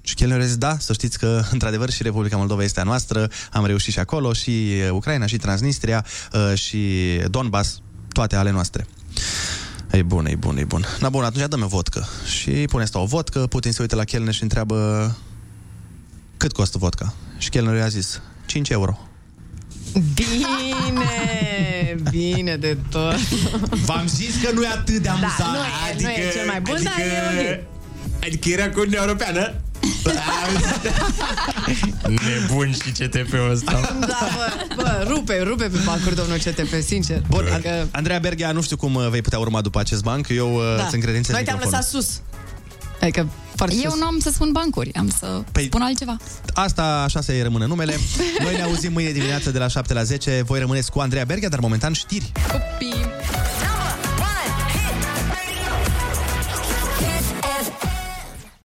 Și 0.00 0.14
Kellner 0.14 0.40
a 0.40 0.44
zis, 0.44 0.56
da, 0.56 0.78
să 0.78 0.92
știți 0.92 1.18
că, 1.18 1.42
într-adevăr, 1.54 1.90
și 1.90 2.02
Republica 2.02 2.36
Moldova 2.36 2.62
este 2.62 2.80
a 2.80 2.82
noastră, 2.82 3.30
am 3.52 3.66
reușit 3.66 3.92
și 3.92 3.98
acolo, 3.98 4.32
și 4.32 4.50
uh, 4.84 4.90
Ucraina, 4.90 5.26
și 5.26 5.36
Transnistria, 5.36 6.04
uh, 6.32 6.58
și 6.58 7.04
Donbass, 7.30 7.80
toate 8.12 8.36
ale 8.36 8.50
noastre. 8.50 8.86
E 9.98 10.02
bun, 10.02 10.26
e 10.26 10.34
bun, 10.34 10.56
e 10.58 10.64
bun. 10.64 10.84
Na 11.00 11.08
bun, 11.08 11.24
atunci 11.24 11.48
dă-mi 11.48 11.62
o 11.62 11.66
vodcă. 11.66 12.06
Și 12.26 12.50
pune 12.50 12.82
asta 12.82 12.98
o 12.98 13.04
vodcă, 13.04 13.46
Putin 13.46 13.72
se 13.72 13.82
uită 13.82 13.96
la 13.96 14.04
Kellner 14.04 14.34
și 14.34 14.42
întreabă 14.42 15.16
cât 16.36 16.52
costă 16.52 16.78
vodka? 16.78 17.14
Și 17.38 17.48
Kellner 17.48 17.76
i-a 17.76 17.88
zis 17.88 18.20
5 18.46 18.68
euro. 18.68 18.98
Bine, 20.14 21.08
bine 22.10 22.56
de 22.56 22.78
tot. 22.90 23.18
V-am 23.84 24.06
zis 24.06 24.42
că 24.42 24.50
nu 24.52 24.62
e 24.62 24.66
atât 24.66 25.02
de 25.02 25.08
amuzant. 25.08 25.38
Da, 25.38 25.46
nu 26.00 26.00
e, 26.00 26.02
nu 26.02 26.08
e 26.08 26.30
cel 26.32 26.46
mai 26.46 26.60
bun, 26.60 26.80
dar 26.82 26.94
e 26.98 27.66
ok. 28.20 28.22
Adică 28.24 28.48
era 28.48 28.68
cu 28.70 28.80
Uniunea 28.80 29.02
Europeană? 29.02 29.54
Nebun 32.26 32.72
și 32.72 32.90
CTP-ul 32.90 33.50
ăsta. 33.50 33.96
Da, 34.00 34.28
bă, 34.36 34.74
bă, 34.76 35.04
rupe, 35.08 35.40
rupe 35.42 35.64
pe 35.64 35.78
bancuri, 35.84 36.14
domnul 36.14 36.36
CTP, 36.36 36.82
sincer. 36.86 37.22
Bun, 37.28 37.44
Adică- 37.52 37.68
An- 37.68 37.88
Andreea 37.90 38.18
Berghea, 38.18 38.52
nu 38.52 38.62
știu 38.62 38.76
cum 38.76 38.94
uh, 38.94 39.08
vei 39.10 39.20
putea 39.22 39.38
urma 39.38 39.60
după 39.60 39.78
acest 39.78 40.02
banc. 40.02 40.28
Eu 40.28 40.54
uh, 40.54 40.62
Da. 40.76 40.84
îți 40.84 40.94
încredințez 40.94 41.34
Noi 41.34 41.44
te-am 41.44 41.56
microfonul. 41.56 41.86
lăsat 41.90 42.02
sus. 42.02 42.20
Adică 43.00 43.28
foarte 43.54 43.76
Eu 43.84 43.90
sus. 43.90 43.98
nu 44.00 44.06
am 44.06 44.18
să 44.20 44.30
spun 44.30 44.52
bancuri, 44.52 44.94
am 44.94 45.10
să 45.18 45.42
Păi- 45.58 45.64
spun 45.64 45.82
altceva. 45.82 46.16
Asta 46.54 47.02
așa 47.04 47.20
să-i 47.20 47.42
rămână 47.42 47.66
numele. 47.66 47.96
Noi 48.44 48.56
ne 48.56 48.62
auzim 48.62 48.92
mâine 48.92 49.10
dimineață 49.10 49.50
de 49.50 49.58
la 49.58 49.68
7 49.68 49.94
la 49.94 50.02
10. 50.02 50.42
Voi 50.46 50.58
rămâneți 50.58 50.90
cu 50.90 51.00
Andreea 51.00 51.24
Berghea, 51.24 51.48
dar 51.48 51.58
momentan 51.60 51.92
știri. 51.92 52.32
Copii! 52.52 52.94